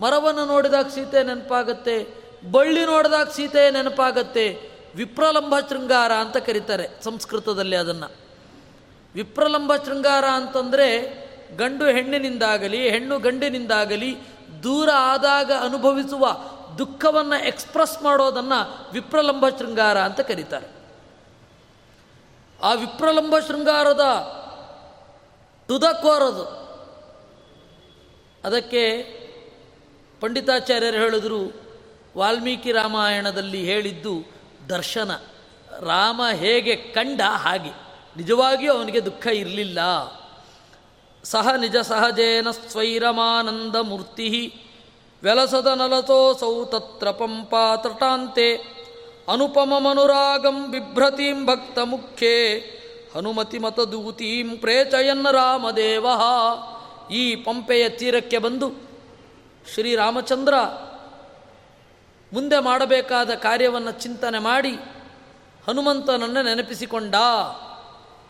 ಮರವನ್ನು 0.00 0.44
ನೋಡಿದಾಗ 0.44 0.86
ಸೀತೆ 0.86 1.22
ನೆನಪಾಗತ್ತೆ, 1.22 2.06
ಬಳ್ಳಿ 2.50 2.86
ನೋಡಿದಾಗ 2.86 3.28
ಸೀತೆ 3.28 3.70
ನೆನಪಾಗತ್ತೆ, 3.70 4.70
ವಿಪ್ರಲಂಬ 4.94 5.60
ಶೃಂಗಾರ 5.60 6.12
ಅಂತ 6.12 6.36
ಕರೀತಾರೆ 6.36 7.04
ಸಂಸ್ಕೃತದಲ್ಲಿ 7.04 7.76
ಅದನ್ನು. 7.76 8.12
ವಿಪ್ರಲಂಬ 9.14 9.76
ಶೃಂಗಾರ 9.76 10.24
ಅಂತಂದರೆ 10.24 10.88
ಗಂಡು 11.56 11.84
ಹೆಣ್ಣಿನಿಂದಾಗಲಿ, 11.84 12.90
ಹೆಣ್ಣು 12.90 13.18
ಗಂಡಿನಿಂದಾಗಲಿ 13.18 14.16
ದೂರ 14.62 14.88
ಆದಾಗ 14.94 15.52
ಅನುಭವಿಸುವ 15.60 16.36
ದುಃಖವನ್ನು 16.78 17.44
ಎಕ್ಸ್ಪ್ರೆಸ್ 17.46 18.02
ಮಾಡೋದನ್ನು 18.02 18.92
ವಿಪ್ರಲಂಬ 18.92 19.48
ಶೃಂಗಾರ 19.48 19.98
ಅಂತ 19.98 20.20
ಕರೀತಾರೆ. 20.20 20.66
ಆ 22.62 22.72
ವಿಪ್ರಲಂಬ 22.72 23.38
ಶೃಂಗಾರದ 23.38 24.04
ತುದಕೋರದು 25.68 26.67
ಅದಕ್ಕೆ 28.44 29.02
ಪಂಡಿತಾಚಾರ್ಯರು 30.20 30.96
ಹೇಳಿದ್ರು, 30.96 31.68
ವಾಲ್ಮೀಕಿ 32.16 32.72
ರಾಮಾಯಣದಲ್ಲಿ 32.72 33.64
ಹೇಳಿದ್ದು 33.64 34.24
ದರ್ಶನ. 34.68 35.10
ರಾಮ 35.80 36.22
ಹೇಗೆ 36.34 36.76
ಕಂಡ 36.76 37.20
ಹಾಗೆ. 37.20 37.70
ನಿಜವಾಗಿಯೂ 38.16 38.72
ಅವನಿಗೆ 38.72 39.04
ದುಃಖ 39.04 39.26
ಇರಲಿಲ್ಲ. 39.26 39.78
ಸಹ 41.24 41.54
ನಿಜ 41.54 41.76
ಸಹಜೇನ 41.76 42.50
ಸ್ವೈರಮಾನಂದ 42.50 43.76
ಮೂರ್ತಿ 43.76 44.60
ವ್ಯಲಸದ 45.22 45.66
ನಲತೋಸೌ 45.66 46.64
ತತ್ರ 46.64 47.10
ಪಂಪಾ 47.10 47.76
ತಟಾಂತೆ. 47.76 48.56
ಅನುಪಮಮನುರಾಗಂ 49.32 50.70
ಬಿಭ್ರತೀಂ 50.70 51.46
ಭಕ್ತ 51.46 51.78
ಮುಖ್ಯೆ 51.78 52.58
ಹನುಮತಿ 53.14 53.58
ಮತದೂತೀಂ 53.58 54.56
ಪ್ರೇಚಯನ್ನ 54.56 55.30
ರಾಮದೇವ. 55.30 56.06
ಈ 57.10 57.36
ಪಂಪೆಯ 57.36 57.88
ತೀರಕ್ಕೆ 57.88 58.38
ಬಂದು 58.38 58.72
ಶ್ರೀರಾಮಚಂದ್ರ 59.74 60.54
ಮುಂದೆ 62.32 62.62
ಮಾಡಬೇಕಾದ 62.62 63.30
ಕಾರ್ಯವನ್ನು 63.30 63.90
ಚಿಂತನೆ 63.90 64.38
ಮಾಡಿ 64.38 64.70
ಹನುಮಂತನನ್ನು 65.66 66.42
ನೆನಪಿಸಿಕೊಂಡ. 66.42 67.14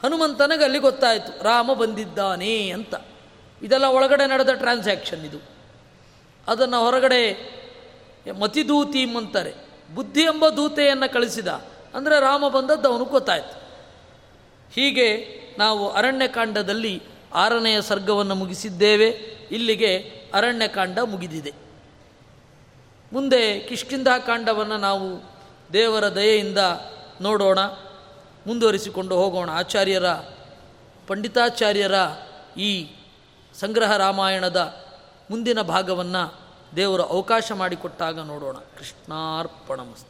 ಹನುಮಂತನಿಗೆ 0.04 0.64
ಅಲ್ಲಿ 0.64 0.78
ಗೊತ್ತಾಯಿತು, 0.78 1.42
ರಾಮ 1.42 1.72
ಬಂದಿದ್ದಾನೆ 1.72 2.70
ಅಂತ. 2.70 2.94
ಇದೆಲ್ಲ 3.62 3.84
ಒಳಗಡೆ 3.84 4.26
ನಡೆದ 4.26 4.48
ಟ್ರಾನ್ಸಾಕ್ಷನ್ 4.52 5.24
ಇದು. 5.24 5.38
ಅದನ್ನು 6.48 6.80
ಹೊರಗಡೆ 6.80 7.32
ಮತಿದೂತಿ 8.40 9.02
ಅಂತಾರೆ 9.02 9.54
ಬುದ್ಧಿ 9.94 10.22
ಎಂಬ 10.22 10.48
ದೂತೆಯನ್ನು 10.48 11.12
ಕಳಿಸಿದ. 11.12 11.48
ಅಂದರೆ 11.94 12.20
ರಾಮ 12.20 12.48
ಬಂದದ್ದು 12.48 12.88
ಅವನು 12.88 13.04
ಗೊತ್ತಾಯಿತು. 13.04 13.68
ಹೀಗೆ 14.72 15.38
ನಾವು 15.58 15.90
ಅರಣ್ಯಕಾಂಡದಲ್ಲಿ 15.90 17.02
ಆರನೆಯ 17.34 17.82
ಸರ್ಗವನ್ನು 17.82 18.34
ಮುಗಿಸಿದ್ದೇವೆ. 18.34 19.08
ಇಲ್ಲಿಗೆ 19.50 19.98
ಅರಣ್ಯಕಾಂಡ 20.34 20.98
ಮುಗಿದಿದೆ. 20.98 21.52
ಮುಂದೆ 23.12 23.60
ಕಿಷ್ಕಿಂಧಾಕಾಂಡವನ್ನು 23.60 24.76
ನಾವು 24.76 25.30
ದೇವರ 25.72 26.14
ದಯೆಯಿಂದ 26.14 26.58
ನೋಡೋಣ, 27.20 27.58
ಮುಂದುವರಿಸಿಕೊಂಡು 28.46 29.16
ಹೋಗೋಣ. 29.16 29.50
ಆಚಾರ್ಯರ, 29.50 30.08
ಪಂಡಿತಾಚಾರ್ಯರ 31.06 31.92
ಈ 32.56 32.90
ಸಂಗ್ರಹ 33.60 33.96
ರಾಮಾಯಣದ 33.96 34.86
ಮುಂದಿನ 35.30 35.62
ಭಾಗವನ್ನು 35.62 36.34
ದೇವರು 36.76 37.02
ಅವಕಾಶ 37.02 37.52
ಮಾಡಿಕೊಟ್ಟಾಗ 37.52 38.20
ನೋಡೋಣ. 38.20 38.54
ಕೃಷ್ಣಾರ್ಪಣಮಸ್ತು. 38.54 40.07